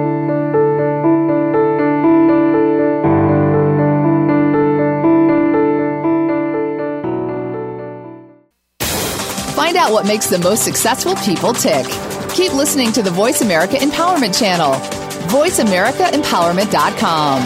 Out 9.79 9.93
what 9.93 10.07
makes 10.07 10.27
the 10.27 10.39
most 10.39 10.65
successful 10.65 11.15
people 11.17 11.55
tick. 11.55 11.87
Keep 12.35 12.53
listening 12.55 12.93
to 12.93 13.03
the 13.03 13.11
Voice 13.11 13.41
America 13.41 13.77
Empowerment 13.77 14.39
Channel. 14.39 14.75
VoiceAmericaEmpowerment.com. 15.29 17.43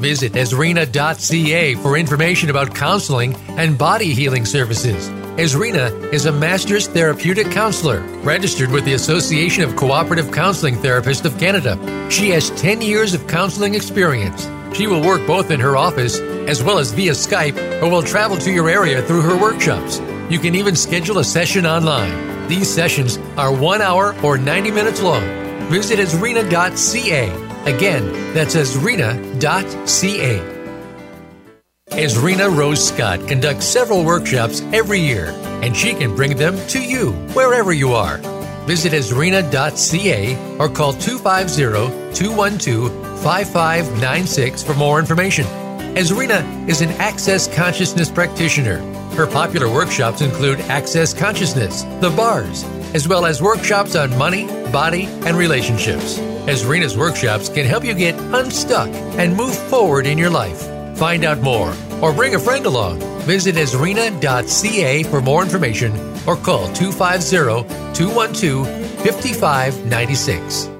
Visit 0.00 0.32
Esrina.ca 0.34 1.74
for 1.76 1.96
information 1.96 2.50
about 2.50 2.74
counseling 2.74 3.34
and 3.56 3.78
body 3.78 4.12
healing 4.12 4.44
services. 4.44 5.08
Esrina 5.38 6.12
is 6.12 6.26
a 6.26 6.32
master's 6.32 6.86
therapeutic 6.86 7.50
counselor 7.50 8.00
registered 8.22 8.70
with 8.70 8.84
the 8.84 8.92
Association 8.92 9.64
of 9.64 9.74
Cooperative 9.76 10.30
Counseling 10.30 10.76
Therapists 10.76 11.24
of 11.24 11.38
Canada. 11.38 11.78
She 12.10 12.28
has 12.30 12.50
10 12.50 12.82
years 12.82 13.14
of 13.14 13.26
counseling 13.26 13.74
experience. 13.74 14.46
She 14.74 14.86
will 14.86 15.02
work 15.02 15.26
both 15.26 15.50
in 15.50 15.60
her 15.60 15.76
office 15.76 16.18
as 16.48 16.62
well 16.62 16.78
as 16.78 16.92
via 16.92 17.12
Skype, 17.12 17.82
or 17.82 17.88
will 17.88 18.02
travel 18.02 18.36
to 18.38 18.50
your 18.50 18.68
area 18.68 19.02
through 19.02 19.22
her 19.22 19.40
workshops. 19.40 20.00
You 20.28 20.38
can 20.38 20.54
even 20.54 20.74
schedule 20.76 21.18
a 21.18 21.24
session 21.24 21.64
online. 21.64 22.48
These 22.48 22.68
sessions 22.68 23.18
are 23.36 23.52
one 23.54 23.80
hour 23.80 24.14
or 24.22 24.36
90 24.36 24.70
minutes 24.70 25.00
long. 25.00 25.22
Visit 25.70 25.98
esrina.ca. 25.98 27.30
Again, 27.72 28.34
that's 28.34 28.54
esrina.ca. 28.56 30.50
Esrina 31.90 32.56
Rose 32.56 32.88
Scott 32.88 33.26
conducts 33.28 33.66
several 33.66 34.04
workshops 34.04 34.60
every 34.72 35.00
year, 35.00 35.30
and 35.62 35.76
she 35.76 35.94
can 35.94 36.14
bring 36.16 36.36
them 36.36 36.56
to 36.68 36.82
you 36.82 37.12
wherever 37.34 37.72
you 37.72 37.92
are. 37.92 38.18
Visit 38.66 38.92
esrina.ca 38.92 40.56
or 40.58 40.68
call 40.68 40.92
250 40.94 42.14
212 42.14 43.22
5596 43.22 44.62
for 44.62 44.74
more 44.74 44.98
information. 44.98 45.44
Esrina 45.94 46.68
is 46.68 46.80
an 46.80 46.90
Access 46.92 47.46
Consciousness 47.54 48.10
practitioner. 48.10 48.78
Her 49.14 49.26
popular 49.26 49.72
workshops 49.72 50.22
include 50.22 50.58
Access 50.62 51.14
Consciousness, 51.14 51.82
the 52.00 52.12
bars, 52.16 52.64
as 52.94 53.06
well 53.06 53.26
as 53.26 53.40
workshops 53.40 53.94
on 53.94 54.16
money, 54.18 54.46
body, 54.72 55.04
and 55.24 55.36
relationships. 55.36 56.18
Esrina's 56.48 56.96
workshops 56.96 57.48
can 57.48 57.64
help 57.64 57.84
you 57.84 57.94
get 57.94 58.18
unstuck 58.34 58.88
and 59.18 59.36
move 59.36 59.54
forward 59.54 60.06
in 60.06 60.18
your 60.18 60.30
life. 60.30 60.66
Find 60.98 61.24
out 61.24 61.40
more 61.40 61.74
or 62.02 62.12
bring 62.12 62.34
a 62.34 62.40
friend 62.40 62.66
along. 62.66 63.13
Visit 63.24 63.56
esrina.ca 63.56 65.02
for 65.04 65.20
more 65.20 65.42
information 65.42 65.92
or 66.26 66.36
call 66.36 66.66
250 66.74 67.68
212 67.94 68.66
5596. 69.02 70.70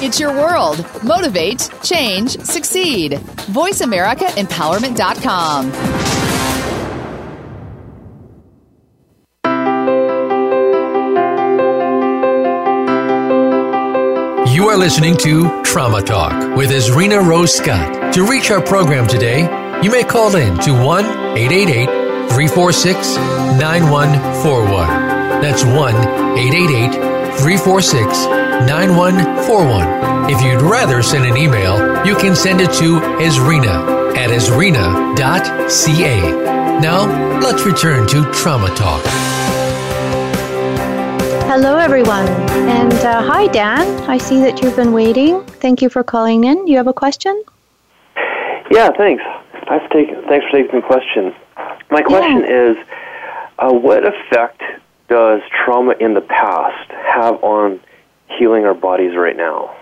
It's 0.00 0.20
your 0.20 0.32
world. 0.32 0.86
Motivate, 1.02 1.68
change, 1.82 2.38
succeed. 2.38 3.12
VoiceAmericaEmpowerment.com. 3.12 5.72
You 14.54 14.68
are 14.68 14.76
listening 14.76 15.16
to 15.18 15.62
Trauma 15.64 16.00
Talk 16.02 16.56
with 16.56 16.70
Esrina 16.70 17.24
Rose 17.26 17.52
Scott. 17.54 17.97
To 18.18 18.26
reach 18.26 18.50
our 18.50 18.60
program 18.60 19.06
today, 19.06 19.42
you 19.80 19.92
may 19.92 20.02
call 20.02 20.34
in 20.34 20.58
to 20.62 20.72
1 20.72 21.04
888 21.38 21.86
346 22.28 23.14
9141. 23.14 24.88
That's 25.40 25.62
1 25.62 25.94
888 26.36 26.94
346 27.38 28.26
9141. 28.66 30.32
If 30.32 30.42
you'd 30.42 30.62
rather 30.62 31.00
send 31.00 31.26
an 31.26 31.36
email, 31.36 32.04
you 32.04 32.16
can 32.16 32.34
send 32.34 32.60
it 32.60 32.72
to 32.82 32.98
Esrina 33.22 34.16
at 34.16 34.30
esrina.ca. 34.30 36.20
Now, 36.80 37.38
let's 37.38 37.64
return 37.64 38.08
to 38.08 38.28
Trauma 38.32 38.74
Talk. 38.74 39.04
Hello, 41.46 41.78
everyone. 41.78 42.26
And 42.66 42.94
uh, 42.94 43.22
hi, 43.22 43.46
Dan. 43.46 43.86
I 44.10 44.18
see 44.18 44.40
that 44.40 44.60
you've 44.60 44.74
been 44.74 44.92
waiting. 44.92 45.44
Thank 45.60 45.82
you 45.82 45.88
for 45.88 46.02
calling 46.02 46.42
in. 46.42 46.66
You 46.66 46.78
have 46.78 46.88
a 46.88 46.92
question? 46.92 47.44
Yeah, 48.70 48.90
thanks. 48.96 49.22
I've 49.68 49.88
taken, 49.90 50.22
thanks 50.24 50.46
for 50.46 50.52
taking 50.52 50.80
the 50.80 50.86
question. 50.86 51.34
My 51.90 52.02
question 52.02 52.42
yeah. 52.42 52.70
is 52.70 52.76
uh, 53.58 53.72
what 53.72 54.04
effect 54.04 54.62
does 55.08 55.40
trauma 55.64 55.94
in 55.98 56.14
the 56.14 56.20
past 56.20 56.90
have 56.90 57.42
on 57.42 57.80
healing 58.28 58.64
our 58.64 58.74
bodies 58.74 59.16
right 59.16 59.36
now. 59.36 59.74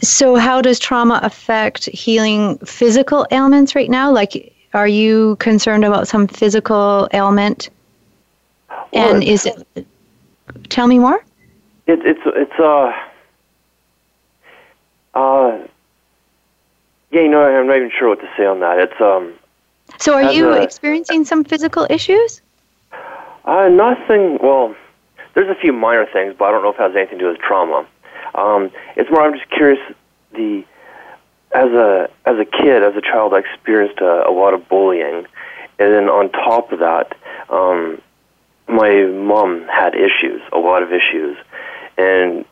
So, 0.00 0.36
how 0.36 0.60
does 0.60 0.78
trauma 0.78 1.20
affect 1.22 1.86
healing 1.86 2.58
physical 2.58 3.26
ailments 3.30 3.74
right 3.74 3.88
now? 3.88 4.10
Like, 4.10 4.52
are 4.74 4.88
you 4.88 5.36
concerned 5.36 5.84
about 5.84 6.08
some 6.08 6.26
physical 6.26 7.08
ailment? 7.14 7.70
Well, 8.92 9.14
and 9.14 9.22
is 9.22 9.46
it? 9.46 9.86
Tell 10.68 10.86
me 10.86 10.98
more. 10.98 11.24
It, 11.86 12.00
it's 12.04 12.20
it's 12.24 12.58
uh 12.58 12.92
uh 15.14 15.58
yeah, 17.14 17.22
you 17.22 17.28
know, 17.28 17.44
I'm 17.44 17.66
not 17.66 17.76
even 17.76 17.90
sure 17.96 18.08
what 18.08 18.20
to 18.20 18.28
say 18.36 18.44
on 18.44 18.60
that. 18.60 18.78
It's 18.78 19.00
um. 19.00 19.34
So, 19.98 20.14
are 20.14 20.32
you 20.32 20.52
a, 20.52 20.60
experiencing 20.60 21.24
some 21.24 21.44
physical 21.44 21.86
issues? 21.88 22.42
Uh, 23.44 23.68
nothing. 23.68 24.38
Well, 24.42 24.74
there's 25.34 25.48
a 25.48 25.60
few 25.60 25.72
minor 25.72 26.06
things, 26.12 26.34
but 26.36 26.46
I 26.46 26.50
don't 26.50 26.62
know 26.62 26.70
if 26.70 26.76
it 26.76 26.82
has 26.82 26.96
anything 26.96 27.18
to 27.18 27.24
do 27.24 27.30
with 27.30 27.38
trauma. 27.38 27.86
Um, 28.34 28.70
it's 28.96 29.10
more. 29.10 29.22
I'm 29.22 29.34
just 29.34 29.48
curious. 29.50 29.78
The 30.32 30.64
as 31.54 31.70
a 31.70 32.08
as 32.26 32.36
a 32.38 32.44
kid, 32.44 32.82
as 32.82 32.96
a 32.96 33.00
child, 33.00 33.32
I 33.32 33.38
experienced 33.38 34.00
a, 34.00 34.28
a 34.28 34.32
lot 34.32 34.54
of 34.54 34.68
bullying, 34.68 35.26
and 35.78 35.94
then 35.94 36.08
on 36.08 36.30
top 36.32 36.72
of 36.72 36.80
that, 36.80 37.14
um, 37.48 38.00
my 38.66 39.04
mom 39.04 39.68
had 39.68 39.94
issues, 39.94 40.42
a 40.52 40.58
lot 40.58 40.82
of 40.82 40.92
issues, 40.92 41.36
and 41.96 42.44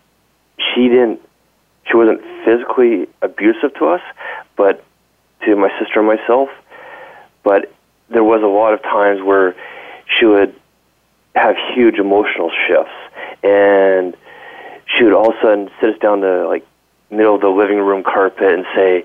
she 0.56 0.88
didn't. 0.88 1.20
She 1.90 1.96
wasn't 1.96 2.20
physically 2.44 3.08
abusive 3.22 3.74
to 3.78 3.86
us, 3.86 4.00
but 4.56 4.84
to 5.44 5.56
my 5.56 5.70
sister 5.78 6.00
and 6.00 6.08
myself. 6.08 6.48
But 7.42 7.72
there 8.08 8.24
was 8.24 8.42
a 8.42 8.46
lot 8.46 8.74
of 8.74 8.82
times 8.82 9.22
where 9.22 9.56
she 10.18 10.26
would 10.26 10.54
have 11.34 11.56
huge 11.74 11.96
emotional 11.98 12.50
shifts, 12.66 12.92
and 13.42 14.16
she 14.86 15.04
would 15.04 15.14
all 15.14 15.30
of 15.30 15.36
a 15.36 15.40
sudden 15.42 15.70
sit 15.80 15.90
us 15.90 15.98
down 15.98 16.20
the 16.20 16.46
like 16.48 16.66
middle 17.10 17.34
of 17.34 17.40
the 17.40 17.48
living 17.48 17.78
room 17.78 18.02
carpet 18.02 18.52
and 18.52 18.64
say 18.74 19.04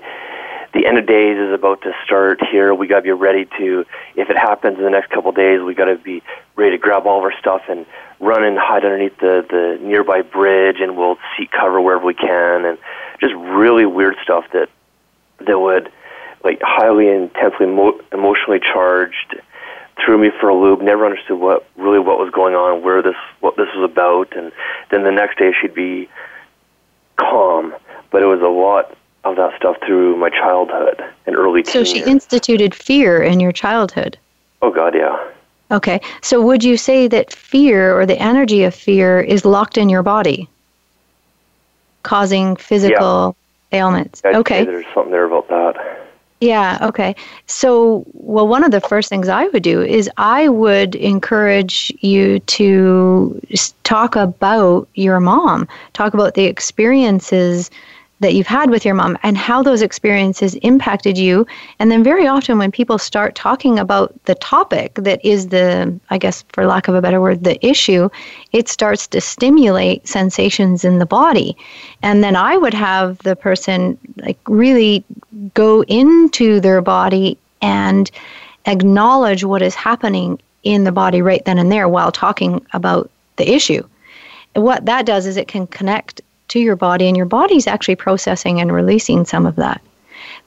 the 0.74 0.86
end 0.86 0.98
of 0.98 1.06
days 1.06 1.38
is 1.38 1.52
about 1.52 1.80
to 1.82 1.92
start 2.04 2.40
here. 2.50 2.74
We 2.74 2.86
got 2.86 2.96
to 2.96 3.02
be 3.02 3.12
ready 3.12 3.46
to, 3.58 3.86
if 4.16 4.28
it 4.28 4.36
happens 4.36 4.76
in 4.78 4.84
the 4.84 4.90
next 4.90 5.10
couple 5.10 5.30
of 5.30 5.36
days, 5.36 5.62
we 5.62 5.74
got 5.74 5.86
to 5.86 5.96
be 5.96 6.22
ready 6.56 6.72
to 6.72 6.78
grab 6.78 7.06
all 7.06 7.18
of 7.18 7.24
our 7.24 7.32
stuff 7.38 7.62
and 7.68 7.86
run 8.20 8.44
and 8.44 8.58
hide 8.58 8.84
underneath 8.84 9.16
the 9.18 9.46
the 9.48 9.78
nearby 9.82 10.22
bridge, 10.22 10.76
and 10.80 10.96
we'll 10.96 11.16
seek 11.36 11.50
cover 11.50 11.80
wherever 11.80 12.04
we 12.04 12.14
can, 12.14 12.64
and 12.64 12.78
just 13.20 13.34
really 13.34 13.86
weird 13.86 14.16
stuff 14.22 14.44
that 14.52 14.68
that 15.46 15.58
would 15.58 15.90
like 16.44 16.60
highly 16.62 17.08
intensely 17.08 17.66
mo- 17.66 18.00
emotionally 18.12 18.60
charged 18.60 19.40
threw 20.04 20.16
me 20.16 20.30
for 20.40 20.48
a 20.48 20.54
loop 20.54 20.80
never 20.80 21.04
understood 21.04 21.38
what 21.38 21.68
really 21.76 21.98
what 21.98 22.18
was 22.18 22.30
going 22.30 22.54
on 22.54 22.82
where 22.82 23.02
this 23.02 23.16
what 23.40 23.56
this 23.56 23.68
was 23.74 23.90
about 23.90 24.36
and 24.36 24.52
then 24.90 25.02
the 25.02 25.10
next 25.10 25.38
day 25.38 25.52
she'd 25.60 25.74
be 25.74 26.08
calm. 27.18 27.74
But 28.10 28.22
it 28.22 28.26
was 28.26 28.40
a 28.40 28.48
lot 28.48 28.96
of 29.24 29.36
that 29.36 29.56
stuff 29.56 29.76
through 29.84 30.16
my 30.16 30.30
childhood 30.30 31.04
and 31.26 31.36
early 31.36 31.64
so 31.64 31.84
she 31.84 31.96
years. 31.96 32.08
instituted 32.08 32.74
fear 32.74 33.22
in 33.22 33.40
your 33.40 33.52
childhood? 33.52 34.16
Oh 34.62 34.70
god 34.70 34.94
yeah. 34.94 35.18
Okay. 35.70 36.00
So 36.22 36.40
would 36.40 36.64
you 36.64 36.78
say 36.78 37.08
that 37.08 37.32
fear 37.32 37.98
or 37.98 38.06
the 38.06 38.18
energy 38.18 38.64
of 38.64 38.74
fear 38.74 39.20
is 39.20 39.44
locked 39.44 39.76
in 39.76 39.90
your 39.90 40.02
body? 40.02 40.48
Causing 42.04 42.56
physical 42.56 43.36
yeah. 43.36 43.47
Ailments. 43.72 44.22
I'd 44.24 44.36
okay. 44.36 44.64
there's 44.64 44.86
something 44.94 45.12
there 45.12 45.24
about 45.24 45.48
that. 45.48 46.06
Yeah, 46.40 46.78
okay. 46.82 47.16
So, 47.46 48.04
well, 48.12 48.46
one 48.46 48.62
of 48.62 48.70
the 48.70 48.80
first 48.80 49.08
things 49.08 49.28
I 49.28 49.48
would 49.48 49.64
do 49.64 49.82
is 49.82 50.08
I 50.18 50.48
would 50.48 50.94
encourage 50.94 51.92
you 52.00 52.38
to 52.38 53.40
talk 53.82 54.14
about 54.14 54.88
your 54.94 55.18
mom, 55.18 55.66
talk 55.94 56.14
about 56.14 56.34
the 56.34 56.44
experiences 56.44 57.70
that 58.20 58.34
you've 58.34 58.46
had 58.46 58.70
with 58.70 58.84
your 58.84 58.94
mom 58.94 59.16
and 59.22 59.36
how 59.36 59.62
those 59.62 59.82
experiences 59.82 60.54
impacted 60.56 61.16
you. 61.16 61.46
And 61.78 61.90
then, 61.90 62.02
very 62.02 62.26
often, 62.26 62.58
when 62.58 62.72
people 62.72 62.98
start 62.98 63.34
talking 63.34 63.78
about 63.78 64.12
the 64.24 64.34
topic 64.36 64.94
that 64.94 65.24
is 65.24 65.48
the, 65.48 65.98
I 66.10 66.18
guess, 66.18 66.44
for 66.52 66.66
lack 66.66 66.88
of 66.88 66.94
a 66.94 67.02
better 67.02 67.20
word, 67.20 67.44
the 67.44 67.64
issue, 67.64 68.08
it 68.52 68.68
starts 68.68 69.06
to 69.08 69.20
stimulate 69.20 70.06
sensations 70.08 70.84
in 70.84 70.98
the 70.98 71.06
body. 71.06 71.56
And 72.02 72.24
then 72.24 72.34
I 72.36 72.56
would 72.56 72.74
have 72.74 73.18
the 73.18 73.36
person 73.36 73.98
like 74.16 74.38
really 74.48 75.04
go 75.54 75.82
into 75.84 76.60
their 76.60 76.80
body 76.80 77.38
and 77.62 78.10
acknowledge 78.66 79.44
what 79.44 79.62
is 79.62 79.74
happening 79.74 80.40
in 80.64 80.84
the 80.84 80.92
body 80.92 81.22
right 81.22 81.44
then 81.44 81.58
and 81.58 81.70
there 81.70 81.88
while 81.88 82.12
talking 82.12 82.64
about 82.72 83.10
the 83.36 83.50
issue. 83.50 83.82
And 84.54 84.64
what 84.64 84.86
that 84.86 85.06
does 85.06 85.26
is 85.26 85.36
it 85.36 85.48
can 85.48 85.66
connect 85.66 86.20
to 86.48 86.60
your 86.60 86.76
body, 86.76 87.06
and 87.06 87.16
your 87.16 87.26
body's 87.26 87.66
actually 87.66 87.96
processing 87.96 88.60
and 88.60 88.72
releasing 88.72 89.24
some 89.24 89.46
of 89.46 89.56
that. 89.56 89.80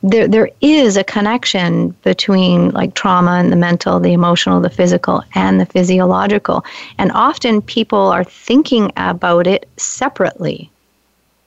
There, 0.03 0.27
there 0.27 0.49
is 0.61 0.97
a 0.97 1.03
connection 1.03 1.89
between 2.03 2.71
like 2.71 2.95
trauma 2.95 3.33
and 3.33 3.51
the 3.51 3.55
mental, 3.55 3.99
the 3.99 4.13
emotional, 4.13 4.59
the 4.59 4.69
physical, 4.69 5.23
and 5.35 5.59
the 5.59 5.65
physiological. 5.65 6.65
And 6.97 7.11
often 7.11 7.61
people 7.61 7.99
are 7.99 8.23
thinking 8.23 8.91
about 8.97 9.45
it 9.45 9.69
separately, 9.77 10.71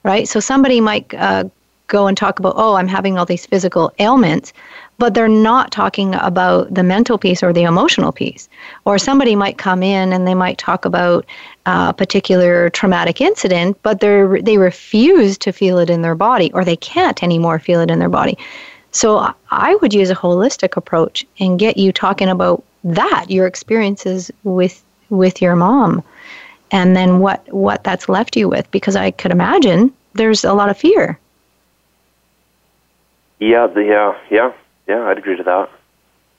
right? 0.03 0.27
So 0.27 0.39
somebody 0.39 0.79
might 0.79 1.13
uh, 1.13 1.45
go 1.87 2.07
and 2.07 2.17
talk 2.17 2.39
about, 2.39 2.53
oh, 2.55 2.75
I'm 2.75 2.87
having 2.87 3.17
all 3.17 3.25
these 3.25 3.45
physical 3.45 3.93
ailments, 3.99 4.53
but 4.97 5.13
they're 5.13 5.27
not 5.27 5.71
talking 5.71 6.15
about 6.15 6.73
the 6.73 6.83
mental 6.83 7.17
piece 7.17 7.43
or 7.43 7.51
the 7.51 7.63
emotional 7.63 8.11
piece. 8.11 8.47
Or 8.85 8.97
somebody 8.97 9.35
might 9.35 9.57
come 9.57 9.83
in 9.83 10.13
and 10.13 10.27
they 10.27 10.33
might 10.33 10.57
talk 10.57 10.85
about 10.85 11.25
a 11.65 11.93
particular 11.93 12.69
traumatic 12.69 13.19
incident, 13.21 13.77
but 13.83 13.99
they 13.99 14.41
they 14.41 14.57
refuse 14.57 15.37
to 15.39 15.51
feel 15.51 15.79
it 15.79 15.89
in 15.89 16.01
their 16.01 16.15
body, 16.15 16.51
or 16.53 16.63
they 16.63 16.77
can't 16.77 17.21
anymore 17.23 17.59
feel 17.59 17.81
it 17.81 17.91
in 17.91 17.99
their 17.99 18.09
body. 18.09 18.37
So 18.91 19.33
I 19.51 19.75
would 19.75 19.93
use 19.93 20.09
a 20.09 20.15
holistic 20.15 20.77
approach 20.77 21.25
and 21.39 21.59
get 21.59 21.75
you 21.75 21.91
talking 21.91 22.29
about 22.29 22.63
that, 22.85 23.25
your 23.29 23.47
experiences 23.47 24.31
with 24.43 24.81
with 25.09 25.41
your 25.41 25.55
mom, 25.55 26.03
and 26.71 26.95
then 26.95 27.19
what 27.19 27.51
what 27.53 27.83
that's 27.83 28.07
left 28.07 28.37
you 28.37 28.47
with, 28.47 28.69
because 28.71 28.95
I 28.95 29.11
could 29.11 29.31
imagine 29.31 29.93
there's 30.13 30.45
a 30.45 30.53
lot 30.53 30.69
of 30.69 30.77
fear. 30.77 31.19
Yeah, 33.39 33.67
the, 33.67 33.81
uh, 33.81 33.83
yeah, 33.83 34.15
yeah, 34.31 34.53
yeah. 34.87 35.03
I'd 35.03 35.17
agree 35.17 35.37
to 35.37 35.43
that. 35.43 35.69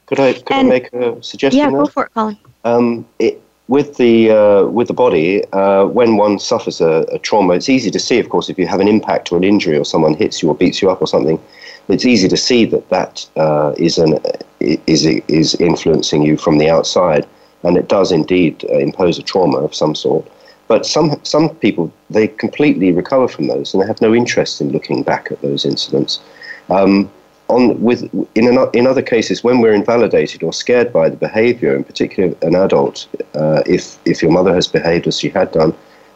Could 0.07 0.21
I 0.21 0.35
could 0.35 0.53
and, 0.53 0.69
I 0.69 0.71
make 0.71 0.93
a 0.93 1.23
suggestion? 1.23 1.59
Yeah, 1.59 1.71
go 1.71 1.87
for 1.87 2.07
it, 2.07 2.15
Colin. 2.15 2.39
Um, 2.65 3.07
it, 3.19 3.43
with 3.69 3.97
the 3.97 4.31
uh, 4.31 4.65
with 4.67 4.87
the 4.87 4.95
body, 4.95 5.45
uh, 5.53 5.87
when 5.87 6.17
one 6.17 6.39
suffers 6.39 6.81
a, 6.81 7.05
a, 7.13 7.19
trauma, 7.19 7.55
it's 7.55 7.69
easy 7.69 7.91
to 7.91 7.99
see. 7.99 8.21
Of 8.21 8.29
course, 8.29 8.49
if 8.49 8.59
you 8.59 8.67
have 8.69 8.81
an 8.81 8.87
impact 8.87 9.33
or 9.33 9.39
an 9.39 9.45
injury, 9.45 9.77
or 9.77 9.85
someone 9.85 10.15
hits 10.15 10.43
you 10.43 10.49
or 10.49 10.55
beats 10.55 10.81
you 10.81 10.91
up 10.91 11.01
or 11.01 11.09
something, 11.09 11.41
it's 11.89 12.05
easy 12.05 12.29
to 12.29 12.37
see 12.37 12.65
that 12.67 12.89
that 12.91 13.27
uh, 13.37 13.75
is 13.77 13.99
an 13.99 14.19
is 14.61 15.05
is 15.07 15.55
influencing 15.57 16.23
you 16.23 16.37
from 16.37 16.59
the 16.59 16.71
outside, 16.71 17.27
and 17.65 17.77
it 17.77 17.89
does 17.89 18.13
indeed 18.13 18.65
uh, 18.71 18.79
impose 18.79 19.19
a 19.19 19.23
trauma 19.23 19.59
of 19.59 19.75
some 19.75 19.97
sort. 19.97 20.25
But 20.69 20.87
some 20.87 21.21
some 21.25 21.51
people 21.57 21.93
they 22.11 22.29
completely 22.29 22.93
recover 22.93 23.27
from 23.27 23.49
those, 23.49 23.75
and 23.75 23.83
they 23.83 23.87
have 23.89 24.01
no 24.01 24.15
interest 24.15 24.61
in 24.61 24.71
looking 24.71 25.03
back 25.03 25.33
at 25.33 25.43
those 25.43 25.65
incidents. 25.65 26.21
Um, 26.69 27.11
on 27.49 27.81
with 27.81 28.03
in 28.35 28.49
an, 28.49 28.69
in 28.73 28.87
other 28.87 29.03
cases 29.03 29.45
when 29.45 29.61
we're 29.61 29.75
invalidated 29.75 30.43
or 30.43 30.53
scared 30.53 30.93
by 30.93 31.09
the 31.09 31.17
behaviour, 31.17 31.77
in 31.77 31.85
particular 31.85 32.35
an 32.43 32.55
adult, 32.55 33.07
uh, 33.35 33.63
if 33.67 33.99
if 34.05 34.23
your 34.23 34.33
mother 34.33 34.55
has 34.55 34.67
behaved 34.67 35.07
as 35.07 35.21
she 35.21 35.29
had 35.29 35.53
done, 35.53 35.73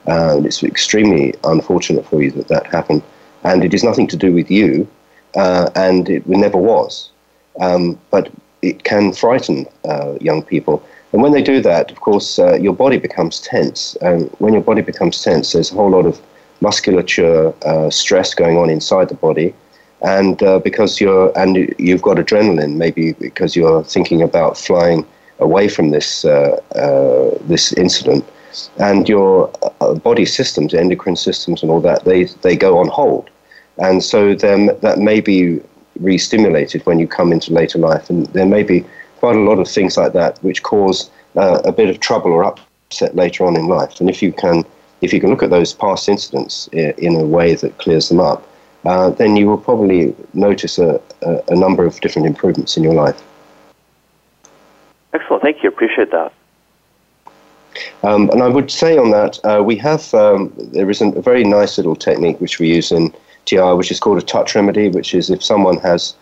uh, 0.06 0.40
it's 0.44 0.62
extremely 0.62 1.34
unfortunate 1.44 2.06
for 2.06 2.22
you 2.22 2.30
that 2.32 2.48
that 2.48 2.66
happened, 2.66 3.02
and 3.44 3.64
it 3.64 3.74
is 3.74 3.84
nothing 3.84 4.08
to 4.08 4.16
do 4.16 4.32
with 4.32 4.50
you, 4.50 4.88
uh, 5.36 5.70
and 5.76 6.08
it 6.08 6.26
never 6.26 6.58
was, 6.58 7.10
um, 7.60 7.98
but 8.10 8.30
it 8.62 8.84
can 8.84 9.12
frighten 9.12 9.66
uh, 9.84 10.14
young 10.20 10.42
people. 10.42 10.82
And 11.12 11.22
when 11.22 11.32
they 11.32 11.42
do 11.42 11.60
that, 11.62 11.90
of 11.90 12.00
course, 12.00 12.38
uh, 12.38 12.54
your 12.54 12.74
body 12.74 12.96
becomes 12.96 13.40
tense. 13.40 13.96
And 14.00 14.30
when 14.38 14.52
your 14.52 14.62
body 14.62 14.82
becomes 14.82 15.22
tense, 15.22 15.52
there's 15.52 15.72
a 15.72 15.74
whole 15.74 15.90
lot 15.90 16.06
of 16.06 16.20
musculature 16.60 17.52
uh, 17.66 17.90
stress 17.90 18.32
going 18.34 18.58
on 18.58 18.70
inside 18.70 19.08
the 19.08 19.14
body 19.14 19.54
and 20.02 20.42
uh, 20.42 20.58
because 20.58 21.00
you're 21.00 21.36
and 21.38 21.74
you've 21.78 22.02
got 22.02 22.16
adrenaline, 22.16 22.76
maybe 22.76 23.12
because 23.14 23.54
you're 23.54 23.84
thinking 23.84 24.22
about 24.22 24.56
flying 24.56 25.06
away 25.38 25.68
from 25.68 25.90
this 25.90 26.24
uh, 26.24 26.60
uh, 26.74 27.36
this 27.42 27.72
incident, 27.74 28.24
and 28.78 29.08
your 29.08 29.50
uh, 29.80 29.94
body 29.94 30.24
systems, 30.24 30.74
endocrine 30.74 31.16
systems, 31.16 31.62
and 31.62 31.70
all 31.70 31.80
that 31.80 32.04
they 32.04 32.24
they 32.42 32.56
go 32.56 32.78
on 32.78 32.88
hold, 32.88 33.28
and 33.78 34.02
so 34.02 34.34
then 34.34 34.70
that 34.80 34.98
may 34.98 35.20
be 35.20 35.60
re-stimulated 35.98 36.84
when 36.86 36.98
you 36.98 37.06
come 37.06 37.32
into 37.32 37.52
later 37.52 37.78
life, 37.78 38.08
and 38.08 38.26
there 38.28 38.46
may 38.46 38.62
be 38.62 38.84
quite 39.18 39.36
a 39.36 39.40
lot 39.40 39.58
of 39.58 39.68
things 39.68 39.98
like 39.98 40.14
that 40.14 40.38
which 40.42 40.62
cause 40.62 41.10
uh, 41.36 41.60
a 41.64 41.72
bit 41.72 41.90
of 41.90 42.00
trouble 42.00 42.32
or 42.32 42.44
upset 42.44 43.14
later 43.14 43.44
on 43.44 43.54
in 43.56 43.66
life, 43.66 44.00
and 44.00 44.08
if 44.08 44.22
you 44.22 44.32
can 44.32 44.64
if 45.02 45.12
you 45.12 45.20
can 45.20 45.30
look 45.30 45.42
at 45.42 45.50
those 45.50 45.72
past 45.72 46.08
incidents 46.08 46.68
in 46.72 47.16
a 47.16 47.24
way 47.24 47.54
that 47.54 47.76
clears 47.78 48.10
them 48.10 48.20
up 48.20 48.46
uh, 48.84 49.10
then 49.10 49.36
you 49.36 49.46
will 49.46 49.58
probably 49.58 50.14
notice 50.34 50.78
a, 50.78 51.00
a, 51.22 51.42
a, 51.48 51.54
number 51.56 51.84
of 51.84 52.00
different 52.00 52.26
improvements 52.26 52.76
in 52.76 52.82
your 52.82 52.94
life. 52.94 53.22
Excellent. 55.12 55.42
Thank 55.42 55.62
you. 55.62 55.68
Appreciate 55.68 56.10
that. 56.12 56.32
Um, 58.02 58.30
and 58.30 58.42
I 58.42 58.48
would 58.48 58.70
say 58.70 58.96
on 58.96 59.10
that, 59.10 59.38
uh, 59.44 59.62
we 59.62 59.76
have, 59.76 60.12
um, 60.14 60.52
there 60.56 60.90
is 60.90 61.00
a 61.00 61.10
very 61.20 61.44
nice 61.44 61.76
little 61.76 61.96
technique 61.96 62.40
which 62.40 62.58
we 62.58 62.68
use 62.68 62.90
in 62.90 63.14
TIR, 63.44 63.76
which 63.76 63.90
is 63.90 64.00
called 64.00 64.18
a 64.18 64.22
touch 64.22 64.54
remedy, 64.54 64.88
which 64.88 65.14
is 65.14 65.30
if 65.30 65.42
someone 65.42 65.78
has 65.78 66.14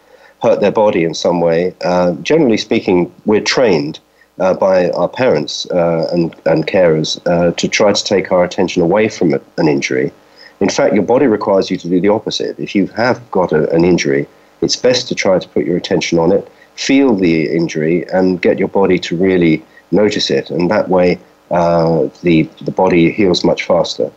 hurt 0.43 0.61
their 0.61 0.73
body 0.73 1.05
in 1.05 1.15
some 1.15 1.41
way, 1.41 1.75
uh, 1.85 2.13
generally 2.23 2.57
speaking, 2.57 3.13
we're 3.25 3.41
trained 3.41 3.99
uh, 4.39 4.55
by 4.55 4.91
our 4.91 5.09
parents 5.09 5.67
uh, 5.71 6.09
and, 6.13 6.35
and 6.47 6.67
carers 6.67 7.21
uh, 7.27 7.53
to 7.53 7.69
try 7.69 7.93
to 7.93 8.05
take 8.05 8.31
our 8.31 8.45
attention 8.45 8.83
away 8.83 9.09
from 9.09 9.35
an 9.35 9.69
injury 9.69 10.13
in 10.61 10.69
fact, 10.69 10.95
your 10.95 11.05
body 11.05 11.27
requires 11.27 11.71
you 11.71 11.77
to 11.77 11.89
do 11.89 12.01
the 12.01 12.09
opposite. 12.09 12.59
If 12.59 12.75
you 12.75 12.87
have 12.89 13.19
got 13.31 13.53
a, 13.53 13.71
an 13.71 13.85
injury, 13.85 14.27
it's 14.61 14.77
best 14.77 15.09
to 15.09 15.15
try 15.15 15.39
to 15.39 15.49
put 15.49 15.65
your 15.65 15.77
attention 15.77 16.19
on 16.19 16.33
it, 16.33 16.51
feel 16.75 17.15
the 17.15 17.55
injury, 17.55 18.09
and 18.13 18.43
get 18.43 18.59
your 18.59 18.69
body 18.69 18.99
to 19.01 19.17
really 19.17 19.65
notice 19.93 20.31
it. 20.31 20.51
And 20.51 20.71
that 20.71 20.89
way, 20.89 21.19
uh, 21.51 22.09
the, 22.23 22.43
the 22.63 22.73
body 22.73 23.11
heals 23.13 23.45
much 23.45 23.65
faster. 23.65 24.11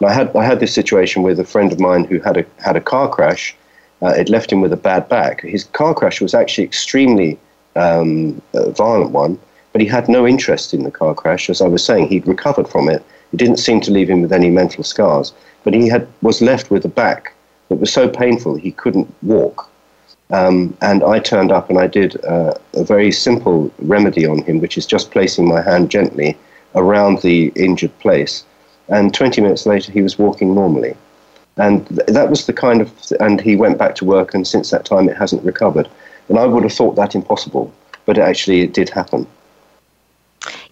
And 0.00 0.10
I 0.10 0.12
had, 0.12 0.34
I 0.34 0.44
had 0.44 0.60
this 0.60 0.74
situation 0.74 1.22
with 1.22 1.38
a 1.38 1.44
friend 1.44 1.72
of 1.72 1.78
mine 1.78 2.04
who 2.04 2.18
had 2.18 2.36
a, 2.36 2.44
had 2.58 2.76
a 2.76 2.80
car 2.80 3.08
crash. 3.08 3.56
Uh, 4.02 4.08
it 4.08 4.28
left 4.28 4.50
him 4.50 4.60
with 4.60 4.72
a 4.72 4.76
bad 4.76 5.08
back. 5.08 5.42
His 5.42 5.64
car 5.64 5.94
crash 5.94 6.20
was 6.20 6.34
actually 6.34 6.64
extremely 6.64 7.38
um, 7.76 8.42
violent 8.52 9.12
one, 9.12 9.38
but 9.72 9.80
he 9.80 9.86
had 9.86 10.08
no 10.08 10.26
interest 10.26 10.74
in 10.74 10.82
the 10.82 10.90
car 10.90 11.14
crash. 11.14 11.48
As 11.48 11.62
I 11.62 11.68
was 11.68 11.84
saying, 11.84 12.08
he'd 12.08 12.26
recovered 12.26 12.68
from 12.68 12.88
it. 12.88 13.04
It 13.34 13.38
didn't 13.42 13.58
seem 13.66 13.80
to 13.82 13.90
leave 13.90 14.08
him 14.08 14.22
with 14.22 14.32
any 14.32 14.50
mental 14.50 14.84
scars 14.84 15.34
but 15.64 15.74
he 15.74 15.88
had 15.88 16.06
was 16.22 16.40
left 16.40 16.70
with 16.70 16.84
a 16.84 16.88
back 16.88 17.32
that 17.68 17.76
was 17.76 17.92
so 17.92 18.08
painful 18.08 18.54
he 18.54 18.70
couldn't 18.70 19.12
walk. 19.22 19.68
Um, 20.30 20.76
and 20.80 21.02
I 21.02 21.18
turned 21.18 21.50
up 21.50 21.70
and 21.70 21.78
I 21.78 21.86
did 21.86 22.22
uh, 22.24 22.54
a 22.74 22.84
very 22.84 23.10
simple 23.10 23.72
remedy 23.78 24.26
on 24.26 24.42
him, 24.42 24.60
which 24.60 24.78
is 24.78 24.86
just 24.86 25.10
placing 25.10 25.48
my 25.48 25.62
hand 25.62 25.90
gently 25.90 26.36
around 26.74 27.20
the 27.22 27.52
injured 27.56 27.98
place. 27.98 28.44
And 28.88 29.14
20 29.14 29.40
minutes 29.40 29.66
later, 29.66 29.90
he 29.92 30.02
was 30.02 30.18
walking 30.18 30.54
normally. 30.54 30.96
And 31.56 31.86
th- 31.88 32.06
that 32.08 32.30
was 32.30 32.46
the 32.46 32.52
kind 32.52 32.80
of, 32.80 32.92
and 33.20 33.40
he 33.40 33.56
went 33.56 33.78
back 33.78 33.94
to 33.96 34.04
work, 34.04 34.34
and 34.34 34.46
since 34.46 34.70
that 34.70 34.84
time 34.84 35.08
it 35.08 35.16
hasn't 35.16 35.44
recovered. 35.44 35.88
And 36.28 36.38
I 36.38 36.46
would 36.46 36.64
have 36.64 36.72
thought 36.72 36.96
that 36.96 37.14
impossible, 37.14 37.72
but 38.06 38.18
actually 38.18 38.60
it 38.62 38.74
did 38.74 38.88
happen. 38.90 39.26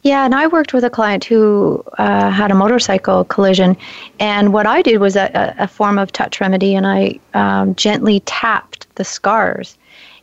Yeah, 0.02 0.24
and 0.24 0.34
I 0.34 0.48
worked 0.48 0.74
with 0.74 0.82
a 0.82 0.90
client 0.90 1.24
who 1.24 1.84
uh, 1.96 2.30
had 2.30 2.50
a 2.50 2.56
motorcycle 2.56 3.24
collision, 3.24 3.76
and 4.18 4.52
what 4.52 4.66
I 4.66 4.82
did 4.82 4.98
was 4.98 5.14
a, 5.14 5.54
a 5.58 5.68
form 5.68 5.96
of 5.96 6.10
touch 6.10 6.40
remedy, 6.40 6.74
and 6.74 6.86
I 6.86 7.20
um, 7.34 7.76
gently 7.76 8.20
tapped 8.20 8.92
the 8.96 9.04
scars. 9.04 9.78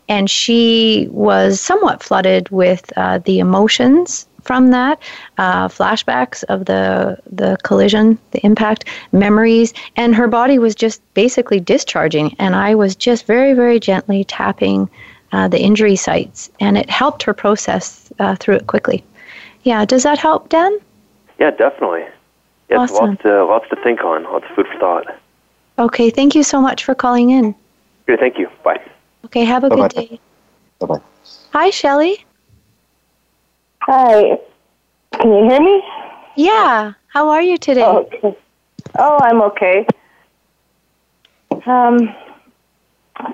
And 0.09 0.29
she 0.29 1.07
was 1.11 1.61
somewhat 1.61 2.03
flooded 2.03 2.49
with 2.49 2.91
uh, 2.97 3.19
the 3.19 3.39
emotions 3.39 4.27
from 4.41 4.71
that, 4.71 4.99
uh, 5.37 5.67
flashbacks 5.67 6.43
of 6.45 6.65
the 6.65 7.17
the 7.31 7.57
collision, 7.63 8.17
the 8.31 8.43
impact, 8.45 8.85
memories, 9.13 9.73
and 9.95 10.13
her 10.15 10.27
body 10.27 10.59
was 10.59 10.75
just 10.75 11.01
basically 11.13 11.59
discharging. 11.59 12.35
And 12.39 12.55
I 12.55 12.75
was 12.75 12.95
just 12.95 13.25
very, 13.25 13.53
very 13.53 13.79
gently 13.79 14.23
tapping 14.25 14.89
uh, 15.31 15.47
the 15.47 15.61
injury 15.61 15.95
sites, 15.95 16.49
and 16.59 16.77
it 16.77 16.89
helped 16.89 17.23
her 17.23 17.33
process 17.33 18.11
uh, 18.19 18.35
through 18.35 18.55
it 18.55 18.67
quickly. 18.67 19.05
Yeah, 19.63 19.85
does 19.85 20.03
that 20.03 20.17
help, 20.19 20.49
Dan? 20.49 20.77
Yeah, 21.39 21.51
definitely. 21.51 22.05
Yeah, 22.69 22.77
Awesome. 22.77 22.95
lots 23.11 23.21
to 23.23 23.45
lots 23.45 23.69
to 23.69 23.75
think 23.83 24.03
on, 24.03 24.23
lots 24.23 24.45
of 24.49 24.55
food 24.55 24.67
for 24.71 24.79
thought. 24.79 25.19
Okay, 25.79 26.09
thank 26.09 26.35
you 26.35 26.43
so 26.43 26.61
much 26.61 26.83
for 26.83 26.93
calling 26.93 27.29
in. 27.31 27.55
Good, 28.05 28.19
thank 28.19 28.37
you. 28.37 28.49
Bye. 28.63 28.81
Okay, 29.25 29.43
have 29.45 29.63
a 29.63 29.69
Bye-bye. 29.69 29.87
good 29.87 30.09
day. 30.09 30.19
Bye 30.79 30.85
bye. 30.87 31.01
Hi, 31.53 31.69
Shelley. 31.69 32.25
Hi. 33.81 34.37
Can 35.13 35.31
you 35.31 35.49
hear 35.49 35.59
me? 35.61 35.83
Yeah, 36.35 36.93
how 37.07 37.29
are 37.29 37.41
you 37.41 37.57
today? 37.57 37.83
Oh, 37.83 37.97
okay. 38.13 38.37
Oh, 38.97 39.17
I'm 39.21 39.41
okay. 39.41 39.85
Um, 41.65 42.13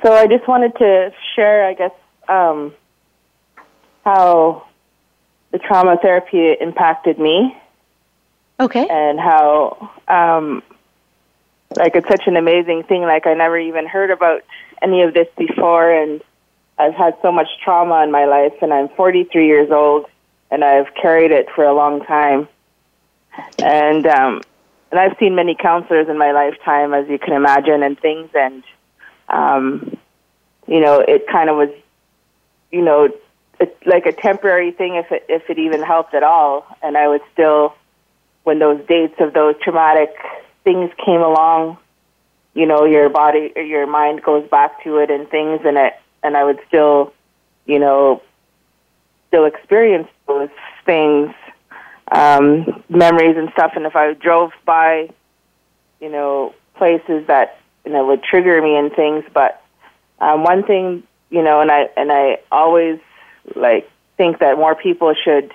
so 0.03 0.13
I 0.13 0.28
just 0.28 0.47
wanted 0.47 0.76
to 0.78 1.11
share, 1.36 1.67
I 1.67 1.73
guess, 1.73 1.91
um, 2.28 2.73
how 4.03 4.65
the 5.55 5.59
trauma 5.59 5.95
therapy 6.01 6.51
impacted 6.59 7.17
me 7.17 7.55
Okay. 8.59 8.85
and 8.89 9.17
how, 9.17 9.89
um, 10.09 10.61
like, 11.77 11.95
it's 11.95 12.09
such 12.09 12.27
an 12.27 12.35
amazing 12.35 12.83
thing. 12.83 13.03
Like, 13.03 13.25
I 13.25 13.35
never 13.35 13.57
even 13.57 13.87
heard 13.87 14.11
about 14.11 14.41
any 14.81 15.01
of 15.03 15.13
this 15.13 15.29
before, 15.37 15.89
and 15.89 16.21
I've 16.77 16.93
had 16.93 17.15
so 17.21 17.31
much 17.31 17.47
trauma 17.63 18.03
in 18.03 18.11
my 18.11 18.25
life, 18.25 18.51
and 18.61 18.73
I'm 18.73 18.89
43 18.89 19.47
years 19.47 19.71
old, 19.71 20.07
and 20.51 20.61
I've 20.61 20.93
carried 20.93 21.31
it 21.31 21.47
for 21.55 21.63
a 21.63 21.73
long 21.73 22.03
time. 22.03 22.49
And 23.57 24.05
um, 24.07 24.41
and 24.91 24.99
I've 24.99 25.17
seen 25.19 25.35
many 25.35 25.55
counselors 25.55 26.09
in 26.09 26.17
my 26.17 26.33
lifetime, 26.33 26.93
as 26.93 27.07
you 27.07 27.17
can 27.17 27.33
imagine, 27.33 27.81
and 27.81 27.97
things, 27.97 28.29
and 28.33 28.61
um, 29.29 29.97
you 30.67 30.81
know, 30.81 30.99
it 30.99 31.27
kind 31.27 31.49
of 31.49 31.55
was, 31.55 31.69
you 32.71 32.81
know, 32.81 33.09
like 33.85 34.05
a 34.05 34.11
temporary 34.11 34.71
thing, 34.71 34.95
if 34.95 35.11
it 35.11 35.25
if 35.29 35.49
it 35.49 35.57
even 35.59 35.81
helped 35.81 36.13
at 36.13 36.23
all. 36.23 36.65
And 36.81 36.97
I 36.97 37.07
would 37.07 37.21
still, 37.33 37.75
when 38.43 38.59
those 38.59 38.85
dates 38.87 39.15
of 39.19 39.33
those 39.33 39.55
traumatic 39.61 40.13
things 40.63 40.91
came 41.05 41.21
along, 41.21 41.77
you 42.53 42.65
know, 42.65 42.85
your 42.85 43.09
body 43.09 43.51
your 43.55 43.87
mind 43.87 44.23
goes 44.23 44.47
back 44.49 44.83
to 44.83 44.97
it 44.97 45.09
and 45.09 45.29
things, 45.29 45.61
and 45.65 45.77
it, 45.77 45.93
and 46.23 46.35
I 46.35 46.43
would 46.43 46.59
still, 46.67 47.13
you 47.65 47.79
know, 47.79 48.21
still 49.27 49.45
experience 49.45 50.07
those 50.27 50.49
things, 50.85 51.33
um, 52.11 52.83
memories 52.89 53.37
and 53.37 53.49
stuff. 53.51 53.73
And 53.75 53.85
if 53.85 53.95
I 53.95 54.13
drove 54.13 54.51
by, 54.65 55.09
you 55.99 56.09
know, 56.09 56.53
places 56.75 57.27
that 57.27 57.59
you 57.85 57.91
know 57.91 58.05
would 58.07 58.23
trigger 58.23 58.61
me 58.61 58.75
and 58.75 58.91
things, 58.93 59.23
but 59.33 59.61
um, 60.19 60.43
one 60.43 60.63
thing, 60.63 61.03
you 61.29 61.43
know, 61.43 61.61
and 61.61 61.71
I 61.71 61.89
and 61.97 62.11
I 62.11 62.37
always 62.51 62.99
like 63.55 63.89
think 64.17 64.39
that 64.39 64.57
more 64.57 64.75
people 64.75 65.13
should, 65.13 65.51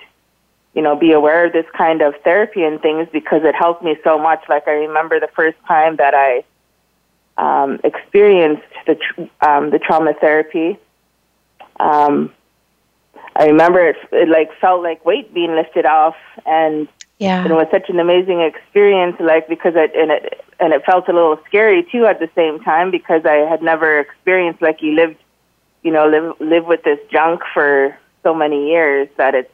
you 0.73 0.81
know, 0.81 0.95
be 0.95 1.11
aware 1.11 1.45
of 1.45 1.53
this 1.53 1.65
kind 1.75 2.01
of 2.01 2.13
therapy 2.23 2.63
and 2.63 2.81
things 2.81 3.07
because 3.11 3.41
it 3.43 3.55
helped 3.55 3.83
me 3.83 3.97
so 4.03 4.17
much. 4.17 4.43
Like 4.47 4.67
I 4.67 4.71
remember 4.71 5.19
the 5.19 5.29
first 5.35 5.57
time 5.67 5.97
that 5.97 6.13
I 6.13 6.43
um, 7.37 7.79
experienced 7.83 8.63
the 8.85 8.95
tr- 8.95 9.45
um, 9.45 9.71
the 9.71 9.79
trauma 9.79 10.13
therapy. 10.13 10.77
Um, 11.79 12.31
I 13.35 13.45
remember 13.47 13.79
it, 13.89 13.95
it 14.11 14.29
like 14.29 14.51
felt 14.59 14.83
like 14.83 15.05
weight 15.05 15.33
being 15.33 15.55
lifted 15.55 15.85
off, 15.85 16.15
and 16.45 16.87
Yeah. 17.17 17.45
it 17.45 17.51
was 17.51 17.67
such 17.71 17.89
an 17.89 17.99
amazing 17.99 18.41
experience. 18.41 19.17
Like 19.19 19.47
because 19.47 19.73
it 19.75 19.91
and 19.95 20.11
it 20.11 20.43
and 20.59 20.73
it 20.73 20.85
felt 20.85 21.07
a 21.09 21.13
little 21.13 21.39
scary 21.47 21.83
too 21.91 22.05
at 22.05 22.19
the 22.19 22.29
same 22.35 22.59
time 22.59 22.91
because 22.91 23.25
I 23.25 23.37
had 23.49 23.61
never 23.63 23.99
experienced 23.99 24.61
like 24.61 24.81
you 24.81 24.93
lived, 24.93 25.17
you 25.83 25.91
know, 25.91 26.07
live 26.07 26.39
live 26.39 26.65
with 26.65 26.83
this 26.83 26.99
junk 27.11 27.41
for 27.53 27.97
so 28.23 28.33
many 28.33 28.69
years 28.69 29.07
that 29.17 29.35
it's, 29.35 29.51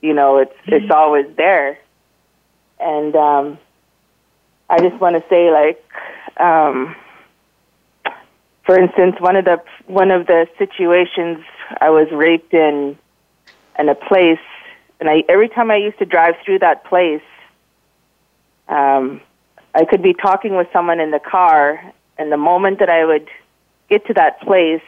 you 0.00 0.14
know, 0.14 0.38
it's 0.38 0.54
it's 0.66 0.90
always 0.90 1.26
there, 1.36 1.78
and 2.80 3.14
um, 3.16 3.58
I 4.68 4.80
just 4.80 5.00
want 5.00 5.16
to 5.16 5.24
say 5.28 5.50
like. 5.50 5.82
Um, 6.36 6.96
for 8.64 8.78
instance, 8.78 9.16
one 9.20 9.36
of 9.36 9.44
the 9.44 9.62
one 9.86 10.10
of 10.10 10.26
the 10.26 10.48
situations 10.58 11.44
I 11.80 11.90
was 11.90 12.10
raped 12.10 12.54
in 12.54 12.98
in 13.78 13.88
a 13.88 13.94
place, 13.94 14.38
and 15.00 15.08
I 15.08 15.24
every 15.28 15.48
time 15.48 15.70
I 15.70 15.76
used 15.76 15.98
to 15.98 16.06
drive 16.06 16.34
through 16.44 16.60
that 16.60 16.84
place, 16.84 17.22
um, 18.68 19.20
I 19.74 19.84
could 19.84 20.02
be 20.02 20.14
talking 20.14 20.56
with 20.56 20.68
someone 20.72 20.98
in 20.98 21.10
the 21.10 21.20
car, 21.20 21.92
and 22.16 22.32
the 22.32 22.38
moment 22.38 22.78
that 22.78 22.88
I 22.88 23.04
would 23.04 23.28
get 23.90 24.06
to 24.06 24.14
that 24.14 24.40
place, 24.40 24.82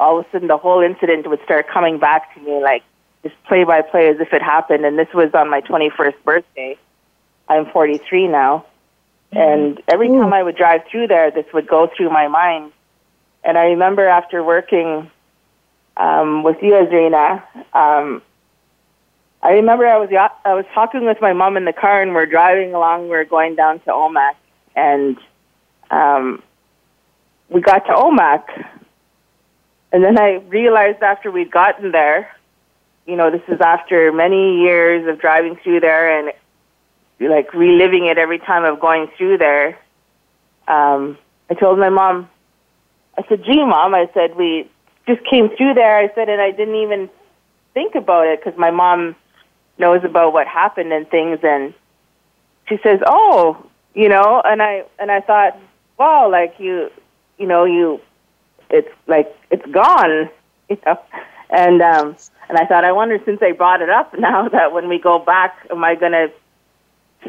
all 0.00 0.18
of 0.18 0.26
a 0.26 0.30
sudden 0.30 0.48
the 0.48 0.56
whole 0.56 0.80
incident 0.80 1.28
would 1.28 1.42
start 1.44 1.68
coming 1.68 1.98
back 1.98 2.34
to 2.34 2.40
me, 2.40 2.62
like 2.62 2.82
just 3.22 3.34
play 3.44 3.64
by 3.64 3.82
play 3.82 4.08
as 4.08 4.20
if 4.20 4.32
it 4.32 4.42
happened. 4.42 4.84
And 4.84 4.98
this 4.98 5.08
was 5.14 5.32
on 5.34 5.50
my 5.50 5.60
21st 5.60 6.14
birthday. 6.24 6.76
I'm 7.48 7.66
43 7.66 8.28
now. 8.28 8.66
And 9.32 9.82
every 9.88 10.08
time 10.08 10.32
I 10.32 10.42
would 10.42 10.56
drive 10.56 10.82
through 10.90 11.08
there, 11.08 11.30
this 11.30 11.46
would 11.52 11.66
go 11.66 11.90
through 11.94 12.10
my 12.10 12.28
mind. 12.28 12.72
And 13.44 13.58
I 13.58 13.64
remember 13.66 14.06
after 14.06 14.42
working 14.42 15.10
um, 15.96 16.42
with 16.42 16.56
you, 16.62 16.72
Esrina, 16.72 17.42
um, 17.74 18.22
I 19.42 19.52
remember 19.52 19.86
I 19.86 19.98
was 19.98 20.10
I 20.44 20.54
was 20.54 20.64
talking 20.74 21.04
with 21.04 21.20
my 21.20 21.32
mom 21.32 21.56
in 21.56 21.64
the 21.64 21.72
car, 21.72 22.02
and 22.02 22.14
we're 22.14 22.26
driving 22.26 22.74
along. 22.74 23.08
We 23.08 23.16
are 23.16 23.24
going 23.24 23.54
down 23.54 23.78
to 23.80 23.90
Omak, 23.90 24.34
and 24.74 25.16
um, 25.90 26.42
we 27.48 27.60
got 27.60 27.86
to 27.86 27.92
Omak, 27.92 28.44
and 29.92 30.04
then 30.04 30.18
I 30.18 30.36
realized 30.48 31.02
after 31.02 31.30
we'd 31.30 31.50
gotten 31.50 31.92
there, 31.92 32.30
you 33.06 33.16
know, 33.16 33.30
this 33.30 33.42
is 33.48 33.60
after 33.60 34.12
many 34.12 34.60
years 34.60 35.08
of 35.08 35.18
driving 35.18 35.56
through 35.56 35.80
there 35.80 36.18
and 36.18 36.32
like 37.20 37.52
reliving 37.54 38.06
it 38.06 38.18
every 38.18 38.38
time 38.38 38.64
of 38.64 38.80
going 38.80 39.08
through 39.16 39.38
there. 39.38 39.78
Um, 40.68 41.16
I 41.50 41.54
told 41.54 41.78
my 41.78 41.88
mom, 41.88 42.28
I 43.16 43.24
said, 43.28 43.42
"Gee, 43.44 43.64
mom," 43.64 43.94
I 43.94 44.08
said, 44.14 44.36
"we 44.36 44.70
just 45.06 45.24
came 45.24 45.48
through 45.56 45.74
there." 45.74 45.96
I 45.96 46.12
said, 46.14 46.28
and 46.28 46.40
I 46.40 46.50
didn't 46.50 46.76
even 46.76 47.10
think 47.74 47.94
about 47.94 48.26
it 48.26 48.40
because 48.40 48.58
my 48.58 48.70
mom 48.70 49.16
knows 49.78 50.04
about 50.04 50.32
what 50.32 50.46
happened 50.46 50.92
and 50.92 51.08
things, 51.08 51.40
and 51.42 51.72
she 52.68 52.78
says, 52.82 53.00
"Oh, 53.06 53.64
you 53.94 54.08
know," 54.08 54.42
and 54.44 54.62
I 54.62 54.84
and 54.98 55.10
I 55.10 55.20
thought, 55.20 55.56
"Wow, 55.98 56.30
like 56.30 56.54
you, 56.58 56.90
you 57.38 57.46
know, 57.46 57.64
you, 57.64 58.00
it's 58.70 58.92
like 59.06 59.34
it's 59.50 59.66
gone, 59.70 60.30
you 60.68 60.78
know," 60.86 60.98
and 61.50 61.82
um, 61.82 62.16
and 62.48 62.58
I 62.58 62.66
thought, 62.66 62.84
I 62.84 62.92
wonder 62.92 63.18
since 63.24 63.40
I 63.42 63.52
brought 63.52 63.82
it 63.82 63.90
up 63.90 64.14
now 64.18 64.48
that 64.48 64.72
when 64.72 64.88
we 64.88 64.98
go 64.98 65.18
back, 65.18 65.66
am 65.70 65.84
I 65.84 65.94
gonna 65.94 66.28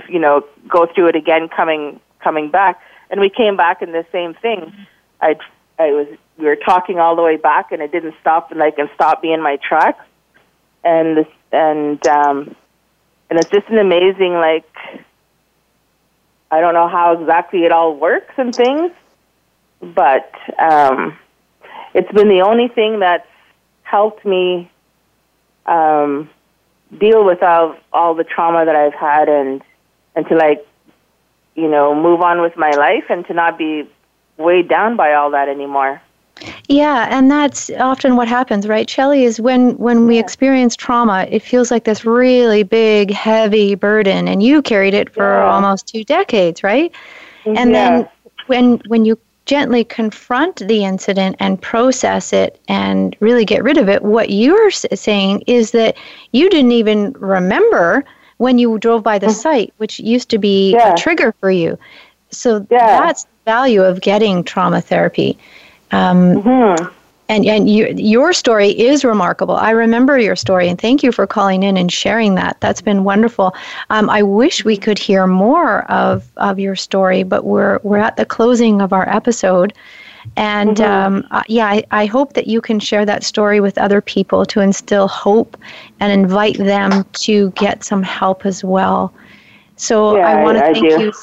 you 0.08 0.20
know, 0.20 0.46
go 0.68 0.88
through 0.94 1.08
it 1.08 1.16
again 1.16 1.50
coming 1.50 2.00
coming 2.20 2.50
back. 2.50 2.82
And 3.10 3.20
we 3.20 3.30
came 3.30 3.58
back 3.58 3.82
and 3.82 3.94
the 3.94 4.06
same 4.12 4.34
thing. 4.36 4.74
I 5.22 5.36
I 5.78 5.92
was 5.92 6.08
we 6.38 6.46
were 6.46 6.56
talking 6.56 7.00
all 7.00 7.16
the 7.16 7.22
way 7.22 7.38
back 7.38 7.72
and 7.72 7.82
it 7.82 7.92
didn't 7.92 8.16
stop 8.22 8.52
and 8.52 8.60
like 8.60 8.78
and 8.78 8.90
stop 8.96 9.24
me 9.24 9.34
in 9.34 9.42
my 9.42 9.58
tracks. 9.58 10.06
And 10.84 11.18
this 11.18 11.28
and 11.52 12.06
um 12.08 12.56
and 13.30 13.40
it's 13.40 13.50
just 13.50 13.68
an 13.70 13.78
amazing 13.78 14.34
like 14.34 14.70
I 16.52 16.62
don't 16.62 16.74
know 16.74 16.88
how 16.88 17.20
exactly 17.20 17.64
it 17.64 17.72
all 17.72 17.96
works 17.96 18.34
and 18.38 18.54
things, 18.54 18.92
but 19.82 20.32
um 20.58 21.18
it's 21.94 22.12
been 22.12 22.30
the 22.30 22.42
only 22.42 22.68
thing 22.68 23.00
that's 23.00 23.28
helped 23.84 24.26
me 24.26 24.70
um 25.66 26.30
deal 27.00 27.24
with 27.24 27.42
all, 27.44 27.76
all 27.94 28.16
the 28.16 28.24
trauma 28.24 28.66
that 28.66 28.76
I've 28.76 28.94
had 28.94 29.30
and 29.30 29.62
and 30.16 30.28
to 30.28 30.36
like 30.36 30.66
you 31.56 31.70
know 31.70 31.94
move 31.96 32.22
on 32.22 32.42
with 32.42 32.56
my 32.58 32.76
life 32.76 33.06
and 33.10 33.26
to 33.28 33.34
not 33.34 33.58
be 33.58 33.90
weighed 34.38 34.68
down 34.70 34.96
by 34.96 35.14
all 35.14 35.32
that 35.32 35.50
anymore 35.50 36.02
Yeah, 36.70 37.08
and 37.10 37.30
that's 37.30 37.70
often 37.72 38.16
what 38.16 38.28
happens, 38.28 38.68
right, 38.68 38.90
Shelley? 38.90 39.24
Is 39.24 39.42
when 39.42 39.78
when 39.78 40.08
we 40.08 40.18
experience 40.20 40.76
trauma, 40.76 41.28
it 41.30 41.42
feels 41.42 41.72
like 41.72 41.84
this 41.84 42.06
really 42.06 42.64
big, 42.64 43.12
heavy 43.12 43.76
burden, 43.76 44.28
and 44.28 44.42
you 44.42 44.62
carried 44.62 44.94
it 44.94 45.14
for 45.14 45.44
Yeah. 45.44 45.46
almost 45.46 45.88
two 45.88 46.04
decades, 46.04 46.64
right? 46.64 46.94
And 47.56 47.74
yeah. 47.74 48.04
then 48.04 48.10
when 48.48 48.82
when 48.88 49.06
you 49.06 49.20
gently 49.46 49.84
confront 49.84 50.58
the 50.68 50.86
incident 50.86 51.36
and 51.40 51.62
process 51.62 52.34
it 52.34 52.60
and 52.68 53.16
really 53.20 53.46
get 53.46 53.64
rid 53.64 53.78
of 53.78 53.90
it, 53.90 54.04
what 54.04 54.30
you're 54.30 54.72
saying 54.72 55.44
is 55.48 55.72
that 55.72 55.98
you 56.32 56.50
didn't 56.50 56.72
even 56.72 57.14
remember 57.14 58.06
when 58.38 58.58
you 58.58 58.78
drove 58.78 59.04
by 59.04 59.18
the 59.18 59.28
mm. 59.28 59.34
site, 59.34 59.74
which 59.78 60.00
used 60.00 60.30
to 60.30 60.38
be 60.38 60.72
yeah. 60.72 60.94
a 60.94 60.98
trigger 60.98 61.34
for 61.40 61.52
you. 61.52 61.78
So 62.30 62.66
yeah. 62.70 63.02
that's 63.02 63.24
the 63.24 63.30
value 63.46 63.84
of 63.84 64.02
getting 64.02 64.44
trauma 64.44 64.82
therapy. 64.82 65.38
Um, 65.92 66.44
mm-hmm 66.44 66.96
and 67.30 67.46
and 67.46 67.70
you, 67.70 67.94
your 67.96 68.34
story 68.34 68.72
is 68.72 69.06
remarkable. 69.06 69.56
I 69.56 69.70
remember 69.70 70.18
your 70.18 70.36
story, 70.36 70.68
and 70.68 70.82
thank 70.82 71.04
you 71.04 71.12
for 71.12 71.28
calling 71.28 71.64
in 71.64 71.78
and 71.78 71.92
sharing 71.92 72.36
that. 72.36 72.58
That's 72.60 72.82
been 72.82 73.04
wonderful. 73.04 73.56
Um, 73.92 74.10
I 74.10 74.24
wish 74.24 74.66
we 74.66 74.76
could 74.76 74.98
hear 74.98 75.28
more 75.28 75.90
of 75.92 76.30
of 76.38 76.60
your 76.60 76.76
story, 76.76 77.24
but 77.24 77.46
we're 77.46 77.80
we're 77.84 78.00
at 78.00 78.18
the 78.18 78.26
closing 78.26 78.82
of 78.82 78.92
our 78.92 79.08
episode. 79.08 79.74
And 80.36 80.78
mm-hmm. 80.78 81.16
um, 81.16 81.28
uh, 81.32 81.44
yeah, 81.48 81.68
I, 81.68 81.84
I 81.92 82.06
hope 82.06 82.34
that 82.34 82.48
you 82.48 82.60
can 82.60 82.80
share 82.80 83.06
that 83.06 83.24
story 83.24 83.62
with 83.62 83.78
other 83.78 84.02
people 84.02 84.46
to 84.48 84.60
instill 84.60 85.08
hope 85.08 85.56
and 86.00 86.12
invite 86.12 86.58
them 86.58 87.06
to 87.14 87.52
get 87.52 87.84
some 87.84 88.04
help 88.04 88.46
as 88.46 88.64
well. 88.64 89.14
So 89.78 90.18
yeah, 90.18 90.28
I 90.28 90.44
want 90.44 90.58
to 90.58 90.62
thank 90.62 90.78
do. 90.78 91.04
you. 91.06 91.14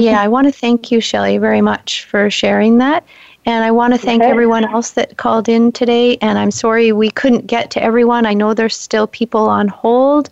yeah, 0.00 0.20
I 0.20 0.28
want 0.28 0.46
to 0.46 0.52
thank 0.52 0.92
you, 0.92 1.00
Shelley, 1.00 1.38
very 1.38 1.60
much 1.60 2.04
for 2.04 2.30
sharing 2.30 2.78
that. 2.78 3.04
And 3.46 3.64
I 3.64 3.70
want 3.70 3.94
to 3.94 3.98
thank 3.98 4.22
okay. 4.22 4.30
everyone 4.30 4.64
else 4.64 4.90
that 4.92 5.16
called 5.16 5.48
in 5.48 5.70
today. 5.70 6.16
And 6.16 6.36
I'm 6.36 6.50
sorry 6.50 6.90
we 6.90 7.10
couldn't 7.10 7.46
get 7.46 7.70
to 7.70 7.82
everyone. 7.82 8.26
I 8.26 8.34
know 8.34 8.54
there's 8.54 8.76
still 8.76 9.06
people 9.06 9.48
on 9.48 9.68
hold, 9.68 10.28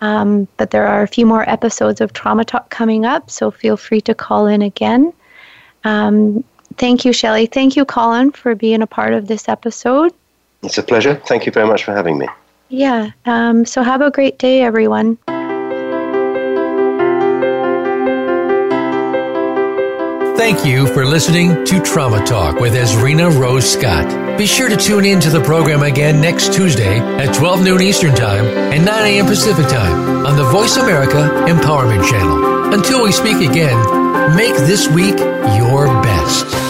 um, 0.00 0.48
but 0.56 0.70
there 0.70 0.86
are 0.86 1.02
a 1.02 1.08
few 1.08 1.26
more 1.26 1.48
episodes 1.48 2.00
of 2.00 2.14
Trauma 2.14 2.44
Talk 2.44 2.70
coming 2.70 3.04
up, 3.04 3.30
so 3.30 3.50
feel 3.50 3.76
free 3.76 4.00
to 4.02 4.14
call 4.14 4.46
in 4.46 4.62
again. 4.62 5.12
Um, 5.84 6.42
thank 6.78 7.04
you, 7.04 7.12
Shelley. 7.12 7.46
Thank 7.46 7.76
you, 7.76 7.84
Colin, 7.84 8.32
for 8.32 8.54
being 8.54 8.82
a 8.82 8.86
part 8.86 9.12
of 9.12 9.28
this 9.28 9.48
episode. 9.48 10.12
It's 10.62 10.78
a 10.78 10.82
pleasure. 10.82 11.14
Thank 11.26 11.44
you 11.44 11.52
very 11.52 11.66
much 11.66 11.84
for 11.84 11.92
having 11.92 12.18
me. 12.18 12.26
Yeah. 12.70 13.10
Um, 13.26 13.64
so 13.64 13.82
have 13.82 14.00
a 14.00 14.10
great 14.10 14.38
day, 14.38 14.62
everyone. 14.62 15.18
Thank 20.36 20.66
you 20.66 20.86
for 20.88 21.06
listening 21.06 21.64
to 21.64 21.82
Trauma 21.82 22.24
Talk 22.24 22.60
with 22.60 22.74
Esrina 22.74 23.34
Rose 23.40 23.72
Scott. 23.72 24.36
Be 24.36 24.46
sure 24.46 24.68
to 24.68 24.76
tune 24.76 25.06
in 25.06 25.18
to 25.20 25.30
the 25.30 25.40
program 25.40 25.82
again 25.82 26.20
next 26.20 26.52
Tuesday 26.52 26.98
at 26.98 27.34
12 27.34 27.64
noon 27.64 27.80
Eastern 27.80 28.14
Time 28.14 28.44
and 28.44 28.84
9 28.84 29.04
a.m. 29.06 29.26
Pacific 29.26 29.66
Time 29.66 30.26
on 30.26 30.36
the 30.36 30.44
Voice 30.44 30.76
America 30.76 31.30
Empowerment 31.48 32.06
Channel. 32.08 32.74
Until 32.74 33.02
we 33.02 33.12
speak 33.12 33.48
again, 33.48 34.36
make 34.36 34.54
this 34.56 34.86
week 34.88 35.18
your 35.58 35.86
best. 36.02 36.65